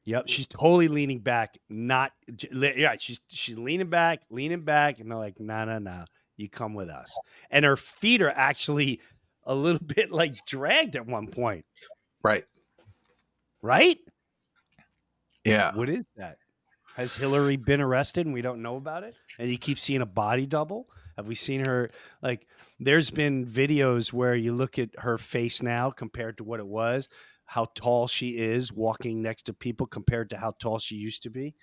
Yep, 0.06 0.24
she's 0.28 0.46
totally 0.46 0.88
leaning 0.88 1.20
back. 1.20 1.56
Not 1.70 2.12
yeah, 2.52 2.96
she's 2.98 3.20
she's 3.28 3.58
leaning 3.58 3.88
back, 3.88 4.20
leaning 4.28 4.60
back, 4.62 5.00
and 5.00 5.10
they're 5.10 5.16
like, 5.16 5.40
no, 5.40 5.64
no, 5.64 5.78
no, 5.78 6.04
you 6.36 6.48
come 6.48 6.74
with 6.74 6.90
us. 6.90 7.16
And 7.50 7.64
her 7.64 7.76
feet 7.76 8.20
are 8.20 8.30
actually 8.30 9.00
a 9.44 9.54
little 9.54 9.80
bit 9.86 10.10
like 10.10 10.44
dragged 10.46 10.96
at 10.96 11.06
one 11.06 11.28
point, 11.28 11.64
Right? 12.22 12.44
right? 13.62 13.98
Yeah. 15.44 15.74
What 15.74 15.88
is 15.88 16.04
that? 16.16 16.36
Has 16.94 17.16
Hillary 17.16 17.56
been 17.56 17.80
arrested 17.80 18.26
and 18.26 18.32
we 18.34 18.42
don't 18.42 18.62
know 18.62 18.76
about 18.76 19.02
it? 19.02 19.14
And 19.38 19.50
you 19.50 19.58
keep 19.58 19.78
seeing 19.78 20.00
a 20.00 20.06
body 20.06 20.46
double? 20.46 20.88
Have 21.16 21.26
we 21.26 21.34
seen 21.34 21.64
her? 21.64 21.90
Like, 22.22 22.46
there's 22.78 23.10
been 23.10 23.44
videos 23.46 24.12
where 24.12 24.34
you 24.34 24.52
look 24.52 24.78
at 24.78 24.90
her 24.98 25.18
face 25.18 25.60
now 25.62 25.90
compared 25.90 26.38
to 26.38 26.44
what 26.44 26.60
it 26.60 26.66
was, 26.66 27.08
how 27.46 27.66
tall 27.74 28.06
she 28.06 28.36
is 28.38 28.72
walking 28.72 29.22
next 29.22 29.44
to 29.44 29.52
people 29.52 29.86
compared 29.86 30.30
to 30.30 30.36
how 30.36 30.54
tall 30.60 30.78
she 30.78 30.94
used 30.94 31.24
to 31.24 31.30
be. 31.30 31.54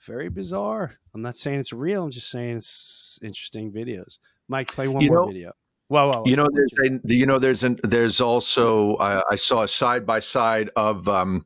Very 0.00 0.30
bizarre. 0.30 0.94
I'm 1.14 1.22
not 1.22 1.36
saying 1.36 1.60
it's 1.60 1.72
real. 1.72 2.04
I'm 2.04 2.10
just 2.10 2.30
saying 2.30 2.56
it's 2.56 3.18
interesting 3.22 3.70
videos. 3.72 4.18
Mike, 4.48 4.72
play 4.72 4.88
one 4.88 5.02
You 5.02 5.10
more 5.10 5.18
know- 5.20 5.26
video. 5.26 5.52
Whoa, 5.88 6.06
whoa, 6.10 6.18
whoa. 6.20 6.24
You 6.26 6.36
know, 6.36 6.48
there's 6.50 6.90
a, 6.90 7.00
you 7.14 7.26
know, 7.26 7.38
there's 7.38 7.64
an, 7.64 7.78
there's 7.82 8.22
also 8.22 8.94
uh, 8.94 9.20
I 9.30 9.36
saw 9.36 9.62
a 9.64 9.68
side 9.68 10.06
by 10.06 10.20
side 10.20 10.70
of 10.74 11.06
um, 11.06 11.44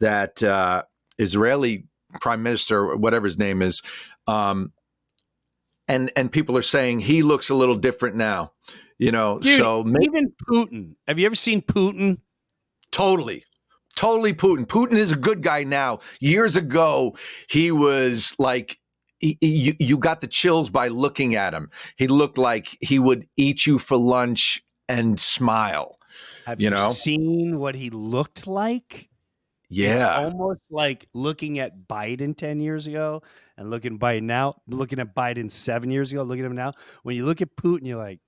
that 0.00 0.42
uh, 0.42 0.82
Israeli 1.18 1.86
prime 2.20 2.42
minister, 2.42 2.96
whatever 2.96 3.26
his 3.26 3.38
name 3.38 3.62
is, 3.62 3.82
um, 4.26 4.72
and 5.88 6.10
and 6.16 6.30
people 6.30 6.56
are 6.56 6.62
saying 6.62 7.00
he 7.00 7.22
looks 7.22 7.50
a 7.50 7.54
little 7.54 7.74
different 7.76 8.16
now. 8.16 8.52
You 8.98 9.10
know, 9.12 9.38
Dude, 9.40 9.56
so 9.58 9.82
ma- 9.84 9.98
even 10.02 10.32
Putin. 10.48 10.94
Have 11.08 11.18
you 11.18 11.26
ever 11.26 11.34
seen 11.34 11.62
Putin? 11.62 12.18
totally. 12.90 13.44
Totally 13.94 14.32
Putin. 14.32 14.66
Putin 14.66 14.94
is 14.94 15.12
a 15.12 15.16
good 15.16 15.42
guy 15.42 15.64
now. 15.64 16.00
Years 16.20 16.56
ago, 16.56 17.16
he 17.48 17.70
was 17.70 18.34
like 18.38 18.78
he- 19.18 19.38
you, 19.40 19.74
you 19.78 19.98
got 19.98 20.20
the 20.20 20.26
chills 20.26 20.70
by 20.70 20.88
looking 20.88 21.34
at 21.34 21.52
him. 21.54 21.70
He 21.96 22.06
looked 22.08 22.38
like 22.38 22.76
he 22.80 22.98
would 22.98 23.26
eat 23.36 23.66
you 23.66 23.78
for 23.78 23.96
lunch 23.96 24.62
and 24.88 25.20
smile. 25.20 25.98
Have 26.46 26.60
You 26.60 26.66
you, 26.66 26.70
know? 26.70 26.88
seen 26.88 27.58
what 27.58 27.74
he 27.74 27.90
looked 27.90 28.46
like? 28.46 29.08
It's 29.72 30.02
Yeah. 30.02 30.24
almost 30.24 30.70
like 30.70 31.08
looking 31.14 31.58
at 31.58 31.88
Biden 31.88 32.36
10 32.36 32.60
years 32.60 32.86
ago 32.86 33.22
and 33.56 33.70
looking 33.70 33.98
Biden 33.98 34.24
now, 34.24 34.60
looking 34.66 34.98
at 34.98 35.14
Biden 35.14 35.50
seven 35.50 35.90
years 35.90 36.12
ago, 36.12 36.22
looking 36.22 36.44
at 36.44 36.50
him 36.50 36.56
now. 36.56 36.72
When 37.02 37.16
you 37.16 37.24
look 37.24 37.40
at 37.40 37.56
Putin, 37.56 37.86
you're 37.86 37.96
like, 37.98 38.20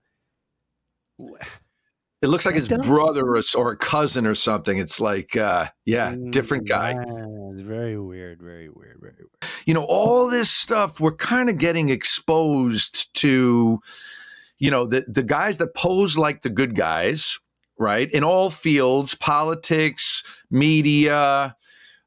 It 2.22 2.28
looks 2.28 2.46
like 2.46 2.54
his 2.54 2.68
brother 2.68 3.26
or, 3.36 3.42
or 3.56 3.72
a 3.72 3.76
cousin 3.76 4.26
or 4.26 4.34
something. 4.34 4.78
It's 4.78 4.98
like, 4.98 5.36
uh, 5.36 5.66
yeah, 5.84 6.14
different 6.30 6.66
guy. 6.66 6.94
Mm, 6.94 7.52
It's 7.52 7.60
very 7.60 7.98
weird, 8.00 8.40
very 8.40 8.70
weird, 8.70 8.98
very 9.00 9.12
weird. 9.18 9.52
You 9.66 9.74
know, 9.74 9.84
all 9.84 10.30
this 10.30 10.50
stuff, 10.50 11.00
we're 11.00 11.14
kind 11.16 11.50
of 11.50 11.58
getting 11.58 11.90
exposed 11.90 13.14
to, 13.16 13.78
you 14.58 14.70
know, 14.70 14.86
the, 14.86 15.04
the 15.06 15.22
guys 15.22 15.58
that 15.58 15.74
pose 15.74 16.16
like 16.16 16.40
the 16.42 16.48
good 16.50 16.74
guys, 16.74 17.38
right? 17.78 18.10
In 18.10 18.24
all 18.24 18.48
fields, 18.48 19.14
politics, 19.14 20.22
media, 20.54 21.56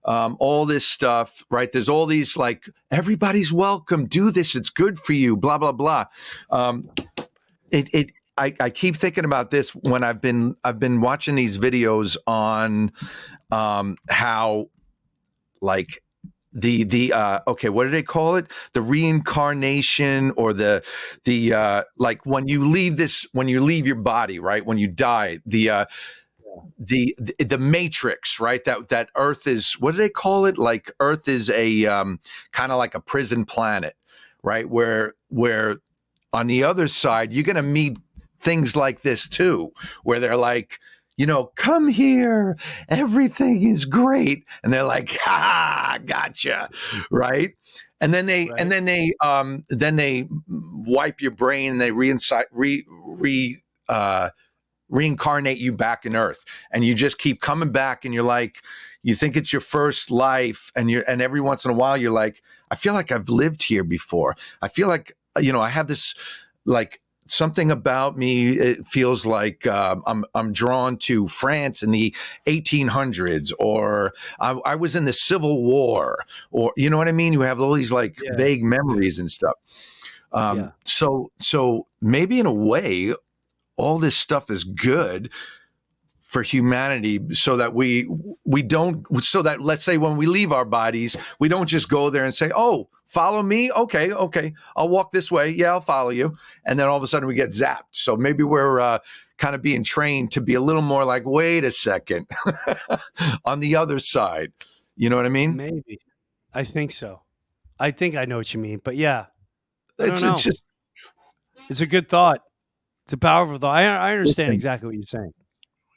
um, 0.05 0.37
all 0.39 0.65
this 0.65 0.87
stuff, 0.87 1.43
right? 1.51 1.71
There's 1.71 1.89
all 1.89 2.05
these 2.05 2.37
like, 2.37 2.69
everybody's 2.89 3.51
welcome, 3.53 4.07
do 4.07 4.31
this, 4.31 4.55
it's 4.55 4.69
good 4.69 4.97
for 4.97 5.13
you, 5.13 5.37
blah, 5.37 5.57
blah, 5.57 5.73
blah. 5.73 6.05
Um, 6.49 6.89
it, 7.69 7.89
it, 7.93 8.11
I, 8.37 8.53
I 8.59 8.69
keep 8.69 8.95
thinking 8.95 9.25
about 9.25 9.51
this 9.51 9.71
when 9.71 10.03
I've 10.03 10.21
been 10.21 10.55
I've 10.63 10.79
been 10.79 11.01
watching 11.01 11.35
these 11.35 11.57
videos 11.57 12.17
on 12.27 12.91
um, 13.51 13.97
how 14.09 14.69
like 15.59 16.03
the 16.53 16.83
the 16.83 17.13
uh, 17.13 17.39
okay 17.47 17.69
what 17.69 17.85
do 17.85 17.89
they 17.89 18.03
call 18.03 18.35
it 18.35 18.47
the 18.73 18.81
reincarnation 18.81 20.31
or 20.37 20.53
the 20.53 20.83
the 21.25 21.53
uh, 21.53 21.83
like 21.97 22.25
when 22.25 22.47
you 22.47 22.67
leave 22.67 22.97
this 22.97 23.27
when 23.31 23.47
you 23.47 23.59
leave 23.59 23.87
your 23.87 23.95
body 23.95 24.39
right 24.39 24.65
when 24.65 24.77
you 24.77 24.87
die 24.87 25.39
the 25.45 25.69
uh, 25.69 25.85
the, 26.77 27.15
the 27.17 27.43
the 27.43 27.57
matrix 27.57 28.39
right? 28.39 28.63
That 28.65 28.89
that 28.89 29.09
earth 29.15 29.47
is 29.47 29.73
what 29.73 29.91
do 29.93 29.97
they 29.97 30.09
call 30.09 30.45
it? 30.45 30.57
Like 30.57 30.91
earth 30.99 31.27
is 31.27 31.49
a 31.49 31.85
um, 31.85 32.19
kind 32.51 32.71
of 32.71 32.77
like 32.77 32.95
a 32.95 32.99
prison 33.01 33.45
planet 33.45 33.95
right? 34.43 34.69
Where 34.69 35.15
where 35.29 35.77
on 36.33 36.47
the 36.47 36.63
other 36.63 36.87
side 36.87 37.33
you're 37.33 37.43
going 37.43 37.55
to 37.55 37.61
meet 37.63 37.97
things 38.39 38.75
like 38.75 39.01
this 39.01 39.27
too 39.27 39.71
where 40.03 40.19
they're 40.19 40.37
like 40.37 40.79
you 41.17 41.25
know 41.25 41.51
come 41.55 41.87
here 41.87 42.57
everything 42.89 43.63
is 43.63 43.85
great. 43.85 44.45
And 44.63 44.71
they're 44.73 44.83
like 44.83 45.17
ha 45.21 45.97
gotcha 46.05 46.69
right? 47.11 47.51
And 47.99 48.13
then 48.13 48.27
they 48.27 48.49
Right. 48.49 48.59
and 48.59 48.71
then 48.71 48.85
they 48.85 49.13
um 49.23 49.63
then 49.69 49.95
they 49.95 50.27
wipe 50.47 51.19
your 51.21 51.31
brain 51.31 51.71
and 51.71 51.81
they 51.81 51.91
reinside 51.91 52.45
re 52.51 52.85
re 53.05 53.61
uh 53.89 54.29
reincarnate 54.89 55.57
you 55.57 55.71
back 55.71 56.05
in 56.05 56.15
earth 56.15 56.45
and 56.71 56.85
you 56.85 56.95
just 56.95 57.17
keep 57.17 57.41
coming 57.41 57.71
back 57.71 58.05
and 58.05 58.13
you're 58.13 58.23
like 58.23 58.63
you 59.03 59.15
think 59.15 59.35
it's 59.35 59.51
your 59.51 59.59
first 59.61 60.09
life 60.09 60.71
and 60.75 60.89
you're 60.89 61.03
and 61.07 61.21
every 61.21 61.41
once 61.41 61.65
in 61.65 61.71
a 61.71 61.73
while 61.73 61.97
you're 61.97 62.11
like 62.11 62.41
i 62.71 62.75
feel 62.75 62.93
like 62.93 63.11
i've 63.11 63.29
lived 63.29 63.63
here 63.63 63.83
before 63.83 64.35
i 64.61 64.67
feel 64.67 64.87
like 64.87 65.11
you 65.39 65.51
know 65.51 65.61
i 65.61 65.69
have 65.69 65.87
this 65.87 66.15
like 66.65 67.01
something 67.29 67.69
about 67.69 68.17
me 68.17 68.49
it 68.49 68.87
feels 68.87 69.25
like 69.25 69.67
um, 69.67 70.01
I'm 70.07 70.23
I'm 70.33 70.53
drawn 70.53 70.95
to 70.99 71.27
France 71.27 71.83
in 71.83 71.91
the 71.91 72.15
1800s 72.45 73.51
or 73.59 74.13
I, 74.39 74.51
I 74.65 74.75
was 74.75 74.95
in 74.95 75.03
the 75.03 75.11
Civil 75.11 75.61
War 75.61 76.23
or 76.51 76.71
you 76.77 76.89
know 76.89 76.97
what 76.97 77.09
I 77.09 77.11
mean 77.11 77.33
you 77.33 77.41
have 77.41 77.59
all 77.59 77.73
these 77.73 77.91
like 77.91 78.19
Yeah. 78.23 78.35
vague 78.37 78.63
memories 78.63 79.19
and 79.19 79.29
stuff 79.29 79.55
um, 80.31 80.57
Yeah. 80.57 80.71
so 80.85 81.31
so 81.39 81.87
maybe 82.01 82.39
in 82.39 82.45
a 82.45 82.53
way 82.53 83.13
all 83.77 83.99
this 83.99 84.15
stuff 84.15 84.51
is 84.51 84.63
good 84.63 85.31
for 86.21 86.43
humanity 86.43 87.19
so 87.31 87.55
that 87.55 87.73
we 87.73 88.09
we 88.43 88.61
don't 88.61 89.05
so 89.23 89.41
that 89.41 89.61
let's 89.61 89.83
say 89.83 89.97
when 89.97 90.17
we 90.17 90.25
leave 90.25 90.51
our 90.51 90.65
bodies 90.65 91.15
we 91.39 91.47
don't 91.47 91.67
just 91.67 91.87
go 91.87 92.09
there 92.09 92.25
and 92.25 92.35
say 92.35 92.51
oh 92.53 92.89
follow 93.05 93.41
me 93.41 93.71
okay 93.71 94.11
okay 94.11 94.53
i'll 94.75 94.89
walk 94.89 95.13
this 95.13 95.31
way 95.31 95.47
yeah 95.47 95.71
i'll 95.71 95.79
follow 95.79 96.09
you 96.09 96.35
and 96.65 96.77
then 96.77 96.87
all 96.87 96.97
of 96.97 97.03
a 97.03 97.07
sudden 97.07 97.27
we 97.27 97.33
get 97.33 97.51
zapped 97.51 97.91
so 97.91 98.17
maybe 98.17 98.43
we're 98.43 98.81
uh, 98.81 98.99
kind 99.37 99.55
of 99.55 99.61
being 99.61 99.83
trained 99.83 100.29
to 100.29 100.41
be 100.41 100.53
a 100.53 100.59
little 100.59 100.81
more 100.81 101.05
like 101.05 101.23
wait 101.25 101.63
a 101.63 101.71
second 101.71 102.27
on 103.45 103.61
the 103.61 103.77
other 103.77 103.97
side 103.97 104.51
you 104.97 105.09
know 105.09 105.15
what 105.15 105.25
i 105.25 105.29
mean 105.29 105.55
Maybe. 105.55 106.01
I 106.57 106.63
think 106.63 106.89
so. 106.89 107.21
I 107.79 107.91
think 107.91 108.15
I 108.15 108.25
know 108.25 108.37
what 108.37 108.51
you 108.51 108.59
mean. 108.59 108.81
But 108.83 108.95
yeah, 108.95 109.27
it's, 109.99 110.23
it's 110.23 110.41
just 110.41 110.65
it's 111.69 111.81
a 111.81 111.85
good 111.85 112.09
thought. 112.09 112.41
It's 113.07 113.13
a 113.13 113.17
powerful 113.17 113.57
thought. 113.57 113.73
I, 113.77 113.85
I 113.85 114.11
understand 114.11 114.51
exactly 114.53 114.87
what 114.87 114.95
you're 114.95 115.05
saying. 115.05 115.31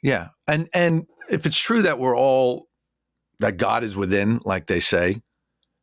yeah 0.01 0.29
and 0.47 0.69
and 0.73 1.05
if 1.29 1.45
it's 1.45 1.57
true 1.59 1.81
that 1.81 1.99
we're 1.99 2.15
all 2.15 2.67
that 3.39 3.57
god 3.57 3.83
is 3.83 3.97
within 3.97 4.39
like 4.45 4.67
they 4.67 4.79
say 4.79 5.19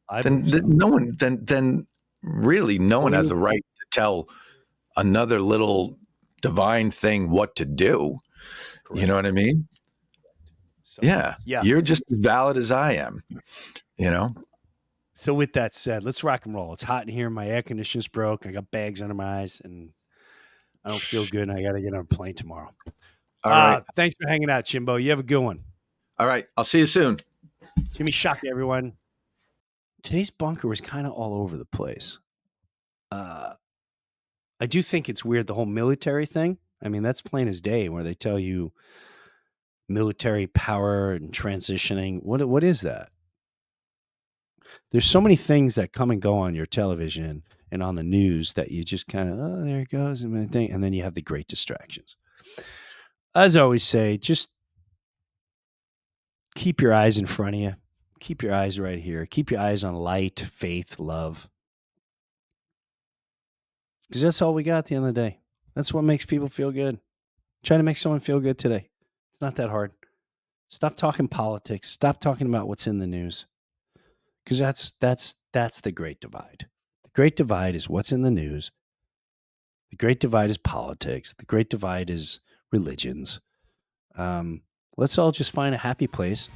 I 0.09 0.23
then, 0.23 0.39
believe 0.41 0.53
then 0.53 0.63
so. 0.63 0.69
no 0.69 0.87
one 0.87 1.13
then 1.19 1.39
then 1.45 1.87
really 2.23 2.79
no 2.79 3.01
one 3.01 3.13
has 3.13 3.29
the 3.29 3.37
right 3.37 3.61
to 3.61 3.87
tell 3.91 4.27
another 4.97 5.41
little 5.43 5.99
divine 6.41 6.91
thing 6.91 7.29
what 7.31 7.55
to 7.57 7.67
do 7.67 8.17
you 8.95 9.07
know 9.07 9.15
what 9.17 9.27
i 9.27 9.31
mean 9.31 9.69
So, 10.83 11.03
yeah 11.03 11.35
Yeah. 11.45 11.63
you're 11.63 11.83
just 11.83 12.03
as 12.11 12.19
valid 12.19 12.57
as 12.57 12.71
i 12.71 12.93
am 12.93 13.21
you 13.99 14.11
know 14.11 14.31
So 15.13 15.35
with 15.35 15.53
that 15.55 15.75
said, 15.75 16.05
let's 16.05 16.23
rock 16.25 16.47
and 16.47 16.55
roll. 16.55 16.73
It's 16.73 16.85
hot 16.85 17.03
in 17.03 17.09
here. 17.13 17.29
My 17.29 17.49
air 17.49 17.63
conditioner's 17.63 18.07
broke. 18.09 18.47
I 18.47 18.53
got 18.53 18.71
bags 18.71 19.03
under 19.03 19.15
my 19.15 19.41
eyes, 19.43 19.61
and 19.65 19.91
I 20.89 20.91
don't 20.93 21.01
feel 21.01 21.27
good. 21.27 21.49
And 21.49 21.53
I 21.53 21.63
got 21.63 21.73
to 21.73 21.81
get 21.81 21.93
on 21.95 22.01
a 22.01 22.05
plane 22.05 22.35
tomorrow. 22.35 22.71
all 23.45 23.53
right 23.53 23.77
Uh, 23.77 23.81
thanks 23.95 24.17
for 24.21 24.29
hanging 24.29 24.51
out, 24.51 24.65
Chimbo. 24.65 25.01
You 25.03 25.11
have 25.11 25.21
a 25.21 25.25
good 25.25 25.41
one. 25.41 25.61
all 26.19 26.27
right 26.27 26.47
i'll 26.57 26.65
see 26.65 26.79
you 26.81 26.87
soon 26.87 27.19
Jimmy 27.93 28.11
Shock, 28.11 28.41
everyone. 28.49 28.95
Today's 30.03 30.31
bunker 30.31 30.67
was 30.67 30.81
kind 30.81 31.07
of 31.07 31.13
all 31.13 31.43
over 31.43 31.57
the 31.57 31.65
place. 31.65 32.19
Uh, 33.13 33.55
I 34.61 34.67
do 34.67 34.83
think 34.83 35.09
it's 35.09 35.25
weird 35.25 35.47
the 35.47 35.55
whole 35.55 35.67
military 35.67 36.27
thing. 36.27 36.59
I 36.83 36.89
mean, 36.89 37.03
that's 37.03 37.21
plain 37.23 37.47
as 37.49 37.61
day, 37.61 37.89
where 37.89 38.03
they 38.03 38.15
tell 38.15 38.39
you 38.39 38.73
military 39.89 40.47
power 40.49 41.13
and 41.13 41.31
transitioning. 41.33 42.23
What 42.23 42.47
what 42.49 42.65
is 42.65 42.81
that? 42.81 43.11
There's 44.91 45.05
so 45.07 45.21
many 45.21 45.37
things 45.37 45.77
that 45.77 45.93
come 45.93 46.11
and 46.11 46.21
go 46.21 46.39
on 46.39 46.55
your 46.55 46.67
television 46.67 47.43
and 47.71 47.83
on 47.83 47.95
the 47.95 48.03
news 48.03 48.53
that 48.55 48.71
you 48.71 48.83
just 48.83 49.07
kind 49.09 49.29
of 49.29 49.39
oh 49.39 49.65
there 49.65 49.81
it 49.81 49.91
goes 49.91 50.23
and 50.23 50.49
then 50.51 50.93
you 50.93 51.03
have 51.03 51.15
the 51.15 51.23
great 51.23 51.49
distractions. 51.49 52.17
As 53.35 53.57
I 53.57 53.61
always 53.61 53.85
say, 53.85 54.17
just 54.17 54.49
keep 56.55 56.81
your 56.81 56.95
eyes 56.95 57.19
in 57.19 57.27
front 57.27 57.55
of 57.55 57.61
you. 57.61 57.75
Keep 58.21 58.43
your 58.43 58.55
eyes 58.55 58.81
right 58.81 58.99
here. 58.99 59.27
Keep 59.27 59.51
your 59.51 59.61
eyes 59.61 59.85
on 59.85 59.95
light, 59.95 60.41
faith, 60.41 60.99
love. 60.99 61.49
Because 64.09 64.23
that's 64.23 64.43
all 64.43 64.55
we 64.55 64.63
got 64.63 64.79
at 64.79 64.85
the 64.87 64.97
end 64.97 65.07
of 65.07 65.15
the 65.15 65.21
day. 65.21 65.39
That's 65.75 65.95
what 65.95 66.03
makes 66.03 66.25
people 66.25 66.49
feel 66.49 66.73
good. 66.73 66.99
Try 67.63 67.77
to 67.77 67.83
make 67.83 67.97
someone 67.97 68.21
feel 68.21 68.41
good 68.41 68.59
today. 68.59 68.89
It's 69.33 69.41
not 69.41 69.57
that 69.57 69.69
hard. 69.69 69.93
Stop 70.69 70.97
talking 70.97 71.29
politics. 71.29 71.89
Stop 71.89 72.21
talking 72.21 72.49
about 72.49 72.69
what's 72.69 72.87
in 72.87 72.99
the 72.99 73.07
news. 73.07 73.47
Because 74.45 74.59
that's 74.59 74.93
that's 74.93 75.37
that's 75.53 75.81
the 75.83 75.93
great 75.93 76.21
divide. 76.21 76.67
Great 77.19 77.35
divide 77.35 77.75
is 77.75 77.89
what's 77.89 78.13
in 78.13 78.23
the 78.23 78.31
news. 78.31 78.71
The 79.91 79.97
great 79.97 80.21
divide 80.21 80.51
is 80.51 80.57
politics. 80.57 81.35
The 81.37 81.47
great 81.47 81.69
divide 81.69 82.11
is 82.11 82.39
religions. 82.71 83.41
Um, 84.15 84.63
let's 84.97 85.19
all 85.19 85.33
just 85.33 85.51
find 85.51 85.75
a 85.75 85.79
happy 85.79 86.07
place 86.07 86.49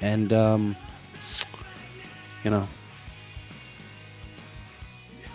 and 0.00 0.32
um, 0.32 0.76
you 2.44 2.52
know 2.52 2.64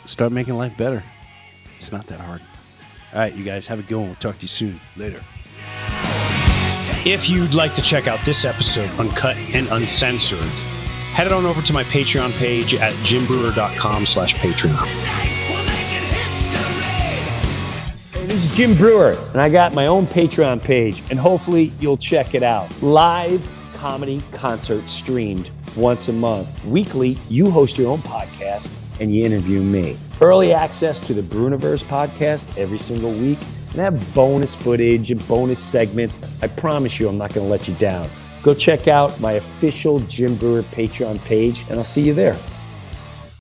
start 0.05 0.31
making 0.31 0.53
life 0.53 0.77
better. 0.77 1.03
It's 1.75 1.91
not 1.91 2.07
that 2.07 2.21
hard. 2.21 2.41
All 3.11 3.19
right, 3.19 3.35
you 3.35 3.43
guys 3.43 3.67
have 3.67 3.79
a 3.79 3.83
good 3.83 3.97
one. 3.97 4.05
We'll 4.05 4.15
talk 4.15 4.37
to 4.37 4.43
you 4.43 4.47
soon. 4.47 4.79
Later. 4.95 5.21
If 7.05 7.29
you'd 7.29 7.53
like 7.53 7.73
to 7.73 7.81
check 7.81 8.07
out 8.07 8.21
this 8.21 8.45
episode 8.45 8.89
uncut 8.97 9.35
and 9.53 9.67
uncensored, 9.71 10.39
head 11.17 11.31
on 11.31 11.47
over 11.47 11.63
to 11.63 11.73
my 11.73 11.83
Patreon 11.85 12.31
page 12.37 12.75
at 12.75 12.93
jimbreuer.com 12.93 14.05
slash 14.05 14.35
Patreon. 14.35 14.85
This 18.27 18.45
is 18.45 18.55
Jim 18.55 18.75
Breuer, 18.75 19.17
and 19.31 19.41
I 19.41 19.49
got 19.49 19.73
my 19.73 19.87
own 19.87 20.05
Patreon 20.05 20.61
page, 20.61 21.01
and 21.09 21.17
hopefully 21.17 21.71
you'll 21.79 21.97
check 21.97 22.35
it 22.35 22.43
out. 22.43 22.69
Live 22.83 23.43
comedy 23.73 24.21
concert 24.31 24.87
streamed 24.87 25.49
once 25.75 26.07
a 26.07 26.13
month. 26.13 26.63
Weekly, 26.65 27.17
you 27.29 27.49
host 27.49 27.79
your 27.79 27.91
own 27.91 28.03
podcast 28.03 28.71
and 28.99 29.11
you 29.11 29.25
interview 29.25 29.63
me. 29.63 29.97
Early 30.21 30.53
access 30.53 30.99
to 30.99 31.15
the 31.15 31.23
Breuniverse 31.23 31.83
podcast 31.83 32.55
every 32.59 32.77
single 32.77 33.11
week, 33.13 33.39
and 33.71 33.81
I 33.81 33.85
have 33.85 34.13
bonus 34.13 34.53
footage 34.53 35.09
and 35.09 35.27
bonus 35.27 35.63
segments. 35.63 36.19
I 36.43 36.47
promise 36.47 36.99
you, 36.99 37.09
I'm 37.09 37.17
not 37.17 37.33
going 37.33 37.47
to 37.47 37.49
let 37.49 37.67
you 37.67 37.73
down. 37.75 38.07
Go 38.47 38.53
check 38.53 38.87
out 38.87 39.19
my 39.19 39.33
official 39.33 39.99
Jim 40.07 40.33
Breuer 40.37 40.61
Patreon 40.61 41.21
page, 41.25 41.65
and 41.69 41.77
I'll 41.77 41.83
see 41.83 42.01
you 42.01 42.13
there. 42.13 42.37